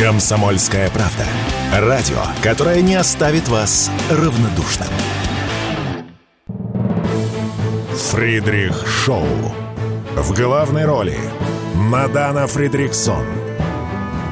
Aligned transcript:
Комсомольская 0.00 0.88
правда. 0.88 1.26
Радио, 1.78 2.22
которое 2.42 2.80
не 2.80 2.94
оставит 2.94 3.48
вас 3.48 3.90
равнодушным. 4.10 4.88
Фридрих 8.10 8.86
Шоу. 8.88 9.26
В 10.16 10.34
главной 10.34 10.86
роли 10.86 11.18
Мадана 11.74 12.46
Фридриксон. 12.46 13.26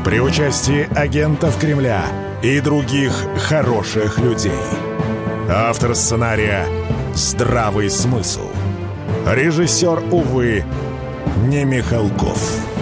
При 0.07 0.21
участии 0.21 0.89
агентов 0.99 1.59
Кремля 1.59 2.03
и 2.43 2.61
других 2.61 3.12
хороших 3.37 4.19
людей. 4.21 4.64
Автор 5.50 5.95
сценария 5.95 6.64
«Здравый 7.12 7.91
смысл». 7.91 8.48
Режиссер, 9.27 10.03
увы, 10.12 10.64
не 11.46 11.64
Михалков. 11.66 12.78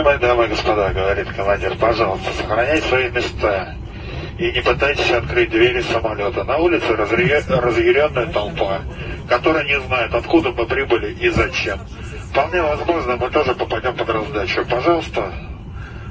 Уважаемые 0.00 0.18
дамы 0.28 0.48
господа, 0.48 0.88
говорит 0.94 1.28
командир, 1.36 1.76
пожалуйста, 1.76 2.32
сохраняйте 2.32 2.88
свои 2.88 3.10
места 3.10 3.74
и 4.38 4.50
не 4.50 4.62
пытайтесь 4.62 5.10
открыть 5.10 5.50
двери 5.50 5.82
самолета. 5.82 6.42
На 6.44 6.56
улице 6.56 6.86
разъя- 6.86 7.44
разъяренная 7.60 8.26
толпа, 8.28 8.80
которая 9.28 9.64
не 9.64 9.78
знает, 9.78 10.14
откуда 10.14 10.52
мы 10.52 10.64
прибыли 10.64 11.12
и 11.12 11.28
зачем. 11.28 11.80
Вполне 12.30 12.62
возможно, 12.62 13.16
мы 13.16 13.28
тоже 13.28 13.54
попадем 13.54 13.94
под 13.94 14.08
раздачу. 14.08 14.64
Пожалуйста, 14.64 15.34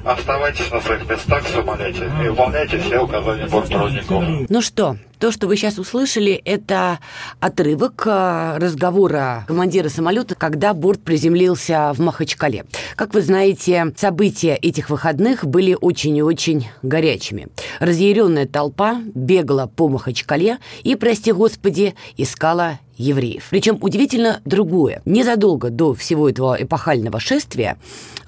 оставайтесь 0.04 0.70
на 0.70 0.80
своих 0.80 1.08
местах 1.10 1.42
в 1.42 1.48
самолете 1.48 2.04
и 2.24 2.28
выполняйте 2.28 2.78
все 2.78 3.00
указания 3.00 3.46
бортпроводников. 3.48 4.22
Ну 4.48 4.60
что, 4.62 4.96
то, 5.20 5.30
что 5.30 5.46
вы 5.46 5.56
сейчас 5.56 5.78
услышали, 5.78 6.32
это 6.32 6.98
отрывок 7.40 8.04
э, 8.06 8.56
разговора 8.56 9.44
командира 9.46 9.90
самолета, 9.90 10.34
когда 10.34 10.72
борт 10.72 11.02
приземлился 11.02 11.92
в 11.94 12.00
Махачкале. 12.00 12.64
Как 12.96 13.12
вы 13.12 13.20
знаете, 13.20 13.92
события 13.96 14.54
этих 14.54 14.88
выходных 14.88 15.44
были 15.44 15.76
очень 15.78 16.16
и 16.16 16.22
очень 16.22 16.68
горячими. 16.82 17.48
Разъяренная 17.80 18.46
толпа 18.46 19.02
бегала 19.14 19.66
по 19.66 19.88
Махачкале 19.88 20.58
и, 20.84 20.96
прости 20.96 21.32
господи, 21.32 21.94
искала 22.16 22.78
евреев. 22.96 23.46
Причем 23.50 23.78
удивительно 23.80 24.40
другое. 24.44 25.02
Незадолго 25.04 25.70
до 25.70 25.94
всего 25.94 26.28
этого 26.28 26.56
эпохального 26.60 27.18
шествия 27.18 27.78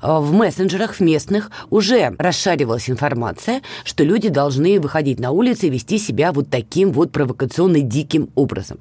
в 0.03 0.33
мессенджерах 0.33 0.95
в 0.95 1.01
местных 1.01 1.51
уже 1.71 2.15
расшаривалась 2.19 2.91
информация, 2.91 3.63
что 3.85 4.05
люди 4.05 4.29
должны 4.29 4.81
выходить 4.81 5.21
на 5.21 5.31
улицы 5.31 5.69
и 5.69 5.71
вести 5.71 5.99
себя 5.99 6.33
вот 6.33 6.51
таким 6.51 6.93
вот 6.93 7.13
провокационно 7.13 7.81
диким 7.81 8.31
образом. 8.35 8.79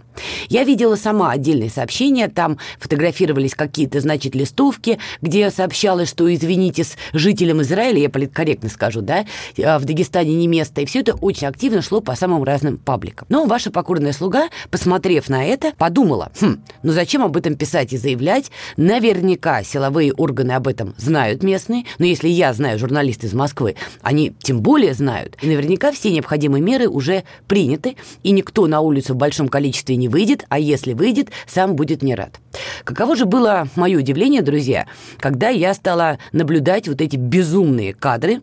Я 0.49 0.63
видела 0.63 0.95
сама 0.95 1.31
отдельные 1.31 1.69
сообщения, 1.69 2.27
там 2.27 2.57
фотографировались 2.79 3.53
какие-то, 3.53 4.01
значит, 4.01 4.35
листовки, 4.35 4.97
где 5.21 5.49
сообщалось, 5.51 6.09
что 6.09 6.33
извините 6.33 6.83
с 6.83 6.95
жителям 7.13 7.61
Израиля, 7.61 7.99
я 7.99 8.09
политкорректно 8.09 8.69
скажу, 8.69 9.01
да, 9.01 9.25
э, 9.57 9.77
в 9.77 9.85
Дагестане 9.85 10.35
не 10.35 10.47
место, 10.47 10.81
и 10.81 10.85
все 10.85 11.01
это 11.01 11.13
очень 11.13 11.47
активно 11.47 11.81
шло 11.81 12.01
по 12.01 12.15
самым 12.15 12.43
разным 12.43 12.77
пабликам. 12.77 13.27
Но 13.29 13.45
ваша 13.45 13.71
покорная 13.71 14.13
слуга, 14.13 14.49
посмотрев 14.71 15.29
на 15.29 15.45
это, 15.45 15.73
подумала, 15.77 16.31
хм, 16.39 16.61
ну 16.81 16.91
зачем 16.91 17.23
об 17.23 17.37
этом 17.37 17.55
писать 17.55 17.93
и 17.93 17.97
заявлять? 17.97 18.51
Наверняка 18.77 19.63
силовые 19.63 20.13
органы 20.13 20.53
об 20.53 20.67
этом 20.67 20.95
знают 20.97 21.10
местные, 21.11 21.85
но 21.99 22.05
если 22.05 22.27
я 22.27 22.53
знаю 22.53 22.79
журналист 22.79 23.23
из 23.23 23.33
Москвы, 23.33 23.75
они 24.01 24.33
тем 24.41 24.61
более 24.61 24.93
знают. 24.93 25.37
И 25.41 25.47
наверняка 25.47 25.91
все 25.91 26.11
необходимые 26.11 26.61
меры 26.61 26.87
уже 26.87 27.23
приняты, 27.47 27.95
и 28.23 28.31
никто 28.31 28.67
на 28.67 28.81
улицу 28.81 29.13
в 29.13 29.17
большом 29.17 29.47
количестве 29.47 29.95
не 29.95 30.07
выйдет, 30.07 30.45
а 30.49 30.59
если 30.59 30.93
выйдет, 30.93 31.29
сам 31.47 31.75
будет 31.75 32.01
не 32.01 32.15
рад. 32.15 32.39
Каково 32.83 33.15
же 33.15 33.25
было 33.25 33.67
мое 33.75 33.99
удивление, 33.99 34.41
друзья, 34.41 34.87
когда 35.19 35.49
я 35.49 35.73
стала 35.73 36.17
наблюдать 36.31 36.87
вот 36.87 37.01
эти 37.01 37.15
безумные 37.15 37.93
кадры, 37.93 38.41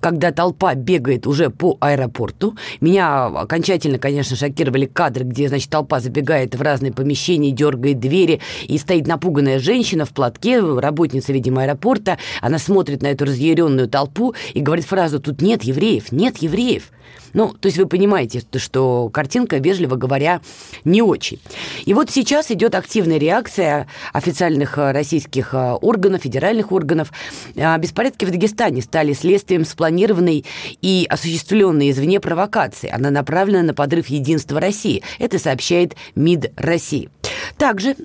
когда 0.00 0.32
толпа 0.32 0.74
бегает 0.74 1.26
уже 1.26 1.50
по 1.50 1.76
аэропорту. 1.80 2.56
Меня 2.80 3.26
окончательно, 3.26 3.98
конечно, 3.98 4.36
шокировали 4.36 4.86
кадры, 4.86 5.24
где, 5.24 5.48
значит, 5.48 5.70
толпа 5.70 6.00
забегает 6.00 6.54
в 6.54 6.62
разные 6.62 6.92
помещения, 6.92 7.50
дергает 7.50 7.98
двери, 8.00 8.40
и 8.66 8.78
стоит 8.78 9.06
напуганная 9.06 9.58
женщина 9.58 10.04
в 10.04 10.10
платке, 10.10 10.60
работница, 10.60 11.32
видимо, 11.32 11.62
аэропорта. 11.62 11.99
Она 12.40 12.58
смотрит 12.58 13.02
на 13.02 13.08
эту 13.08 13.24
разъяренную 13.24 13.88
толпу 13.88 14.34
и 14.54 14.60
говорит 14.60 14.86
фразу 14.86 15.20
«Тут 15.20 15.42
нет 15.42 15.62
евреев, 15.62 16.12
нет 16.12 16.38
евреев». 16.38 16.90
Ну, 17.32 17.48
то 17.48 17.66
есть 17.66 17.78
вы 17.78 17.86
понимаете, 17.86 18.42
что 18.56 19.10
картинка, 19.12 19.58
вежливо 19.58 19.96
говоря, 19.96 20.40
не 20.84 21.02
очень. 21.02 21.40
И 21.84 21.94
вот 21.94 22.10
сейчас 22.10 22.50
идет 22.50 22.74
активная 22.74 23.18
реакция 23.18 23.86
официальных 24.12 24.78
э, 24.78 24.92
российских 24.92 25.54
э, 25.54 25.72
органов, 25.80 26.22
федеральных 26.22 26.72
органов. 26.72 27.12
А 27.56 27.76
беспорядки 27.78 28.24
в 28.24 28.30
Дагестане 28.30 28.82
стали 28.82 29.12
следствием 29.12 29.64
спланированной 29.64 30.44
и 30.82 31.06
осуществленной 31.08 31.90
извне 31.90 32.20
провокации. 32.20 32.90
Она 32.90 33.10
направлена 33.10 33.62
на 33.62 33.74
подрыв 33.74 34.08
единства 34.08 34.60
России. 34.60 35.02
Это 35.18 35.38
сообщает 35.38 35.96
МИД 36.14 36.52
России. 36.56 37.10
Также 37.56 37.96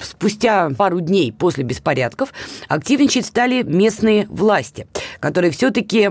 спустя 0.00 0.70
пару 0.76 1.00
дней 1.00 1.32
после 1.32 1.64
беспорядков 1.64 2.32
активничать 2.68 3.26
стали 3.26 3.62
местные 3.62 4.26
власти, 4.28 4.86
которые 5.20 5.50
все-таки 5.50 6.10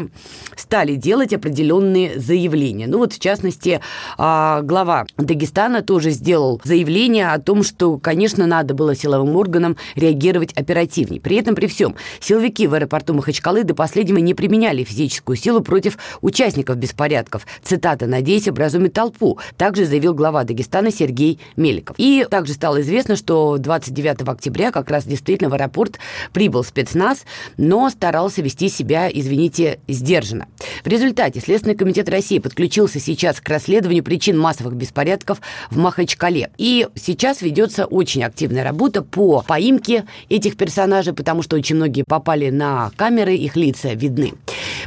стали 0.55 0.95
делать 0.95 1.33
определенные 1.33 2.14
заявления. 2.15 2.87
Ну 2.87 2.99
вот, 2.99 3.13
в 3.13 3.19
частности, 3.19 3.81
а, 4.17 4.61
глава 4.61 5.05
Дагестана 5.17 5.81
тоже 5.81 6.11
сделал 6.11 6.61
заявление 6.63 7.31
о 7.31 7.39
том, 7.39 7.63
что, 7.63 7.97
конечно, 7.97 8.45
надо 8.45 8.73
было 8.73 8.95
силовым 8.95 9.35
органам 9.35 9.77
реагировать 9.95 10.53
оперативнее. 10.53 11.21
При 11.21 11.37
этом, 11.37 11.55
при 11.55 11.67
всем, 11.67 11.95
силовики 12.19 12.67
в 12.67 12.73
аэропорту 12.73 13.13
Махачкалы 13.13 13.63
до 13.63 13.75
последнего 13.75 14.17
не 14.17 14.33
применяли 14.33 14.83
физическую 14.83 15.35
силу 15.35 15.61
против 15.61 15.97
участников 16.21 16.77
беспорядков. 16.77 17.45
Цитата 17.63 18.07
«Надеюсь, 18.07 18.47
образумит 18.47 18.93
толпу», 18.93 19.39
также 19.57 19.85
заявил 19.85 20.13
глава 20.13 20.43
Дагестана 20.43 20.91
Сергей 20.91 21.39
Меликов. 21.55 21.95
И 21.99 22.25
также 22.29 22.53
стало 22.53 22.81
известно, 22.81 23.15
что 23.15 23.57
29 23.57 24.27
октября 24.27 24.71
как 24.71 24.89
раз 24.89 25.05
действительно 25.05 25.49
в 25.49 25.53
аэропорт 25.53 25.99
прибыл 26.33 26.63
спецназ, 26.63 27.25
но 27.57 27.89
старался 27.89 28.41
вести 28.41 28.69
себя, 28.69 29.09
извините, 29.11 29.79
сдержанно. 29.87 30.47
В 30.83 30.87
результате 30.87 31.39
Следственный 31.39 31.75
комитет 31.75 32.04
России 32.09 32.39
подключился 32.39 32.99
сейчас 32.99 33.39
к 33.39 33.49
расследованию 33.49 34.03
причин 34.03 34.38
массовых 34.38 34.75
беспорядков 34.75 35.39
в 35.69 35.77
Махачкале. 35.77 36.51
И 36.57 36.88
сейчас 36.95 37.41
ведется 37.41 37.85
очень 37.85 38.23
активная 38.23 38.63
работа 38.63 39.01
по 39.01 39.43
поимке 39.47 40.05
этих 40.29 40.57
персонажей, 40.57 41.13
потому 41.13 41.41
что 41.41 41.55
очень 41.55 41.75
многие 41.75 42.03
попали 42.03 42.49
на 42.49 42.91
камеры, 42.95 43.35
их 43.35 43.55
лица 43.55 43.93
видны. 43.93 44.33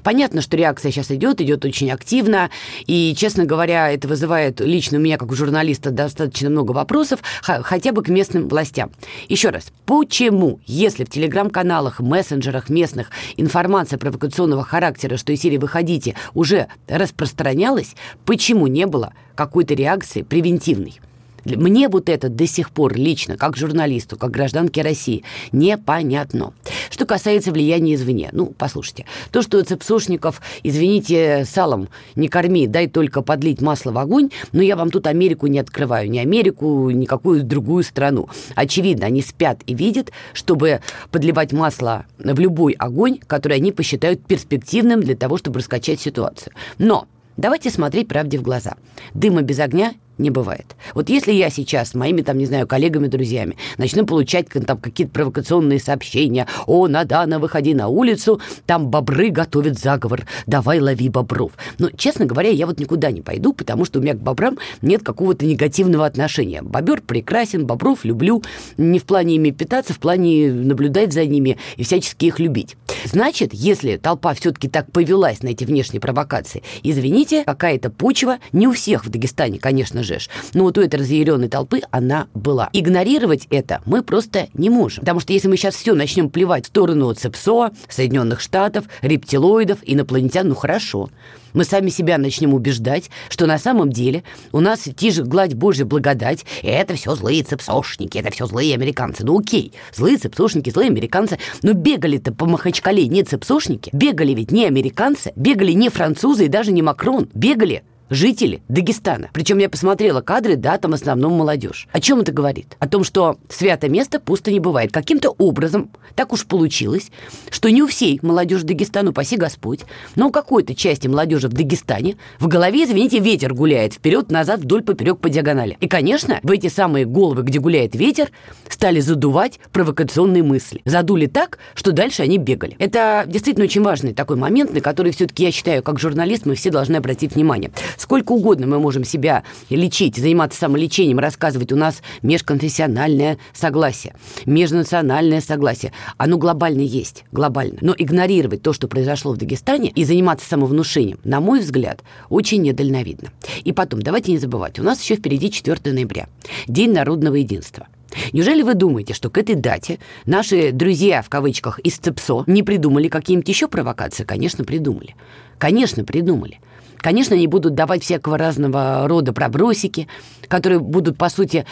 Понятно, 0.03 0.41
что 0.41 0.57
реакция 0.57 0.93
сейчас 0.93 1.11
идет, 1.11 1.41
идет 1.41 1.65
очень 1.65 1.91
активно, 1.91 2.51
и, 2.87 3.15
честно 3.17 3.45
говоря, 3.45 3.91
это 3.91 4.07
вызывает 4.07 4.61
лично 4.61 4.99
у 4.99 5.01
меня, 5.01 5.19
как 5.19 5.31
у 5.31 5.35
журналиста, 5.35 5.91
достаточно 5.91 6.51
много 6.51 6.73
вопросов, 6.73 7.21
хотя 7.43 7.93
бы 7.93 8.03
к 8.03 8.09
местным 8.09 8.49
властям. 8.49 8.91
Еще 9.29 9.51
раз, 9.51 9.73
почему, 9.87 10.61
если 10.67 11.05
в 11.05 11.11
телеграм-каналах, 11.11 12.01
мессенджерах 12.01 12.69
местных 12.69 13.11
информация 13.37 13.99
провокационного 13.99 14.65
характера, 14.65 15.17
что 15.17 15.33
из 15.33 15.41
серии 15.41 15.59
«Выходите» 15.59 16.15
уже 16.35 16.69
распространялась, 17.09 17.95
почему 18.25 18.67
не 18.67 18.87
было 18.87 19.13
какой-то 19.35 19.75
реакции 19.75 20.23
превентивной? 20.23 21.01
Мне 21.45 21.89
вот 21.89 22.09
это 22.09 22.29
до 22.29 22.47
сих 22.47 22.71
пор 22.71 22.95
лично, 22.97 23.37
как 23.37 23.57
журналисту, 23.57 24.17
как 24.17 24.31
гражданке 24.31 24.83
России, 24.83 25.25
непонятно. 25.53 26.53
Что 26.91 27.07
касается 27.07 27.53
влияния 27.53 27.95
извне. 27.95 28.31
Ну, 28.33 28.53
послушайте, 28.57 29.07
то, 29.31 29.43
что 29.43 29.63
цепсошников, 29.63 30.41
извините, 30.63 31.45
салом 31.49 31.89
не 32.17 32.29
корми, 32.29 32.67
дай 32.67 32.89
только 32.89 33.23
подлить 33.23 33.61
масло 33.61 33.93
в 33.93 33.99
огонь, 33.99 34.31
но 34.53 34.63
я 34.63 34.77
вам 34.77 34.91
тут 34.91 35.07
Америку 35.07 35.47
не 35.47 35.59
открываю, 35.59 36.11
ни 36.11 36.19
Америку, 36.19 36.91
никакую 36.91 37.45
другую 37.45 37.83
страну. 37.85 38.29
Очевидно, 38.55 39.07
они 39.07 39.23
спят 39.23 39.61
и 39.67 39.75
видят, 39.75 40.13
чтобы 40.33 40.81
подливать 41.11 41.53
масло 41.53 42.07
в 42.19 42.39
любой 42.39 42.73
огонь, 42.73 43.19
который 43.27 43.59
они 43.59 43.73
посчитают 43.73 44.25
перспективным 44.25 45.01
для 45.01 45.17
того, 45.17 45.37
чтобы 45.37 45.59
раскачать 45.59 46.01
ситуацию. 46.01 46.53
Но 46.79 47.07
давайте 47.37 47.71
смотреть 47.71 48.09
правде 48.09 48.39
в 48.39 48.43
глаза. 48.43 48.77
Дыма 49.15 49.43
без 49.43 49.59
огня 49.61 49.95
не 50.19 50.31
бывает. 50.31 50.77
Вот 50.95 51.09
если 51.09 51.33
я 51.33 51.51
сейчас 51.51 51.91
с 51.91 51.95
моими, 51.95 52.23
там, 52.23 52.39
не 52.39 52.47
знаю, 52.47 52.67
коллегами, 52.67 53.07
друзьями 53.07 53.57
начну 53.77 54.05
получать 54.05 54.49
там 54.49 54.79
какие-то 54.79 55.13
провокационные 55.13 55.81
сообщения, 55.81 56.47
о, 56.67 56.89
Надана, 56.89 57.39
выходи 57.39 57.75
на 57.75 57.89
улицу, 57.89 58.41
там 58.67 58.89
бобры 58.89 59.31
готовят 59.31 59.79
заговор, 59.79 60.27
давай 60.47 60.81
лови 60.81 61.09
бобров. 61.09 61.53
Но, 61.79 61.91
честно 61.91 62.27
говоря, 62.27 62.51
я 62.51 62.67
вот 62.67 62.79
никуда 62.79 63.11
не 63.11 63.23
пойду, 63.23 63.53
потому 63.53 63.85
что 63.85 63.99
у 63.99 64.03
меня 64.03 64.15
к 64.15 64.21
бобрам 64.21 64.59
нет 64.83 65.03
какого-то 65.03 65.47
негативного 65.47 66.07
отношения. 66.07 66.63
Бобер 66.63 67.01
прекрасен, 67.01 67.67
бобров 67.67 68.05
люблю, 68.05 68.43
не 68.77 68.99
в 68.99 69.05
плане 69.05 69.37
ими 69.37 69.51
питаться, 69.51 69.95
в 69.95 69.99
плане 69.99 70.53
наблюдать 70.53 71.13
за 71.13 71.25
ними 71.25 71.59
и 71.77 71.85
всячески 71.85 72.27
их 72.27 72.39
любить. 72.39 72.77
Значит, 73.05 73.55
если 73.55 73.97
толпа 73.97 74.35
все-таки 74.35 74.69
так 74.69 74.91
повелась 74.91 75.43
на 75.43 75.49
эти 75.49 75.65
внешние 75.65 76.01
провокации, 76.01 76.63
извините, 76.83 77.45
какая-то 77.45 77.91
почва, 77.91 78.39
не 78.53 78.67
у 78.67 78.73
всех 78.73 79.05
в 79.05 79.11
Дагестане, 79.11 79.59
конечно 79.59 80.03
же, 80.03 80.08
но 80.55 80.65
вот 80.65 80.79
у 80.79 80.81
этой 80.81 81.01
разъяренной 81.01 81.49
толпы 81.49 81.83
она 81.91 82.29
была. 82.35 82.71
Игнорировать 82.73 83.47
это 83.51 83.83
мы 83.85 84.03
просто 84.03 84.49
не 84.55 84.71
можем. 84.71 85.01
Потому 85.01 85.21
что 85.21 85.33
если 85.33 85.49
мы 85.49 85.57
сейчас 85.57 85.75
все 85.75 85.95
начнем 85.95 86.31
плевать 86.31 86.65
в 86.65 86.69
сторону 86.69 87.13
ЦЕПСО, 87.13 87.73
Соединенных 87.89 88.41
Штатов, 88.41 88.87
рептилоидов, 89.03 89.79
инопланетян, 89.83 90.49
ну 90.49 90.55
хорошо. 90.55 91.11
Мы 91.53 91.65
сами 91.65 91.89
себя 91.89 92.19
начнем 92.19 92.55
убеждать, 92.55 93.11
что 93.29 93.47
на 93.47 93.59
самом 93.59 93.91
деле 93.91 94.23
у 94.53 94.61
нас 94.61 94.83
тиже 94.97 95.25
гладь 95.25 95.55
Божья 95.55 95.85
благодать, 95.85 96.45
и 96.63 96.69
это 96.69 96.95
все 96.95 97.15
злые 97.15 97.43
цепсошники, 97.43 98.19
это 98.19 98.31
все 98.31 98.47
злые 98.47 98.75
американцы. 98.75 99.25
Ну 99.25 99.39
окей, 99.39 99.73
злые 99.95 100.19
цепсошники, 100.19 100.71
злые 100.71 100.89
американцы, 100.91 101.39
но 101.63 101.73
бегали-то 101.73 102.33
по 102.33 102.47
Махачкале 102.47 103.09
не 103.09 103.23
цепсошники, 103.23 103.91
бегали 103.93 104.35
ведь 104.35 104.51
не 104.51 104.67
американцы, 104.67 105.33
бегали 105.37 105.73
не 105.73 105.89
французы 105.89 106.45
и 106.47 106.49
даже 106.49 106.73
не 106.73 106.83
Макрон, 106.83 107.29
бегали 107.35 107.83
жители 108.11 108.63
Дагестана. 108.69 109.31
Причем 109.33 109.59
я 109.59 109.69
посмотрела 109.69 110.21
кадры, 110.21 110.57
да, 110.57 110.79
там 110.79 110.93
в 110.93 110.95
основном 110.95 111.33
молодежь. 111.33 111.89
О 111.93 112.01
чем 112.01 112.21
это 112.21 112.33
говорит? 112.33 112.77
О 112.79 112.89
том, 112.89 113.05
что 113.05 113.39
свято 113.49 113.89
место 113.89 114.21
пусто 114.21 114.51
не 114.51 114.61
бывает. 114.61 114.93
Каким-то 114.93 115.31
образом 115.31 115.91
так 116.15 116.33
уж 116.33 116.47
получилось, 116.47 117.11
что 117.51 117.71
не 117.71 117.83
у 117.83 117.87
всей 117.87 118.19
молодежи 118.23 118.65
Дагестана, 118.65 119.11
упаси 119.11 119.37
Господь, 119.37 119.81
но 120.17 120.29
у 120.29 120.31
какой-то 120.31 120.75
части 120.75 121.07
молодежи 121.09 121.49
в 121.49 121.53
Дагестане 121.53 122.17
в 122.39 122.49
голове, 122.49 122.85
извините, 122.85 123.19
ветер 123.19 123.55
гуляет 123.55 123.95
вперед-назад, 123.95 124.61
вдоль, 124.61 124.83
поперек, 124.83 125.19
по 125.19 125.29
диагонали. 125.29 125.77
И, 125.81 125.89
конечно, 125.89 126.41
в 126.43 126.51
эти 126.51 126.69
самые 126.69 127.05
головы, 127.05 127.43
где 127.43 127.59
гуляет 127.59 127.95
ветер, 127.95 128.31
стали 128.69 129.01
задувать 129.01 129.61
провокационные 129.73 130.43
мысли. 130.43 130.83
Задули 130.85 131.27
так, 131.27 131.59
что 131.75 131.93
дальше 131.93 132.23
они 132.23 132.39
бегали. 132.39 132.77
Это 132.79 133.25
действительно 133.27 133.65
очень 133.65 133.83
важный 133.83 134.15
такой 134.15 134.37
момент, 134.37 134.73
на 134.73 134.81
который 134.81 135.13
все-таки 135.13 135.45
я 135.45 135.53
считаю, 135.53 135.83
как 135.83 135.99
журналист, 135.99 136.47
мы 136.47 136.55
все 136.55 136.71
должны 136.71 136.97
обратить 136.97 137.35
внимание. 137.35 137.71
Сколько 137.99 138.33
угодно 138.33 138.67
мы 138.67 138.79
можем 138.79 139.05
себя 139.05 139.43
лечить, 139.69 140.17
заниматься 140.17 140.59
самолечением, 140.59 141.19
рассказывать. 141.19 141.73
У 141.73 141.77
нас 141.77 142.01
межконфессиональное 142.23 143.39
согласие, 143.53 144.15
межнациональное 144.47 145.41
согласие. 145.41 145.93
Оно 146.17 146.39
глобально 146.39 146.81
есть, 146.81 147.25
глобально. 147.33 147.79
Но 147.81 147.95
игнорировать 147.99 148.63
то, 148.63 148.73
что 148.73 148.87
произошло 148.87 149.33
в 149.33 149.37
Дагестане, 149.37 149.91
и 149.91 150.05
заниматься 150.05 150.49
самовнушением, 150.49 151.19
на 151.25 151.41
мой 151.41 151.61
взгляд, 151.61 152.03
очень 152.29 152.63
недальновидно. 152.63 153.33
И 153.65 153.73
потом, 153.73 154.01
давайте 154.01 154.31
не 154.31 154.39
забывать, 154.39 154.79
у 154.79 154.85
нас 154.85 155.03
еще 155.03 155.17
впереди 155.17 155.51
4 155.51 155.93
ноября, 155.93 156.29
День 156.69 156.93
народного 156.93 157.35
единства. 157.35 157.89
Неужели 158.33 158.63
вы 158.63 158.75
думаете, 158.75 159.13
что 159.13 159.29
к 159.29 159.39
этой 159.39 159.55
дате 159.55 159.99
наши 160.25 160.73
друзья, 160.73 161.21
в 161.23 161.29
кавычках, 161.29 161.79
из 161.81 161.99
ЦЕПСО 161.99 162.45
не 162.47 162.63
придумали 162.63 163.09
какие-нибудь 163.09 163.49
еще 163.49 163.69
провокации? 163.69 164.25
Конечно, 164.25 164.65
придумали. 164.65 165.15
Конечно, 165.59 166.05
придумали. 166.05 166.61
Конечно, 166.99 167.37
они 167.37 167.47
будут 167.47 167.75
давать 167.75 168.03
всякого 168.03 168.37
разного 168.39 169.07
рода 169.07 169.33
пробросики, 169.33 170.09
которые 170.49 170.81
будут, 170.81 171.17
по 171.17 171.29
сути, 171.29 171.65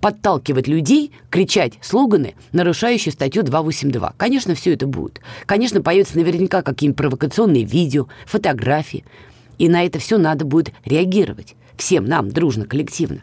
подталкивать 0.00 0.66
людей, 0.66 1.12
кричать 1.30 1.74
слоганы, 1.80 2.34
нарушающие 2.52 3.12
статью 3.12 3.42
282. 3.42 4.14
Конечно, 4.16 4.54
все 4.54 4.74
это 4.74 4.86
будет. 4.86 5.20
Конечно, 5.46 5.80
появятся 5.80 6.16
наверняка 6.16 6.62
какие-нибудь 6.62 6.98
провокационные 6.98 7.64
видео, 7.64 8.08
фотографии. 8.26 9.04
И 9.58 9.68
на 9.68 9.84
это 9.84 9.98
все 9.98 10.18
надо 10.18 10.44
будет 10.44 10.72
реагировать. 10.84 11.54
Всем 11.76 12.04
нам, 12.06 12.30
дружно, 12.30 12.66
коллективно. 12.66 13.22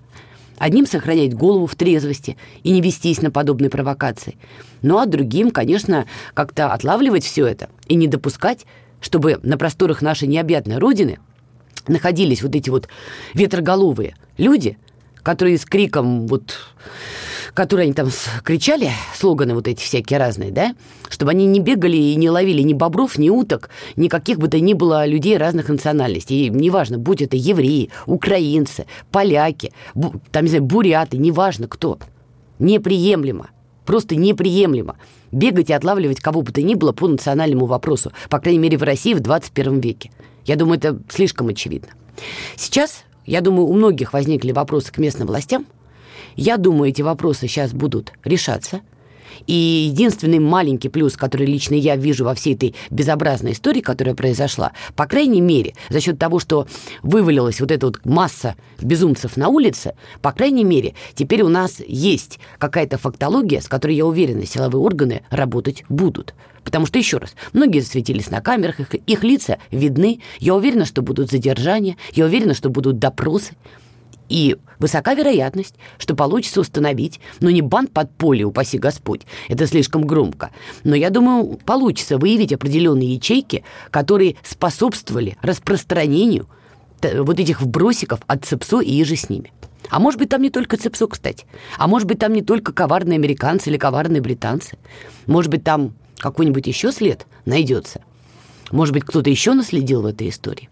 Одним 0.57 0.85
сохранять 0.85 1.33
голову 1.33 1.65
в 1.65 1.75
трезвости 1.75 2.37
и 2.63 2.71
не 2.71 2.81
вестись 2.81 3.21
на 3.21 3.31
подобные 3.31 3.69
провокации. 3.69 4.37
Ну 4.83 4.99
а 4.99 5.07
другим, 5.07 5.49
конечно, 5.49 6.05
как-то 6.33 6.71
отлавливать 6.71 7.23
все 7.23 7.47
это 7.47 7.69
и 7.87 7.95
не 7.95 8.07
допускать, 8.07 8.65
чтобы 8.99 9.39
на 9.41 9.57
просторах 9.57 10.03
нашей 10.03 10.27
необъятной 10.27 10.77
Родины 10.77 11.17
находились 11.87 12.41
вот 12.41 12.55
эти 12.55 12.69
вот 12.69 12.87
ветроголовые 13.33 14.15
люди, 14.37 14.77
которые 15.23 15.57
с 15.57 15.65
криком 15.65 16.27
вот 16.27 16.57
которые 17.53 17.85
они 17.85 17.93
там 17.93 18.09
кричали, 18.43 18.91
слоганы 19.15 19.53
вот 19.53 19.67
эти 19.67 19.81
всякие 19.81 20.19
разные, 20.19 20.51
да, 20.51 20.73
чтобы 21.09 21.31
они 21.31 21.45
не 21.45 21.59
бегали 21.59 21.97
и 21.97 22.15
не 22.15 22.29
ловили 22.29 22.61
ни 22.61 22.73
бобров, 22.73 23.17
ни 23.17 23.29
уток, 23.29 23.69
ни 23.95 24.07
каких 24.07 24.37
бы 24.37 24.47
то 24.47 24.59
ни 24.59 24.73
было 24.73 25.05
людей 25.05 25.37
разных 25.37 25.69
национальностей. 25.69 26.47
И 26.47 26.49
неважно, 26.49 26.97
будь 26.97 27.21
это 27.21 27.35
евреи, 27.35 27.89
украинцы, 28.05 28.85
поляки, 29.11 29.73
там, 30.31 30.43
не 30.43 30.49
знаю, 30.49 30.63
буряты, 30.63 31.17
неважно 31.17 31.67
кто. 31.67 31.99
Неприемлемо. 32.59 33.49
Просто 33.85 34.15
неприемлемо 34.15 34.95
бегать 35.31 35.69
и 35.69 35.73
отлавливать 35.73 36.19
кого 36.19 36.41
бы 36.41 36.51
то 36.51 36.61
ни 36.61 36.75
было 36.75 36.91
по 36.91 37.07
национальному 37.07 37.65
вопросу, 37.65 38.11
по 38.29 38.39
крайней 38.39 38.59
мере, 38.59 38.77
в 38.77 38.83
России 38.83 39.13
в 39.13 39.19
21 39.19 39.79
веке. 39.79 40.11
Я 40.45 40.55
думаю, 40.55 40.77
это 40.77 40.99
слишком 41.09 41.47
очевидно. 41.47 41.89
Сейчас, 42.55 43.03
я 43.25 43.41
думаю, 43.41 43.67
у 43.67 43.73
многих 43.73 44.13
возникли 44.13 44.51
вопросы 44.51 44.91
к 44.91 44.97
местным 44.97 45.27
властям. 45.27 45.65
Я 46.35 46.57
думаю, 46.57 46.89
эти 46.89 47.01
вопросы 47.01 47.47
сейчас 47.47 47.73
будут 47.73 48.13
решаться. 48.23 48.81
И 49.47 49.53
единственный 49.91 50.39
маленький 50.39 50.89
плюс, 50.89 51.17
который 51.17 51.45
лично 51.45 51.75
я 51.75 51.95
вижу 51.95 52.25
во 52.25 52.35
всей 52.35 52.55
этой 52.55 52.75
безобразной 52.89 53.53
истории, 53.53 53.81
которая 53.81 54.15
произошла, 54.15 54.71
по 54.95 55.05
крайней 55.05 55.41
мере, 55.41 55.73
за 55.89 55.99
счет 55.99 56.19
того, 56.19 56.39
что 56.39 56.67
вывалилась 57.03 57.59
вот 57.59 57.71
эта 57.71 57.85
вот 57.85 58.05
масса 58.05 58.55
безумцев 58.81 59.37
на 59.37 59.49
улице, 59.49 59.95
по 60.21 60.31
крайней 60.31 60.63
мере, 60.63 60.93
теперь 61.15 61.41
у 61.41 61.49
нас 61.49 61.81
есть 61.85 62.39
какая-то 62.57 62.97
фактология, 62.97 63.61
с 63.61 63.67
которой, 63.67 63.95
я 63.95 64.05
уверена, 64.05 64.45
силовые 64.45 64.81
органы 64.81 65.21
работать 65.29 65.83
будут. 65.89 66.33
Потому 66.63 66.85
что, 66.85 66.99
еще 66.99 67.17
раз, 67.17 67.35
многие 67.53 67.79
засветились 67.79 68.29
на 68.29 68.41
камерах, 68.41 68.79
их, 68.79 68.93
их 68.93 69.23
лица 69.23 69.57
видны. 69.71 70.21
Я 70.39 70.55
уверена, 70.55 70.85
что 70.85 71.01
будут 71.01 71.31
задержания, 71.31 71.97
я 72.13 72.25
уверена, 72.25 72.53
что 72.53 72.69
будут 72.69 72.99
допросы. 72.99 73.55
И 74.31 74.55
высока 74.79 75.13
вероятность, 75.13 75.75
что 75.97 76.15
получится 76.15 76.61
установить, 76.61 77.19
ну 77.41 77.49
не 77.49 77.61
банд 77.61 77.91
под 77.91 78.11
поле, 78.11 78.45
упаси 78.45 78.77
Господь, 78.77 79.23
это 79.49 79.67
слишком 79.67 80.07
громко, 80.07 80.51
но 80.85 80.95
я 80.95 81.09
думаю, 81.09 81.59
получится 81.65 82.17
выявить 82.17 82.53
определенные 82.53 83.15
ячейки, 83.15 83.65
которые 83.89 84.37
способствовали 84.41 85.37
распространению 85.41 86.47
вот 87.03 87.41
этих 87.41 87.59
вбросиков 87.59 88.21
от 88.25 88.45
ЦЕПСО 88.45 88.79
и 88.79 89.03
же 89.03 89.17
с 89.17 89.29
ними. 89.29 89.51
А 89.89 89.99
может 89.99 90.17
быть, 90.17 90.29
там 90.29 90.41
не 90.41 90.49
только 90.49 90.77
ЦЕПСО, 90.77 91.07
кстати. 91.07 91.45
А 91.77 91.87
может 91.87 92.07
быть, 92.07 92.19
там 92.19 92.31
не 92.31 92.41
только 92.41 92.71
коварные 92.71 93.17
американцы 93.17 93.69
или 93.69 93.77
коварные 93.77 94.21
британцы. 94.21 94.77
Может 95.25 95.51
быть, 95.51 95.65
там 95.65 95.93
какой-нибудь 96.19 96.67
еще 96.67 96.93
след 96.93 97.25
найдется. 97.43 98.01
Может 98.71 98.93
быть, 98.93 99.03
кто-то 99.03 99.29
еще 99.29 99.53
наследил 99.53 100.03
в 100.03 100.05
этой 100.05 100.29
истории. 100.29 100.69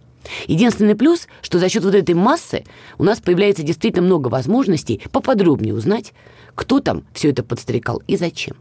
Единственный 0.47 0.95
плюс, 0.95 1.27
что 1.41 1.59
за 1.59 1.69
счет 1.69 1.83
вот 1.83 1.95
этой 1.95 2.15
массы 2.15 2.63
у 2.97 3.03
нас 3.03 3.19
появляется 3.19 3.63
действительно 3.63 4.05
много 4.05 4.27
возможностей 4.27 5.01
поподробнее 5.11 5.73
узнать, 5.73 6.13
кто 6.55 6.79
там 6.79 7.03
все 7.13 7.29
это 7.29 7.43
подстрекал 7.43 8.01
и 8.07 8.17
зачем. 8.17 8.57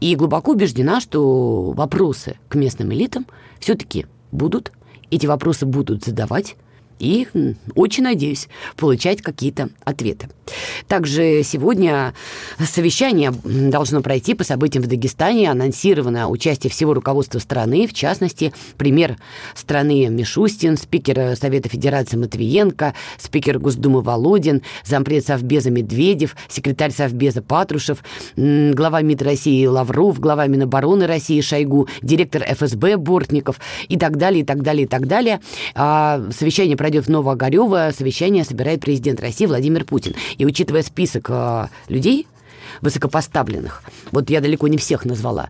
И 0.00 0.14
глубоко 0.14 0.52
убеждена, 0.52 1.00
что 1.00 1.72
вопросы 1.72 2.38
к 2.48 2.54
местным 2.54 2.92
элитам 2.92 3.26
все-таки 3.58 4.06
будут. 4.30 4.72
Эти 5.10 5.26
вопросы 5.26 5.64
будут 5.66 6.04
задавать 6.04 6.56
и 6.98 7.28
очень 7.74 8.04
надеюсь 8.04 8.48
получать 8.76 9.22
какие-то 9.22 9.70
ответы. 9.84 10.28
Также 10.88 11.42
сегодня 11.42 12.14
совещание 12.58 13.32
должно 13.44 14.00
пройти 14.00 14.34
по 14.34 14.44
событиям 14.44 14.84
в 14.84 14.86
Дагестане. 14.86 15.50
Анонсировано 15.50 16.28
участие 16.28 16.70
всего 16.70 16.94
руководства 16.94 17.38
страны, 17.38 17.86
в 17.86 17.92
частности, 17.92 18.52
премьер 18.76 19.16
страны 19.54 20.06
Мишустин, 20.08 20.76
спикер 20.76 21.36
Совета 21.36 21.68
Федерации 21.68 22.16
Матвиенко, 22.16 22.94
спикер 23.18 23.58
Госдумы 23.58 24.02
Володин, 24.02 24.62
зампред 24.84 25.26
Совбеза 25.26 25.70
Медведев, 25.70 26.36
секретарь 26.48 26.92
Совбеза 26.92 27.42
Патрушев, 27.42 28.02
глава 28.36 29.02
МИД 29.02 29.22
России 29.22 29.66
Лавров, 29.66 30.20
глава 30.20 30.46
Минобороны 30.46 31.06
России 31.06 31.40
Шойгу, 31.40 31.88
директор 32.02 32.44
ФСБ 32.44 32.96
Бортников 32.96 33.60
и 33.88 33.96
так 33.96 34.16
далее, 34.16 34.42
и 34.42 34.44
так 34.44 34.62
далее, 34.62 34.84
и 34.84 34.88
так 34.88 35.06
далее. 35.06 35.40
А 35.74 36.22
совещание 36.36 36.76
пройдет 36.76 37.06
в 37.06 37.10
Новоогарево, 37.10 37.90
совещание 37.96 38.44
собирает 38.44 38.80
президент 38.80 39.20
России 39.20 39.46
Владимир 39.46 39.84
Путин. 39.84 40.14
И 40.38 40.44
учитывая 40.44 40.82
список 40.82 41.26
э, 41.30 41.68
людей, 41.88 42.26
высокопоставленных, 42.80 43.82
вот 44.10 44.30
я 44.30 44.40
далеко 44.40 44.68
не 44.68 44.78
всех 44.78 45.04
назвала, 45.04 45.48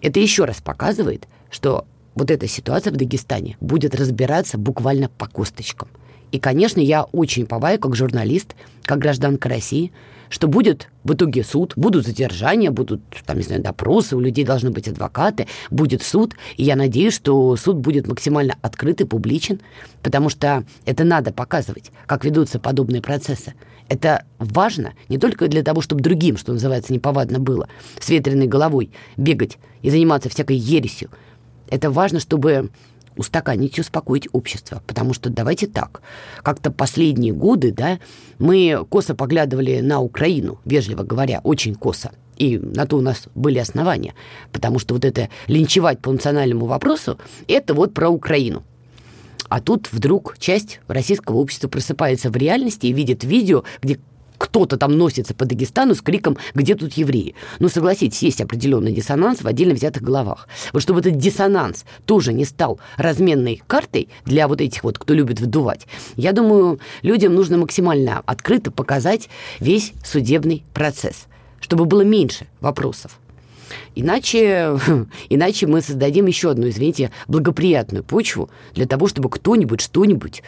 это 0.00 0.20
еще 0.20 0.44
раз 0.44 0.60
показывает, 0.60 1.28
что 1.50 1.86
вот 2.14 2.30
эта 2.30 2.46
ситуация 2.46 2.92
в 2.92 2.96
Дагестане 2.96 3.56
будет 3.60 3.94
разбираться 3.94 4.58
буквально 4.58 5.08
по 5.08 5.26
косточкам. 5.26 5.88
И, 6.32 6.38
конечно, 6.38 6.80
я 6.80 7.04
очень 7.04 7.46
поваю, 7.46 7.78
как 7.78 7.94
журналист, 7.94 8.56
как 8.82 8.98
гражданка 8.98 9.48
России, 9.48 9.92
что 10.28 10.48
будет 10.48 10.88
в 11.04 11.14
итоге 11.14 11.44
суд, 11.44 11.74
будут 11.76 12.06
задержания, 12.06 12.72
будут, 12.72 13.02
там, 13.24 13.36
не 13.36 13.44
знаю, 13.44 13.62
допросы, 13.62 14.16
у 14.16 14.20
людей 14.20 14.44
должны 14.44 14.70
быть 14.70 14.88
адвокаты, 14.88 15.46
будет 15.70 16.02
суд, 16.02 16.34
и 16.56 16.64
я 16.64 16.74
надеюсь, 16.74 17.14
что 17.14 17.54
суд 17.54 17.76
будет 17.76 18.08
максимально 18.08 18.56
открыт 18.62 19.00
и 19.00 19.04
публичен, 19.04 19.60
потому 20.02 20.28
что 20.28 20.64
это 20.86 21.04
надо 21.04 21.32
показывать, 21.32 21.92
как 22.06 22.24
ведутся 22.24 22.58
подобные 22.58 23.00
процессы. 23.00 23.54
Это 23.88 24.24
важно 24.38 24.94
не 25.08 25.18
только 25.18 25.48
для 25.48 25.62
того, 25.62 25.80
чтобы 25.80 26.02
другим, 26.02 26.36
что 26.36 26.52
называется, 26.52 26.92
неповадно 26.92 27.38
было, 27.38 27.68
с 28.00 28.08
ветреной 28.08 28.46
головой 28.46 28.90
бегать 29.16 29.58
и 29.82 29.90
заниматься 29.90 30.28
всякой 30.28 30.56
ересью, 30.56 31.10
Это 31.68 31.90
важно, 31.90 32.20
чтобы 32.20 32.70
устаканить 33.16 33.78
и 33.78 33.80
успокоить 33.80 34.28
общество. 34.32 34.82
Потому 34.86 35.14
что 35.14 35.30
давайте 35.30 35.66
так, 35.66 36.02
как-то 36.42 36.70
последние 36.70 37.32
годы, 37.32 37.72
да, 37.72 37.98
мы 38.38 38.84
косо 38.88 39.14
поглядывали 39.14 39.80
на 39.80 40.00
Украину, 40.00 40.58
вежливо 40.64 41.02
говоря, 41.02 41.40
очень 41.44 41.74
косо. 41.74 42.10
И 42.36 42.58
на 42.58 42.86
то 42.86 42.96
у 42.96 43.00
нас 43.00 43.28
были 43.34 43.58
основания. 43.58 44.14
Потому 44.52 44.78
что 44.78 44.94
вот 44.94 45.04
это 45.04 45.28
линчевать 45.46 46.00
по 46.00 46.10
национальному 46.10 46.66
вопросу, 46.66 47.18
это 47.46 47.74
вот 47.74 47.94
про 47.94 48.08
Украину. 48.08 48.64
А 49.48 49.60
тут 49.60 49.92
вдруг 49.92 50.36
часть 50.38 50.80
российского 50.88 51.36
общества 51.36 51.68
просыпается 51.68 52.30
в 52.30 52.36
реальности 52.36 52.86
и 52.86 52.92
видит 52.92 53.24
видео, 53.24 53.64
где 53.82 53.98
кто-то 54.38 54.76
там 54.76 54.96
носится 54.96 55.34
по 55.34 55.44
Дагестану 55.44 55.94
с 55.94 56.00
криком 56.00 56.36
«Где 56.54 56.74
тут 56.74 56.92
евреи?». 56.94 57.34
Ну, 57.60 57.68
согласитесь, 57.68 58.22
есть 58.22 58.40
определенный 58.40 58.92
диссонанс 58.92 59.42
в 59.42 59.46
отдельно 59.46 59.74
взятых 59.74 60.02
головах. 60.02 60.48
Вот 60.72 60.82
чтобы 60.82 61.00
этот 61.00 61.16
диссонанс 61.16 61.84
тоже 62.04 62.32
не 62.32 62.44
стал 62.44 62.78
разменной 62.96 63.62
картой 63.66 64.08
для 64.24 64.48
вот 64.48 64.60
этих 64.60 64.84
вот, 64.84 64.98
кто 64.98 65.14
любит 65.14 65.40
вдувать, 65.40 65.86
я 66.16 66.32
думаю, 66.32 66.80
людям 67.02 67.34
нужно 67.34 67.58
максимально 67.58 68.22
открыто 68.26 68.70
показать 68.70 69.28
весь 69.60 69.92
судебный 70.04 70.64
процесс, 70.74 71.26
чтобы 71.60 71.84
было 71.84 72.02
меньше 72.02 72.46
вопросов. 72.60 73.18
Иначе, 73.94 74.78
иначе 75.28 75.66
мы 75.66 75.80
создадим 75.80 76.26
еще 76.26 76.50
одну, 76.50 76.68
извините, 76.68 77.10
благоприятную 77.28 78.04
почву 78.04 78.50
для 78.74 78.86
того, 78.86 79.08
чтобы 79.08 79.30
кто-нибудь 79.30 79.80
что-нибудь 79.80 80.42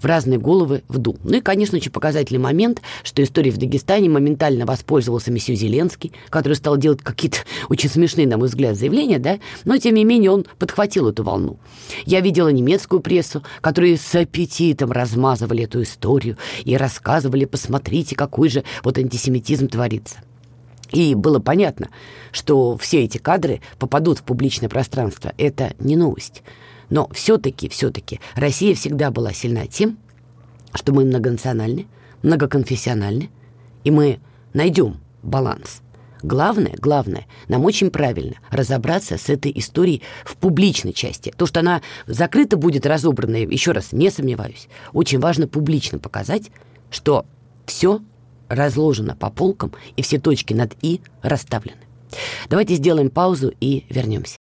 в 0.00 0.04
разные 0.04 0.38
головы 0.38 0.82
вдул. 0.88 1.16
Ну 1.24 1.36
и, 1.36 1.40
конечно, 1.40 1.76
очень 1.76 1.90
показательный 1.90 2.40
момент, 2.40 2.82
что 3.02 3.22
история 3.22 3.50
в 3.50 3.56
Дагестане 3.58 4.08
моментально 4.08 4.66
воспользовался 4.66 5.30
месье 5.30 5.54
Зеленский, 5.54 6.12
который 6.30 6.54
стал 6.54 6.76
делать 6.76 7.02
какие-то 7.02 7.38
очень 7.68 7.88
смешные, 7.88 8.26
на 8.26 8.36
мой 8.36 8.48
взгляд, 8.48 8.76
заявления, 8.76 9.18
да, 9.18 9.38
но, 9.64 9.76
тем 9.78 9.94
не 9.94 10.04
менее, 10.04 10.30
он 10.30 10.46
подхватил 10.58 11.08
эту 11.08 11.22
волну. 11.22 11.58
Я 12.04 12.20
видела 12.20 12.48
немецкую 12.48 13.00
прессу, 13.00 13.42
которые 13.60 13.96
с 13.96 14.14
аппетитом 14.14 14.92
размазывали 14.92 15.64
эту 15.64 15.82
историю 15.82 16.36
и 16.64 16.76
рассказывали, 16.76 17.44
посмотрите, 17.44 18.16
какой 18.16 18.48
же 18.48 18.64
вот 18.82 18.98
антисемитизм 18.98 19.68
творится. 19.68 20.18
И 20.90 21.14
было 21.14 21.38
понятно, 21.38 21.88
что 22.32 22.76
все 22.76 23.04
эти 23.04 23.18
кадры 23.18 23.60
попадут 23.78 24.18
в 24.18 24.22
публичное 24.22 24.68
пространство. 24.68 25.32
Это 25.38 25.74
не 25.78 25.96
новость. 25.96 26.42
Но 26.90 27.08
все-таки, 27.12 27.68
все-таки 27.68 28.20
Россия 28.34 28.74
всегда 28.74 29.10
была 29.10 29.32
сильна 29.32 29.66
тем, 29.66 29.98
что 30.74 30.92
мы 30.92 31.04
многонациональны, 31.04 31.86
многоконфессиональны, 32.22 33.30
и 33.84 33.90
мы 33.90 34.20
найдем 34.52 34.98
баланс. 35.22 35.82
Главное, 36.22 36.74
главное, 36.78 37.26
нам 37.48 37.64
очень 37.64 37.90
правильно 37.90 38.36
разобраться 38.50 39.18
с 39.18 39.28
этой 39.28 39.52
историей 39.54 40.02
в 40.24 40.36
публичной 40.36 40.92
части. 40.92 41.32
То, 41.36 41.46
что 41.46 41.60
она 41.60 41.82
закрыта 42.06 42.56
будет, 42.56 42.86
разобрана, 42.86 43.36
еще 43.36 43.72
раз, 43.72 43.92
не 43.92 44.10
сомневаюсь. 44.10 44.68
Очень 44.92 45.20
важно 45.20 45.46
публично 45.46 45.98
показать, 45.98 46.50
что 46.90 47.26
все 47.66 48.00
разложено 48.48 49.14
по 49.16 49.30
полкам 49.30 49.72
и 49.96 50.02
все 50.02 50.18
точки 50.18 50.54
над 50.54 50.74
«и» 50.82 51.00
расставлены. 51.22 51.80
Давайте 52.48 52.74
сделаем 52.74 53.10
паузу 53.10 53.52
и 53.60 53.84
вернемся. 53.90 54.36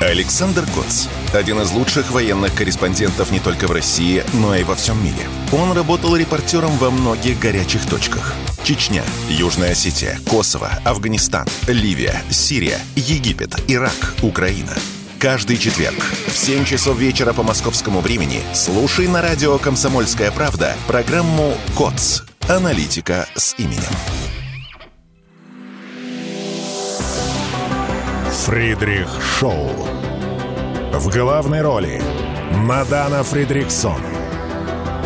Александр 0.00 0.64
Коц. 0.74 1.06
Один 1.32 1.60
из 1.60 1.72
лучших 1.72 2.10
военных 2.10 2.54
корреспондентов 2.54 3.32
не 3.32 3.40
только 3.40 3.66
в 3.66 3.72
России, 3.72 4.22
но 4.34 4.54
и 4.54 4.62
во 4.62 4.74
всем 4.74 5.02
мире. 5.02 5.26
Он 5.52 5.72
работал 5.72 6.14
репортером 6.16 6.72
во 6.72 6.90
многих 6.90 7.40
горячих 7.40 7.84
точках. 7.86 8.34
Чечня, 8.62 9.02
Южная 9.28 9.72
Осетия, 9.72 10.18
Косово, 10.28 10.70
Афганистан, 10.84 11.46
Ливия, 11.66 12.20
Сирия, 12.30 12.78
Египет, 12.94 13.54
Ирак, 13.68 14.14
Украина. 14.22 14.72
Каждый 15.18 15.56
четверг 15.56 15.98
в 16.26 16.36
7 16.36 16.64
часов 16.64 16.98
вечера 16.98 17.32
по 17.32 17.42
московскому 17.42 18.00
времени 18.00 18.42
слушай 18.52 19.08
на 19.08 19.22
радио 19.22 19.56
«Комсомольская 19.56 20.30
правда» 20.30 20.74
программу 20.86 21.54
«КОЦ. 21.74 22.24
Аналитика 22.48 23.26
с 23.34 23.56
именем». 23.58 23.82
Фридрих 28.44 29.08
Шоу. 29.20 29.68
В 30.92 31.08
главной 31.12 31.62
роли 31.62 32.00
Мадана 32.52 33.24
Фридриксон. 33.24 34.00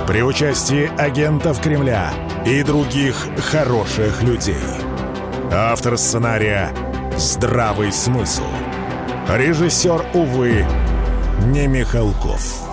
При 0.06 0.23
участии 0.23 0.90
агентов 1.00 1.62
Кремля 1.62 2.12
и 2.44 2.62
других 2.62 3.16
хороших 3.50 4.23
людей. 4.23 4.56
Автор 5.50 5.97
сценария 5.97 6.75
«Здравый 7.16 7.90
смысл». 7.90 8.44
Режиссер, 9.30 10.04
увы, 10.12 10.66
не 11.47 11.66
Михалков. 11.68 12.69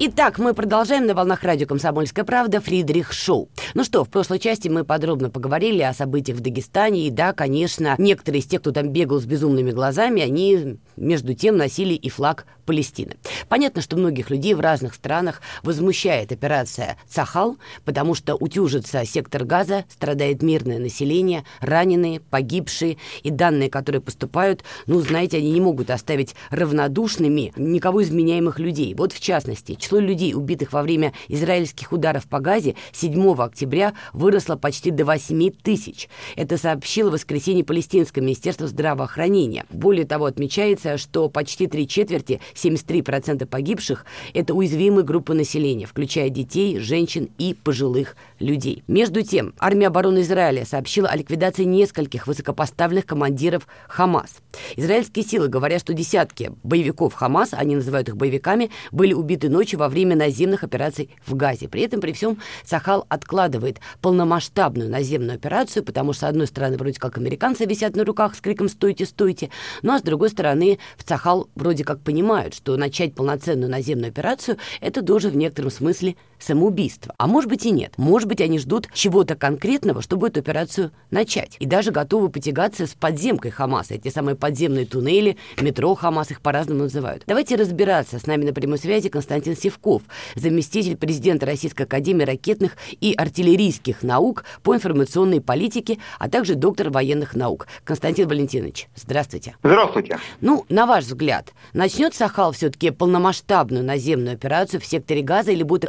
Итак, 0.00 0.40
мы 0.40 0.54
продолжаем 0.54 1.06
на 1.06 1.14
волнах 1.14 1.44
радио 1.44 1.68
«Комсомольская 1.68 2.24
правда» 2.24 2.60
Фридрих 2.60 3.12
Шоу. 3.12 3.48
Ну 3.74 3.84
что, 3.84 4.04
в 4.04 4.08
прошлой 4.08 4.40
части 4.40 4.66
мы 4.66 4.82
подробно 4.82 5.30
поговорили 5.30 5.82
о 5.82 5.94
событиях 5.94 6.38
в 6.38 6.40
Дагестане. 6.40 7.06
И 7.06 7.10
да, 7.10 7.32
конечно, 7.32 7.94
некоторые 7.96 8.40
из 8.40 8.46
тех, 8.46 8.60
кто 8.60 8.72
там 8.72 8.88
бегал 8.88 9.20
с 9.20 9.24
безумными 9.24 9.70
глазами, 9.70 10.20
они 10.20 10.78
между 10.96 11.34
тем 11.34 11.56
носили 11.56 11.94
и 11.94 12.08
флаг 12.08 12.46
Палестины. 12.64 13.16
Понятно, 13.48 13.82
что 13.82 13.96
многих 13.96 14.30
людей 14.30 14.54
в 14.54 14.60
разных 14.60 14.94
странах 14.94 15.42
возмущает 15.62 16.32
операция 16.32 16.96
«Цахал», 17.06 17.58
потому 17.84 18.14
что 18.14 18.36
утюжится 18.36 19.04
сектор 19.04 19.44
газа, 19.44 19.84
страдает 19.90 20.42
мирное 20.42 20.78
население, 20.78 21.44
раненые, 21.60 22.20
погибшие. 22.20 22.96
И 23.22 23.30
данные, 23.30 23.70
которые 23.70 24.00
поступают, 24.00 24.64
ну, 24.86 25.00
знаете, 25.00 25.38
они 25.38 25.50
не 25.50 25.60
могут 25.60 25.90
оставить 25.90 26.34
равнодушными 26.50 27.52
никого 27.56 28.00
из 28.00 28.10
вменяемых 28.10 28.58
людей. 28.58 28.94
Вот 28.94 29.12
в 29.12 29.20
частности, 29.20 29.74
число 29.74 29.98
людей, 29.98 30.34
убитых 30.34 30.72
во 30.72 30.82
время 30.82 31.12
израильских 31.28 31.92
ударов 31.92 32.26
по 32.26 32.40
Газе 32.40 32.76
7 32.92 33.34
октября 33.34 33.94
выросло 34.12 34.56
почти 34.56 34.90
до 34.90 35.04
8 35.04 35.50
тысяч. 35.62 36.08
Это 36.36 36.56
сообщило 36.56 37.10
в 37.10 37.12
воскресенье 37.14 37.64
Палестинское 37.64 38.22
министерство 38.22 38.66
здравоохранения. 38.66 39.64
Более 39.70 40.06
того, 40.06 40.26
отмечается, 40.26 40.83
что 40.96 41.28
почти 41.28 41.66
три 41.66 41.88
четверти, 41.88 42.40
73% 42.54 43.46
погибших, 43.46 44.04
это 44.32 44.54
уязвимые 44.54 45.04
группы 45.04 45.34
населения, 45.34 45.86
включая 45.86 46.28
детей, 46.28 46.78
женщин 46.78 47.30
и 47.38 47.54
пожилых 47.54 48.16
людей. 48.38 48.82
Между 48.86 49.22
тем, 49.22 49.54
армия 49.58 49.88
обороны 49.88 50.20
Израиля 50.20 50.64
сообщила 50.64 51.08
о 51.08 51.16
ликвидации 51.16 51.64
нескольких 51.64 52.26
высокопоставленных 52.26 53.06
командиров 53.06 53.66
Хамас. 53.88 54.36
Израильские 54.76 55.24
силы 55.24 55.48
говорят, 55.48 55.80
что 55.80 55.94
десятки 55.94 56.52
боевиков 56.62 57.14
Хамас, 57.14 57.50
они 57.52 57.76
называют 57.76 58.08
их 58.08 58.16
боевиками, 58.16 58.70
были 58.92 59.12
убиты 59.12 59.48
ночью 59.48 59.78
во 59.78 59.88
время 59.88 60.16
наземных 60.16 60.64
операций 60.64 61.10
в 61.26 61.34
Газе. 61.34 61.68
При 61.68 61.82
этом, 61.82 62.00
при 62.00 62.12
всем, 62.12 62.38
Сахал 62.64 63.06
откладывает 63.08 63.80
полномасштабную 64.00 64.90
наземную 64.90 65.36
операцию, 65.36 65.82
потому 65.84 66.12
что, 66.12 66.26
с 66.26 66.28
одной 66.28 66.46
стороны, 66.46 66.76
вроде 66.76 66.98
как 66.98 67.18
американцы 67.18 67.64
висят 67.64 67.96
на 67.96 68.04
руках 68.04 68.34
с 68.34 68.40
криком 68.40 68.68
«стойте, 68.68 69.06
стойте», 69.06 69.50
ну 69.82 69.92
а 69.92 69.98
с 69.98 70.02
другой 70.02 70.30
стороны, 70.30 70.73
в 70.96 71.08
Сахал 71.08 71.48
вроде 71.54 71.84
как 71.84 72.00
понимают, 72.00 72.54
что 72.54 72.76
начать 72.76 73.14
полноценную 73.14 73.70
наземную 73.70 74.08
операцию– 74.08 74.58
это 74.80 75.02
тоже 75.02 75.28
в 75.28 75.36
некотором 75.36 75.70
смысле 75.70 76.16
самоубийство. 76.44 77.14
А 77.18 77.26
может 77.26 77.48
быть 77.48 77.66
и 77.66 77.70
нет. 77.70 77.94
Может 77.96 78.28
быть, 78.28 78.40
они 78.40 78.58
ждут 78.58 78.88
чего-то 78.92 79.34
конкретного, 79.34 80.02
чтобы 80.02 80.28
эту 80.28 80.40
операцию 80.40 80.92
начать. 81.10 81.56
И 81.58 81.66
даже 81.66 81.90
готовы 81.90 82.28
потягаться 82.28 82.86
с 82.86 82.94
подземкой 82.94 83.50
Хамаса. 83.50 83.94
Эти 83.94 84.08
самые 84.08 84.36
подземные 84.36 84.86
туннели, 84.86 85.36
метро 85.60 85.94
Хамас, 85.94 86.30
их 86.30 86.40
по-разному 86.40 86.82
называют. 86.82 87.24
Давайте 87.26 87.56
разбираться. 87.56 88.18
С 88.18 88.26
нами 88.26 88.44
на 88.44 88.52
прямой 88.52 88.78
связи 88.78 89.08
Константин 89.08 89.56
Севков, 89.56 90.02
заместитель 90.34 90.96
президента 90.96 91.46
Российской 91.46 91.82
Академии 91.82 92.24
ракетных 92.24 92.76
и 93.00 93.14
артиллерийских 93.14 94.02
наук 94.02 94.44
по 94.62 94.74
информационной 94.74 95.40
политике, 95.40 95.98
а 96.18 96.28
также 96.28 96.54
доктор 96.54 96.90
военных 96.90 97.34
наук. 97.34 97.66
Константин 97.84 98.28
Валентинович, 98.28 98.88
здравствуйте. 98.94 99.56
Здравствуйте. 99.62 100.18
Ну, 100.40 100.64
на 100.68 100.86
ваш 100.86 101.04
взгляд, 101.04 101.52
начнет 101.72 102.14
Сахал 102.14 102.52
все-таки 102.52 102.90
полномасштабную 102.90 103.84
наземную 103.84 104.34
операцию 104.34 104.80
в 104.80 104.86
секторе 104.86 105.22
Газа 105.22 105.52
или 105.52 105.62
будет 105.62 105.84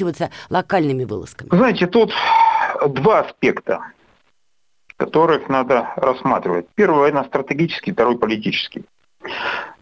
ограничиваться 0.00 0.30
локальными 0.48 1.04
вылазками? 1.04 1.48
Знаете, 1.50 1.86
тут 1.86 2.12
два 2.88 3.20
аспекта, 3.20 3.80
которых 4.96 5.48
надо 5.48 5.92
рассматривать. 5.96 6.66
Первый 6.74 7.00
военно-стратегический, 7.00 7.92
второй 7.92 8.18
политический. 8.18 8.84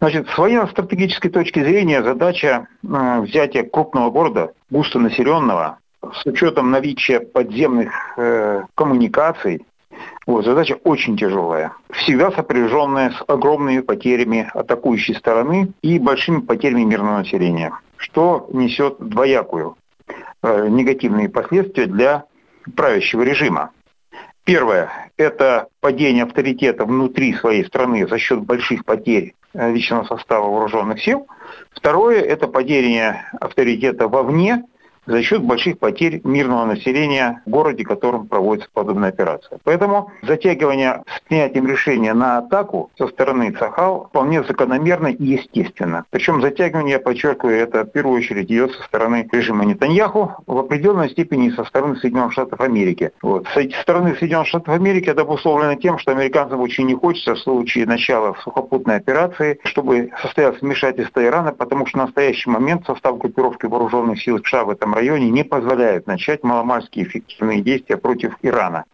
Значит, 0.00 0.28
с 0.28 0.38
военно-стратегической 0.38 1.30
точки 1.30 1.60
зрения 1.60 2.02
задача 2.02 2.66
э, 2.82 3.20
взятия 3.20 3.62
крупного 3.62 4.10
города, 4.10 4.52
густонаселенного, 4.70 5.78
с 6.12 6.26
учетом 6.26 6.70
наличия 6.70 7.20
подземных 7.20 7.92
э, 8.16 8.62
коммуникаций, 8.74 9.64
вот, 10.26 10.44
задача 10.44 10.76
очень 10.84 11.16
тяжелая, 11.16 11.72
всегда 11.90 12.30
сопряженная 12.32 13.10
с 13.10 13.24
огромными 13.28 13.80
потерями 13.80 14.50
атакующей 14.54 15.14
стороны 15.14 15.72
и 15.82 15.98
большими 15.98 16.40
потерями 16.40 16.84
мирного 16.84 17.18
населения, 17.18 17.72
что 17.96 18.48
несет 18.52 18.96
двоякую 18.98 19.76
негативные 20.42 21.28
последствия 21.28 21.86
для 21.86 22.24
правящего 22.76 23.22
режима. 23.22 23.70
Первое– 24.44 25.10
это 25.18 25.68
падение 25.80 26.24
авторитета 26.24 26.84
внутри 26.86 27.34
своей 27.34 27.64
страны 27.64 28.06
за 28.06 28.18
счет 28.18 28.40
больших 28.40 28.84
потерь 28.84 29.34
э, 29.52 29.72
личного 29.72 30.04
состава 30.04 30.48
вооруженных 30.48 31.02
сил. 31.02 31.26
Второе– 31.70 32.20
это 32.22 32.48
падение 32.48 33.26
авторитета 33.40 34.08
вовне– 34.08 34.64
за 35.08 35.22
счет 35.22 35.42
больших 35.42 35.78
потерь 35.78 36.20
мирного 36.24 36.66
населения 36.66 37.42
в 37.46 37.50
городе, 37.50 37.84
в 37.84 37.88
котором 37.88 38.26
проводится 38.26 38.68
подобная 38.72 39.08
операция. 39.08 39.58
Поэтому 39.64 40.12
затягивание 40.22 41.02
с 41.06 41.20
принятием 41.28 41.66
решения 41.66 42.12
на 42.14 42.38
атаку 42.38 42.90
со 42.98 43.08
стороны 43.08 43.52
Цахал 43.52 44.06
вполне 44.10 44.42
закономерно 44.42 45.08
и 45.08 45.24
естественно. 45.24 46.04
Причем 46.10 46.42
затягивание, 46.42 46.92
я 46.92 47.00
подчеркиваю, 47.00 47.58
это 47.58 47.84
в 47.84 47.90
первую 47.90 48.18
очередь 48.18 48.50
идет 48.50 48.72
со 48.72 48.82
стороны 48.84 49.28
режима 49.32 49.64
Нетаньяху, 49.64 50.34
в 50.46 50.58
определенной 50.58 51.10
степени 51.10 51.50
со 51.50 51.64
стороны 51.64 51.96
Соединенных 51.96 52.32
Штатов 52.32 52.60
Америки. 52.60 53.12
Вот. 53.22 53.46
С 53.54 53.80
стороны 53.80 54.14
Соединенных 54.16 54.48
Штатов 54.48 54.74
Америки 54.74 55.08
это 55.08 55.22
обусловлено 55.22 55.74
тем, 55.76 55.98
что 55.98 56.12
американцам 56.12 56.60
очень 56.60 56.86
не 56.86 56.94
хочется 56.94 57.34
в 57.34 57.38
случае 57.38 57.86
начала 57.86 58.34
сухопутной 58.42 58.96
операции, 58.96 59.58
чтобы 59.64 60.10
состоялось 60.20 60.60
вмешательство 60.60 61.24
Ирана, 61.24 61.52
потому 61.52 61.86
что 61.86 61.98
в 61.98 62.02
настоящий 62.02 62.50
момент 62.50 62.84
состав 62.86 63.18
группировки 63.18 63.66
вооруженных 63.66 64.22
сил 64.22 64.38
США 64.44 64.64
в 64.64 64.70
этом 64.70 64.97
районе 64.98 65.30
не 65.30 65.44
позволяют 65.44 66.06
начать 66.06 66.42
маломальские 66.42 67.06
эффективные 67.06 67.62
действия 67.62 67.96
против 67.96 68.34
Ирана. 68.42 68.84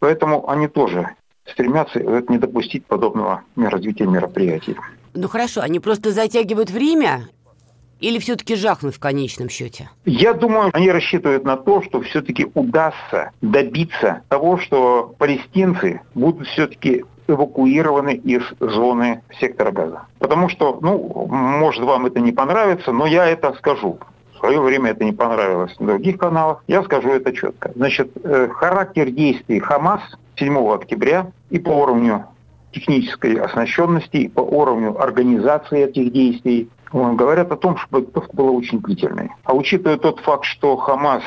Поэтому 0.00 0.48
они 0.50 0.66
тоже 0.68 1.10
стремятся 1.46 2.00
не 2.28 2.38
допустить 2.38 2.84
подобного 2.86 3.42
развития 3.56 4.06
мероприятий. 4.06 4.76
Ну 5.14 5.28
хорошо, 5.28 5.60
они 5.60 5.78
просто 5.78 6.10
затягивают 6.10 6.70
время 6.70 7.28
или 8.00 8.18
все-таки 8.18 8.56
жахнут 8.56 8.96
в 8.96 8.98
конечном 8.98 9.48
счете? 9.48 9.88
Я 10.04 10.34
думаю, 10.34 10.70
они 10.72 10.90
рассчитывают 10.90 11.44
на 11.44 11.56
то, 11.56 11.80
что 11.82 12.00
все-таки 12.02 12.48
удастся 12.54 13.30
добиться 13.40 14.22
того, 14.28 14.58
что 14.58 15.14
палестинцы 15.16 16.00
будут 16.14 16.48
все-таки 16.48 17.04
эвакуированы 17.28 18.14
из 18.16 18.42
зоны 18.58 19.22
сектора 19.40 19.70
газа. 19.70 20.02
Потому 20.18 20.48
что, 20.48 20.78
ну, 20.82 21.28
может, 21.30 21.82
вам 21.84 22.06
это 22.06 22.20
не 22.20 22.32
понравится, 22.32 22.90
но 22.90 23.06
я 23.06 23.26
это 23.26 23.54
скажу 23.54 23.98
свое 24.38 24.60
время 24.60 24.90
это 24.90 25.04
не 25.04 25.12
понравилось 25.12 25.78
на 25.78 25.86
других 25.86 26.18
каналах. 26.18 26.62
Я 26.66 26.82
скажу 26.82 27.10
это 27.10 27.32
четко. 27.32 27.72
Значит, 27.74 28.10
э, 28.22 28.48
характер 28.48 29.10
действий 29.10 29.60
Хамас 29.60 30.02
7 30.36 30.56
октября 30.72 31.30
и 31.50 31.58
по 31.58 31.70
уровню 31.70 32.26
технической 32.72 33.34
оснащенности, 33.34 34.16
и 34.16 34.28
по 34.28 34.40
уровню 34.40 35.00
организации 35.00 35.84
этих 35.84 36.12
действий 36.12 36.68
говорят 36.92 37.50
о 37.52 37.56
том, 37.56 37.76
что 37.76 37.88
подготовка 37.88 38.36
была 38.36 38.50
очень 38.50 38.80
длительной. 38.80 39.30
А 39.44 39.54
учитывая 39.54 39.96
тот 39.96 40.20
факт, 40.20 40.44
что 40.44 40.76
Хамас 40.76 41.22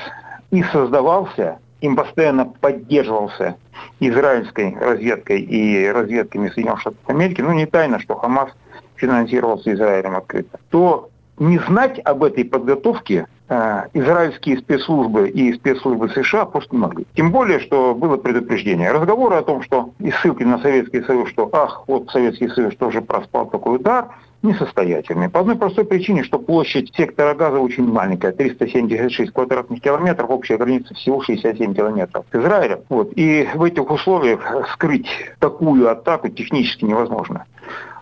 и 0.52 0.64
создавался, 0.64 1.60
им 1.82 1.96
постоянно 1.96 2.46
поддерживался 2.46 3.56
израильской 4.00 4.76
разведкой 4.80 5.42
и 5.42 5.88
разведками 5.90 6.50
Соединенных 6.50 6.82
Штатов 6.82 7.00
Америки, 7.08 7.42
ну 7.42 7.54
не 7.54 7.66
тайно, 7.66 8.00
что 8.00 8.16
Хамас 8.16 8.50
финансировался 8.96 9.74
Израилем 9.74 10.16
открыто, 10.16 10.60
то 10.70 11.10
не 11.40 11.60
знать 11.60 12.00
об 12.04 12.24
этой 12.24 12.46
подготовке 12.46 13.28
э, 13.50 13.84
израильские 13.94 14.58
спецслужбы 14.58 15.30
и 15.30 15.54
спецслужбы 15.54 16.10
США 16.10 16.46
просто 16.46 16.76
не 16.76 16.82
могли. 16.82 17.06
Тем 17.16 17.32
более, 17.32 17.60
что 17.60 17.94
было 17.94 18.18
предупреждение. 18.18 18.92
Разговоры 18.92 19.36
о 19.36 19.44
том, 19.44 19.62
что 19.62 19.92
и 20.00 20.12
ссылки 20.12 20.44
на 20.44 20.60
Советский 20.60 21.02
Союз, 21.04 21.30
что 21.30 21.50
ах, 21.52 21.84
вот 21.88 22.10
Советский 22.10 22.50
Союз 22.50 22.76
тоже 22.76 23.02
проспал 23.02 23.48
такой 23.48 23.76
удар, 23.76 24.10
несостоятельные. 24.44 25.30
По 25.30 25.40
одной 25.40 25.56
простой 25.56 25.86
причине, 25.86 26.24
что 26.24 26.40
площадь 26.40 26.94
сектора 26.96 27.34
газа 27.34 27.60
очень 27.60 27.88
маленькая, 27.88 28.32
376 28.32 29.32
квадратных 29.32 29.82
километров, 29.82 30.30
общая 30.30 30.58
граница 30.58 30.94
всего 30.94 31.22
67 31.22 31.74
километров 31.74 32.26
с 32.32 32.36
Израилем. 32.36 32.80
Вот. 32.90 33.12
И 33.16 33.48
в 33.54 33.64
этих 33.64 33.90
условиях 33.90 34.42
скрыть 34.74 35.08
такую 35.40 35.90
атаку 35.90 36.30
технически 36.30 36.86
невозможно. 36.86 37.46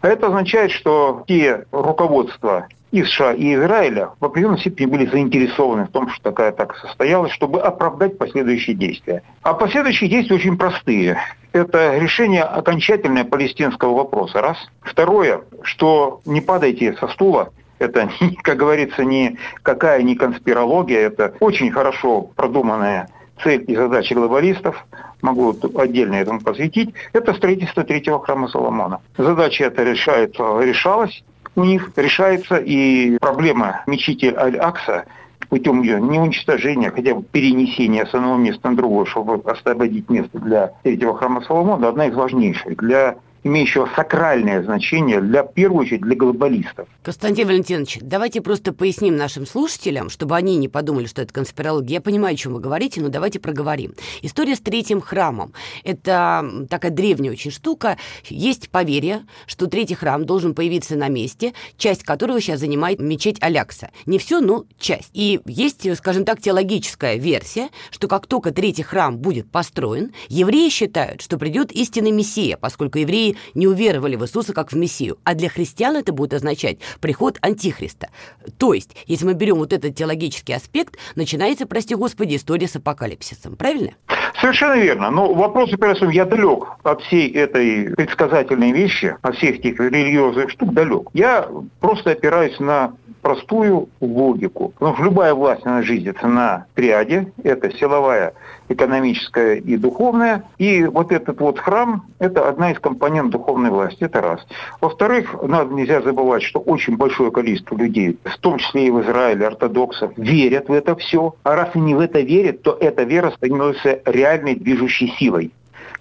А 0.01 0.08
это 0.08 0.27
означает, 0.27 0.72
что 0.72 1.24
те 1.27 1.65
руководства 1.72 2.68
и 2.96 3.04
США, 3.04 3.34
и 3.34 3.56
Израиля 3.56 4.12
в 4.20 4.25
определенной 4.25 4.60
степени 4.60 4.86
были 4.86 5.06
заинтересованы 5.06 5.86
в 5.86 5.90
том, 5.90 6.10
что 6.10 6.24
такая 6.24 6.50
атака 6.50 6.75
состоялась, 6.80 7.32
чтобы 7.32 7.62
оправдать 7.62 8.18
последующие 8.18 8.75
действия. 8.75 9.22
А 9.42 9.54
последующие 9.54 10.10
действия 10.10 10.36
очень 10.36 10.58
простые. 10.58 11.18
Это 11.52 11.98
решение 11.98 12.44
окончательное 12.44 13.25
палестинского 13.25 13.96
вопроса, 13.96 14.42
раз. 14.42 14.58
Второе, 14.82 15.42
что 15.62 16.22
не 16.25 16.42
падайте 16.42 16.94
со 16.94 17.08
стула, 17.10 17.52
это, 17.80 18.10
как 18.43 18.58
говорится, 18.58 19.04
не 19.04 19.38
какая 19.62 20.02
не 20.02 20.15
конспирология, 20.15 21.00
это 21.00 21.34
очень 21.39 21.72
хорошо 21.72 22.22
продуманная 22.36 23.10
цель 23.43 23.65
и 23.67 23.76
задача 23.76 24.15
глобалистов, 24.15 24.86
могу 25.22 25.56
отдельно 25.76 26.15
этому 26.15 26.39
посвятить, 26.39 26.93
это 27.12 27.34
строительство 27.34 27.84
третьего 27.84 28.24
храма 28.24 28.48
Соломона. 28.48 29.02
Задача 29.17 29.65
эта 29.65 29.84
решается, 29.84 30.60
решалась, 30.62 31.24
у 31.56 31.63
них 31.63 31.91
решается 31.96 32.58
и 32.58 33.18
проблема 33.20 33.84
мечети 33.88 34.34
Аль-Акса 34.36 35.06
путем 35.50 35.82
ее 35.82 36.02
не 36.02 36.20
уничтожения, 36.20 36.91
хотя 36.91 37.15
бы 37.15 37.24
перенесения 37.24 38.06
с 38.06 38.13
одного 38.13 38.38
места 38.38 38.70
на 38.70 38.76
другое, 38.76 39.06
чтобы 39.06 39.41
освободить 39.50 40.10
место 40.10 40.39
для 40.39 40.74
третьего 40.84 41.15
храма 41.15 41.41
Соломона, 41.41 41.88
одна 41.88 42.08
из 42.08 42.15
важнейших 42.15 42.78
для 42.78 43.15
имеющего 43.45 43.88
сакральное 43.95 44.63
значение 44.63 45.21
для, 45.21 45.43
в 45.43 45.53
первую 45.53 45.81
очередь, 45.81 46.01
для 46.01 46.15
глобалистов. 46.15 46.88
Константин 47.03 47.47
Валентинович, 47.47 47.99
давайте 48.01 48.41
просто 48.41 48.73
поясним 48.73 49.15
нашим 49.15 49.45
слушателям, 49.45 50.10
чтобы 50.10 50.36
они 50.36 50.58
не 50.58 50.67
подумали, 50.67 51.05
что 51.05 51.21
это 51.21 51.31
конспирология. 51.31 51.97
Я 51.97 52.01
понимаю, 52.01 52.34
о 52.34 52.38
чем 52.38 52.55
вы 52.55 52.60
говорите, 52.60 53.01
но 53.01 53.10
давайте 53.10 53.39
проговорим. 53.39 53.93
История 54.23 54.55
с 54.55 54.60
третьим 54.60 54.99
храмом. 54.99 55.53
Это 55.84 56.65
такая 56.71 56.91
древняя 56.91 57.31
очень 57.31 57.51
штука. 57.51 57.97
Есть 58.27 58.69
поверье, 58.69 59.27
что 59.45 59.67
третий 59.67 59.93
храм 59.93 60.25
должен 60.25 60.55
появиться 60.55 60.95
на 60.95 61.08
месте, 61.08 61.53
часть 61.77 62.01
которого 62.03 62.41
сейчас 62.41 62.62
занимает 62.62 62.99
мечеть 62.99 63.38
Алякса. 63.41 63.91
Не 64.08 64.17
все, 64.17 64.39
но 64.39 64.65
часть. 64.79 65.12
И 65.13 65.39
есть, 65.45 65.95
скажем 65.97 66.25
так, 66.25 66.41
теологическая 66.41 67.17
версия, 67.17 67.69
что 67.91 68.08
как 68.08 68.25
только 68.25 68.49
третий 68.49 68.81
храм 68.81 69.19
будет 69.19 69.51
построен, 69.51 70.13
евреи 70.29 70.69
считают, 70.69 71.21
что 71.21 71.38
придет 71.38 71.71
истинный 71.71 72.12
Мессия, 72.12 72.58
поскольку 72.58 72.97
евреи 72.97 73.35
не 73.54 73.67
уверовали 73.67 74.15
в 74.15 74.24
Иисуса 74.24 74.54
как 74.54 74.71
в 74.71 74.76
Мессию. 74.76 75.17
А 75.24 75.34
для 75.34 75.50
христиан 75.50 75.95
это 75.95 76.13
будет 76.13 76.34
означать 76.34 76.80
приход 77.00 77.38
Антихриста. 77.41 78.10
То 78.58 78.74
есть, 78.74 78.95
если 79.08 79.26
мы 79.26 79.34
берем 79.34 79.56
вот 79.56 79.74
этот 79.74 79.95
теологический 79.95 80.56
аспект, 80.56 80.98
начинается, 81.15 81.65
прости 81.65 81.95
господи, 81.95 82.36
история 82.36 82.67
с 82.67 82.76
апокалипсисом. 82.76 83.56
Правильно? 83.56 83.91
Совершенно 84.39 84.76
верно. 84.80 85.12
Но 85.12 85.34
вопрос, 85.34 85.74
операции, 85.74 86.13
я 86.13 86.26
далек 86.26 86.65
от 86.84 87.02
всей 87.04 87.30
этой 87.32 87.95
предсказательной 87.95 88.71
вещи, 88.71 89.15
от 89.21 89.36
всех 89.38 89.60
этих 89.60 89.80
религиозных 89.80 90.50
штук 90.50 90.74
далек. 90.74 91.10
Я 91.13 91.48
просто 91.80 92.12
опираюсь 92.12 92.60
на 92.60 92.93
простую 93.26 93.90
логику. 94.02 94.72
Потому 94.78 94.94
что 94.94 95.04
любая 95.06 95.34
власть, 95.34 95.66
она 95.66 95.82
жизнится 95.82 96.28
на 96.28 96.68
триаде. 96.76 97.34
Это 97.44 97.76
силовая, 97.76 98.34
экономическая 98.70 99.56
и 99.56 99.78
духовная. 99.78 100.44
И 100.60 100.84
вот 100.84 101.12
этот 101.12 101.40
вот 101.40 101.58
храм– 101.58 102.06
это 102.20 102.48
одна 102.48 102.72
из 102.72 102.78
компонент 102.80 103.32
духовной 103.32 103.72
власти. 103.72 104.04
Это 104.04 104.22
раз. 104.22 104.46
Во-вторых, 104.80 105.36
надо 105.42 105.74
нельзя 105.74 106.04
забывать, 106.04 106.44
что 106.44 106.60
очень 106.60 106.98
большое 106.98 107.32
количество 107.32 107.76
людей, 107.76 108.20
в 108.24 108.38
том 108.38 108.60
числе 108.60 108.86
и 108.86 108.92
в 108.92 109.02
Израиле, 109.02 109.48
ортодоксов, 109.48 110.12
верят 110.18 110.70
в 110.70 110.74
это 110.74 110.96
все. 110.96 111.34
А 111.42 111.56
раз 111.56 111.70
они 111.74 111.96
в 111.96 112.02
это 112.02 112.20
верят, 112.20 112.62
то 112.62 112.78
эта 112.80 113.02
вера 113.02 113.32
становится 113.32 114.02
реальной 114.06 114.54
движущей 114.54 115.12
силой 115.18 115.52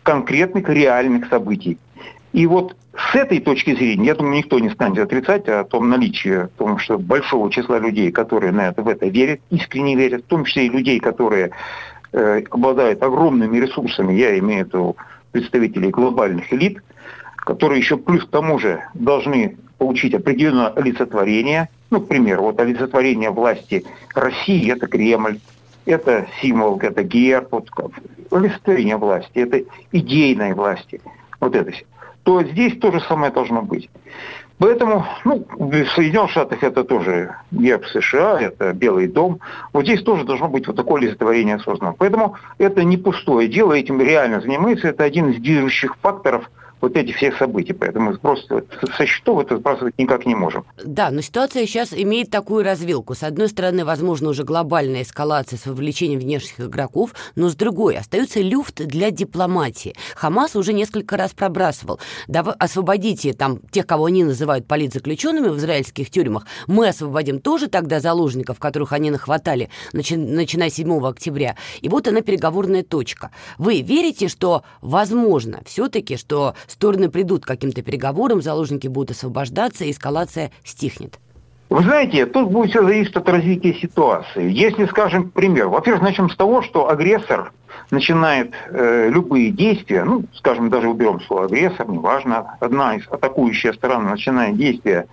конкретных 0.03 0.69
реальных 0.69 1.29
событий. 1.29 1.79
И 2.35 2.49
вот 2.49 2.75
с 2.97 3.15
этой 3.15 3.39
точки 3.39 3.77
зрения, 3.77 4.07
я 4.07 4.15
думаю, 4.17 4.39
никто 4.39 4.59
не 4.59 4.69
станет 4.69 4.99
отрицать 4.99 5.49
о 5.49 5.63
том 5.63 5.89
наличии, 5.89 6.33
о 6.33 6.49
том, 6.49 6.79
что 6.79 6.99
большого 6.99 7.49
числа 7.49 7.79
людей, 7.79 8.11
которые 8.11 8.51
на 8.51 8.67
это, 8.71 8.83
в 8.83 8.89
это 8.89 9.07
верят, 9.07 9.41
искренне 9.51 9.95
верят, 9.95 10.25
в 10.25 10.27
том 10.27 10.45
числе 10.45 10.67
и 10.67 10.69
людей, 10.69 10.99
которые 10.99 11.53
э, 12.13 12.43
обладают 12.51 13.05
огромными 13.05 13.57
ресурсами, 13.59 14.15
я 14.15 14.37
имею 14.41 14.65
в 14.65 14.67
виду 14.67 14.97
представителей 15.31 15.91
глобальных 15.91 16.53
элит, 16.53 16.83
которые 17.37 17.79
еще 17.79 17.97
плюс 17.97 18.25
к 18.25 18.31
тому 18.31 18.59
же 18.59 18.83
должны 18.95 19.57
получить 19.79 20.15
определенное 20.15 20.71
олицетворение. 20.71 21.69
Ну, 21.91 22.01
к 22.01 22.09
примеру, 22.09 22.43
вот 22.43 22.59
олицетворение 22.59 23.31
власти 23.31 23.85
России– 24.13 24.73
это 24.73 24.89
Кремль, 24.89 25.39
это 25.87 26.27
символ, 26.43 26.81
это 26.81 27.05
герб, 27.05 27.53
вот, 27.53 27.71
олицетворение 28.33 28.97
власти, 28.97 29.39
это 29.39 29.63
идейной 29.93 30.55
власти. 30.55 31.01
Вот 31.39 31.55
это 31.55 31.71
все 31.71 31.85
то 32.25 32.43
здесь 32.43 32.79
то 32.79 32.91
же 32.91 33.01
самое 33.01 33.33
должно 33.33 33.63
быть. 33.63 33.89
Поэтому, 34.59 35.05
ну, 35.25 35.47
в 35.59 35.87
Соединенных 35.95 36.31
Штатах 36.31 36.63
это 36.63 36.85
тоже 36.85 37.35
герб 37.51 37.87
США, 37.87 38.41
это 38.41 38.73
Белый 38.73 39.09
дом. 39.09 39.41
Вот 39.73 39.85
здесь 39.85 40.03
тоже 40.03 40.25
должно 40.25 40.49
быть 40.49 40.67
вот 40.67 40.77
такое 40.77 41.03
олицетворение 41.03 41.59
создано. 41.59 41.95
Поэтому 41.99 42.37
это 42.59 42.85
не 42.85 42.97
пустое 42.97 43.49
дело, 43.49 43.73
этим 43.73 44.01
реально 44.01 44.41
занимается. 44.41 44.89
Это 44.89 45.05
один 45.05 45.31
из 45.31 45.41
движущих 45.41 45.97
факторов 46.01 46.51
вот 46.85 46.97
этих 46.97 47.17
всех 47.17 47.37
событий. 47.39 47.73
Поэтому 47.73 48.17
просто 48.19 48.65
со 48.97 49.07
счетов 49.07 49.41
это 49.41 49.57
сбрасывать 49.57 49.99
никак 49.99 50.27
не 50.27 50.35
можем. 50.35 50.65
Да, 50.85 51.11
но 51.11 51.21
ситуация 51.21 51.67
сейчас 51.67 51.93
имеет 51.93 52.31
такую 52.31 52.65
развилку. 52.65 53.15
С 53.15 53.23
одной 53.23 53.49
стороны, 53.49 53.85
возможно, 53.85 54.31
уже 54.31 54.45
глобальная 54.45 55.03
эскалация 55.03 55.59
с 55.59 55.67
вовлечением 55.67 56.21
внешних 56.21 56.61
игроков, 56.61 57.15
но 57.37 57.49
с 57.49 57.55
другой 57.55 57.97
остается 57.97 58.41
люфт 58.41 58.85
для 58.85 59.11
дипломатии. 59.11 59.95
Хамас 60.15 60.57
уже 60.57 60.73
несколько 60.73 61.17
раз 61.17 61.33
пробрасывал. 61.33 62.01
Давай, 62.29 62.55
освободите 62.59 63.33
там 63.33 63.61
тех, 63.71 63.87
кого 63.87 64.07
они 64.07 64.25
называют 64.25 64.67
политзаключенными 64.67 65.49
в 65.49 65.57
израильских 65.57 66.11
тюрьмах. 66.11 66.47
Мы 66.67 66.89
освободим 66.89 67.41
тоже 67.41 67.69
тогда 67.69 68.01
заложников, 68.01 68.59
которых 68.59 68.93
они 68.93 69.11
нахватали, 69.11 69.71
начи- 69.93 70.17
начиная 70.17 70.71
с 70.71 70.75
7 70.75 71.07
октября. 71.07 71.57
И 71.81 71.89
вот 71.89 72.09
она 72.09 72.21
переговорная 72.21 72.83
точка. 72.83 73.31
Вы 73.59 73.81
верите, 73.81 74.29
что 74.29 74.63
возможно 74.81 75.61
все-таки, 75.65 76.17
что 76.17 76.55
стороны 76.75 77.09
придут 77.09 77.45
к 77.45 77.49
каким-то 77.49 77.83
переговорам, 77.83 78.43
заложники 78.43 78.89
будут 78.89 79.13
освобождаться, 79.13 79.85
и 79.85 79.91
эскалация 79.91 80.51
стихнет? 80.65 81.19
Вы 81.71 81.83
знаете, 81.83 82.27
тут 82.27 82.51
будет 82.51 82.71
все 82.71 82.83
зависеть 82.83 83.17
от 83.17 83.29
развития 83.29 83.75
ситуации. 83.75 84.51
Если, 84.51 84.87
скажем, 84.87 85.31
пример, 85.31 85.69
во-первых, 85.69 86.03
начнем 86.03 86.29
с 86.29 86.37
того, 86.37 86.63
что 86.63 86.89
агрессор 86.89 87.53
начинает 87.91 88.53
э, 88.69 89.09
любые 89.09 89.51
действия, 89.51 90.05
ну, 90.05 90.25
скажем, 90.35 90.69
даже 90.69 90.89
уберем 90.89 91.21
слово 91.23 91.47
агрессор, 91.47 91.89
неважно, 91.89 92.57
одна 92.61 92.97
из 92.97 93.09
атакующая 93.09 93.73
сторона 93.73 94.11
начинает 94.11 94.57
действия 94.57 95.07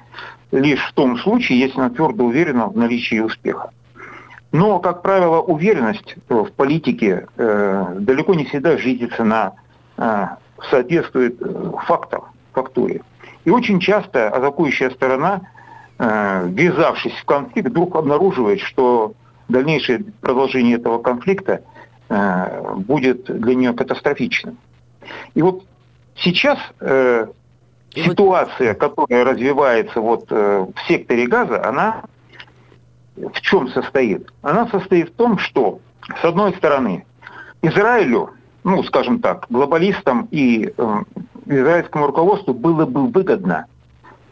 лишь 0.51 0.83
в 0.83 0.93
том 0.93 1.17
случае, 1.17 1.59
если 1.59 1.79
она 1.79 1.89
твердо 1.89 2.25
уверена 2.25 2.67
в 2.67 2.77
наличии 2.77 3.19
успеха. 3.19 3.71
Но, 4.51 4.79
как 4.79 5.01
правило, 5.01 5.39
уверенность 5.39 6.15
в 6.27 6.51
политике 6.51 7.27
э, 7.37 7.95
далеко 7.99 8.33
не 8.33 8.45
всегда 8.45 8.77
житится 8.77 9.23
на 9.23 9.53
э, 9.97 10.25
соответствует 10.69 11.41
э, 11.41 11.71
фактам, 11.85 12.23
фактуре. 12.53 13.01
И 13.45 13.49
очень 13.49 13.79
часто 13.79 14.29
атакующая 14.29 14.89
сторона, 14.91 15.41
э, 15.97 16.47
ввязавшись 16.47 17.13
в 17.13 17.25
конфликт, 17.25 17.69
вдруг 17.69 17.95
обнаруживает, 17.95 18.61
что 18.61 19.13
дальнейшее 19.49 20.03
продолжение 20.21 20.77
этого 20.77 21.01
конфликта 21.01 21.61
э, 22.09 22.73
будет 22.77 23.25
для 23.25 23.55
нее 23.55 23.73
катастрофичным. 23.73 24.57
И 25.33 25.41
вот 25.41 25.63
сейчас 26.15 26.59
э, 26.79 27.27
ситуация, 27.93 28.73
которая 28.73 29.25
развивается 29.25 29.99
вот 29.99 30.25
э, 30.29 30.65
в 30.73 30.87
секторе 30.87 31.27
газа, 31.27 31.65
она 31.65 32.03
в 33.15 33.41
чем 33.41 33.67
состоит? 33.69 34.31
Она 34.41 34.67
состоит 34.67 35.09
в 35.09 35.15
том, 35.15 35.37
что, 35.37 35.79
с 36.21 36.23
одной 36.23 36.53
стороны, 36.55 37.05
Израилю, 37.61 38.31
ну, 38.63 38.83
скажем 38.83 39.19
так, 39.19 39.45
глобалистам 39.49 40.27
и 40.31 40.73
э, 40.75 41.03
израильскому 41.45 42.07
руководству 42.07 42.53
было 42.53 42.85
бы 42.85 43.07
выгодно, 43.07 43.65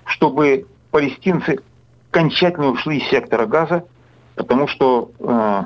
чтобы 0.05 0.67
палестинцы 0.91 1.59
окончательно 2.11 2.69
ушли 2.69 2.97
из 2.97 3.09
сектора 3.09 3.45
газа, 3.45 3.85
потому 4.35 4.67
что 4.67 5.11
э, 5.19 5.63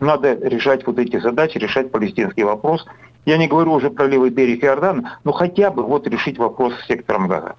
надо 0.00 0.34
решать 0.34 0.86
вот 0.86 0.98
эти 0.98 1.18
задачи, 1.18 1.58
решать 1.58 1.90
палестинский 1.90 2.44
вопрос. 2.44 2.86
Я 3.26 3.36
не 3.36 3.48
говорю 3.48 3.72
уже 3.72 3.90
про 3.90 4.06
левый 4.06 4.30
берег 4.30 4.64
Иордана, 4.64 5.18
но 5.24 5.32
хотя 5.32 5.70
бы 5.70 5.82
вот 5.82 6.06
решить 6.06 6.38
вопрос 6.38 6.74
с 6.74 6.86
сектором 6.86 7.28
газа. 7.28 7.54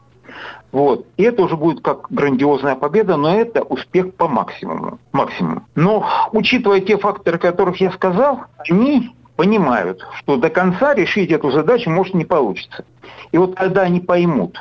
Вот. 0.71 1.05
И 1.17 1.23
это 1.23 1.43
уже 1.43 1.57
будет 1.57 1.83
как 1.83 2.07
грандиозная 2.09 2.75
победа, 2.75 3.17
но 3.17 3.35
это 3.35 3.61
успех 3.63 4.13
по 4.15 4.27
максимуму. 4.27 4.99
максимуму. 5.11 5.63
Но 5.75 6.05
учитывая 6.31 6.79
те 6.79 6.97
факторы, 6.97 7.37
которых 7.37 7.79
я 7.81 7.91
сказал, 7.91 8.45
они 8.69 9.13
понимают, 9.35 10.05
что 10.17 10.37
до 10.37 10.49
конца 10.49 10.93
решить 10.93 11.31
эту 11.31 11.51
задачу 11.51 11.89
может 11.89 12.13
не 12.13 12.25
получится. 12.25 12.85
И 13.31 13.37
вот 13.37 13.55
когда 13.55 13.81
они 13.81 13.99
поймут, 13.99 14.59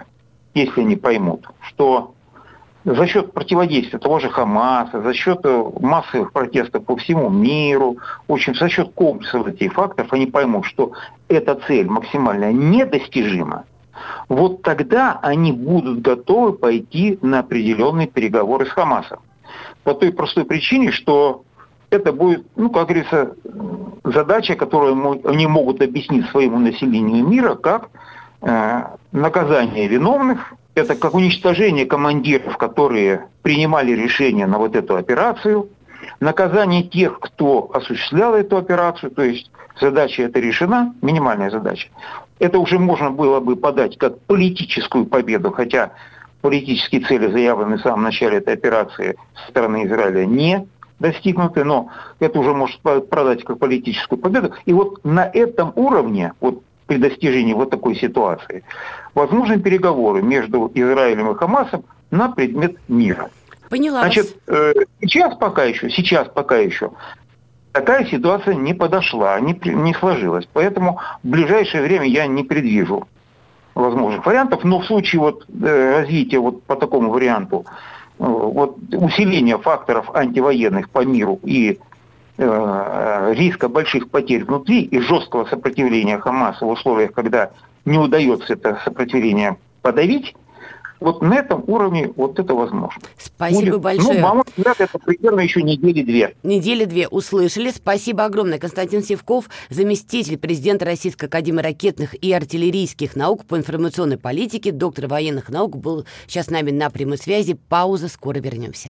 если 0.55 0.81
они 0.81 0.97
поймут, 0.97 1.47
что 1.61 2.15
за 2.85 3.07
счет 3.07 3.33
противодействия 3.33 3.99
того 3.99 4.19
же 4.21 4.31
Хамаса, 4.31 5.03
за 5.03 5.13
счет 5.13 5.45
массовых 5.81 6.33
протестов 6.33 6.85
по 6.85 6.97
всему 6.97 7.29
миру, 7.29 7.99
в 8.27 8.33
общем, 8.33 8.55
за 8.55 8.69
счет 8.69 8.93
комплекса 8.95 9.39
этих 9.47 9.75
факторов, 9.75 10.13
они 10.13 10.27
поймут, 10.27 10.65
что 10.65 10.93
эта 11.29 11.57
цель 11.67 11.89
максимально 11.89 12.53
недостижима, 12.53 13.65
вот 14.29 14.63
тогда 14.63 15.19
они 15.23 15.53
будут 15.53 16.01
готовы 16.01 16.53
пойти 16.55 17.19
на 17.21 17.41
определенные 17.41 18.07
переговоры 18.07 18.67
с 18.67 18.71
Хамасом. 18.71 19.21
По 19.85 19.95
той 19.95 20.13
простой 20.13 20.45
причине, 20.45 20.91
что 20.91 21.45
это 21.91 22.13
будет, 22.13 22.47
ну, 22.57 22.71
как 22.71 22.89
говорится, 22.89 23.35
задача, 24.05 24.55
которую 24.55 25.21
они 25.29 25.47
могут 25.47 25.83
объяснить 25.83 26.29
своему 26.29 26.59
населению 26.59 27.27
мира 27.27 27.55
как 27.55 27.91
э, 28.43 28.83
наказание 29.13 29.89
виновных, 29.89 30.55
это 30.75 30.95
как 30.95 31.15
уничтожение 31.15 31.85
командиров, 31.85 32.57
которые 32.57 33.27
принимали 33.43 33.93
решение 33.93 34.47
на 34.47 34.59
вот 34.59 34.77
эту 34.77 34.97
операцию, 34.97 35.69
наказание 36.21 36.85
тех, 36.85 37.19
кто 37.19 37.71
осуществлял 37.75 38.35
эту 38.35 38.57
операцию, 38.57 39.11
то 39.11 39.23
есть 39.23 39.51
задача 39.81 40.23
эта 40.23 40.39
решена, 40.39 40.95
минимальная 41.03 41.51
задача. 41.51 41.89
Это 42.39 42.59
уже 42.59 42.79
можно 42.79 43.11
было 43.11 43.41
бы 43.41 43.57
подать 43.57 43.99
как 43.99 44.19
политическую 44.21 45.07
победу, 45.07 45.51
хотя 45.51 45.91
политические 46.41 47.03
цели, 47.03 47.31
заявленные 47.31 47.79
в 47.79 47.83
самом 47.83 48.05
начале 48.05 48.39
этой 48.39 48.55
операции 48.55 49.17
со 49.35 49.51
стороны 49.51 49.85
Израиля, 49.87 50.25
не 50.25 50.67
достигнуты, 51.01 51.65
но 51.65 51.89
это 52.21 52.39
уже 52.39 52.55
может 52.55 52.81
продать 52.81 53.43
как 53.43 53.59
политическую 53.59 54.19
победу. 54.19 54.55
И 54.67 54.73
вот 54.73 55.05
на 55.05 55.25
этом 55.25 55.73
уровне, 55.75 56.35
вот 56.41 56.63
при 56.87 56.99
достижении 56.99 57.55
вот 57.55 57.71
такой 57.71 57.97
ситуации, 57.97 58.63
возможны 59.15 59.59
переговоры 59.59 60.23
между 60.23 60.71
Израилем 60.75 61.31
и 61.31 61.35
Хамасом 61.35 61.85
на 62.11 62.29
предмет 62.29 62.77
мира. 62.89 63.31
Поняла 63.69 64.01
Значит. 64.01 64.37
Э, 64.47 64.73
сейчас 65.01 65.37
пока 65.37 65.65
еще, 65.65 65.91
сейчас 65.91 66.29
пока 66.29 66.57
еще 66.57 66.91
такая 67.73 68.05
ситуация 68.07 68.55
не 68.55 68.75
подошла, 68.75 69.39
не, 69.41 69.59
не 69.65 69.95
сложилась. 69.95 70.47
Поэтому 70.53 71.01
в 71.23 71.29
ближайшее 71.29 71.83
время 71.83 72.07
я 72.07 72.27
не 72.27 72.43
предвижу 72.45 73.07
возможных 73.75 74.27
вариантов. 74.27 74.65
Но 74.65 74.81
в 74.81 74.87
случае 74.87 75.21
вот, 75.21 75.47
э, 75.49 76.01
развития 76.01 76.39
вот 76.39 76.63
по 76.65 76.77
такому 76.77 77.11
варианту, 77.11 77.65
вот, 78.21 78.77
усиления 78.93 79.57
факторов 79.57 80.15
антивоенных 80.15 80.91
по 80.91 81.05
миру 81.05 81.41
и 81.43 81.79
э, 82.37 83.33
риска 83.35 83.69
больших 83.69 84.11
потерь 84.11 84.45
внутри 84.45 84.83
и 84.83 85.01
жесткого 85.01 85.47
сопротивления 85.47 86.19
Хамаса 86.19 86.67
в 86.67 86.69
условиях, 86.69 87.13
когда 87.13 87.51
не 87.87 87.99
удается 87.99 88.53
это 88.53 88.79
сопротивление 88.85 89.57
подавить, 89.81 90.35
вот 91.01 91.23
на 91.23 91.35
этом 91.35 91.65
уровне 91.67 92.13
вот 92.15 92.39
это 92.39 92.55
возможно. 92.55 93.03
Спасибо 93.19 93.73
Будет, 93.73 93.81
большое. 93.81 94.15
Ну, 94.15 94.21
мама, 94.21 94.45
это 94.57 94.99
примерно 94.99 95.41
еще 95.41 95.63
недели 95.63 96.03
две. 96.03 96.35
Недели 96.43 96.85
две 96.85 97.09
услышали. 97.09 97.71
Спасибо 97.71 98.25
огромное. 98.25 98.59
Константин 98.59 99.03
Севков, 99.03 99.49
заместитель 99.71 100.39
президента 100.39 100.85
Российской 100.85 101.27
Академии 101.27 101.63
ракетных 101.63 102.15
и 102.15 102.33
артиллерийских 102.33 103.17
наук 103.17 103.47
по 103.47 103.57
информационной 103.57 104.19
политике, 104.19 104.73
доктор 104.73 105.07
военных 105.07 105.49
наук, 105.49 105.77
был 105.77 106.07
сейчас 106.27 106.47
с 106.47 106.51
нами 106.51 106.71
на 106.71 106.91
прямой 106.91 107.19
связи. 107.19 107.59
Пауза, 107.69 108.09
скоро 108.09 108.39
вернемся. 108.39 108.89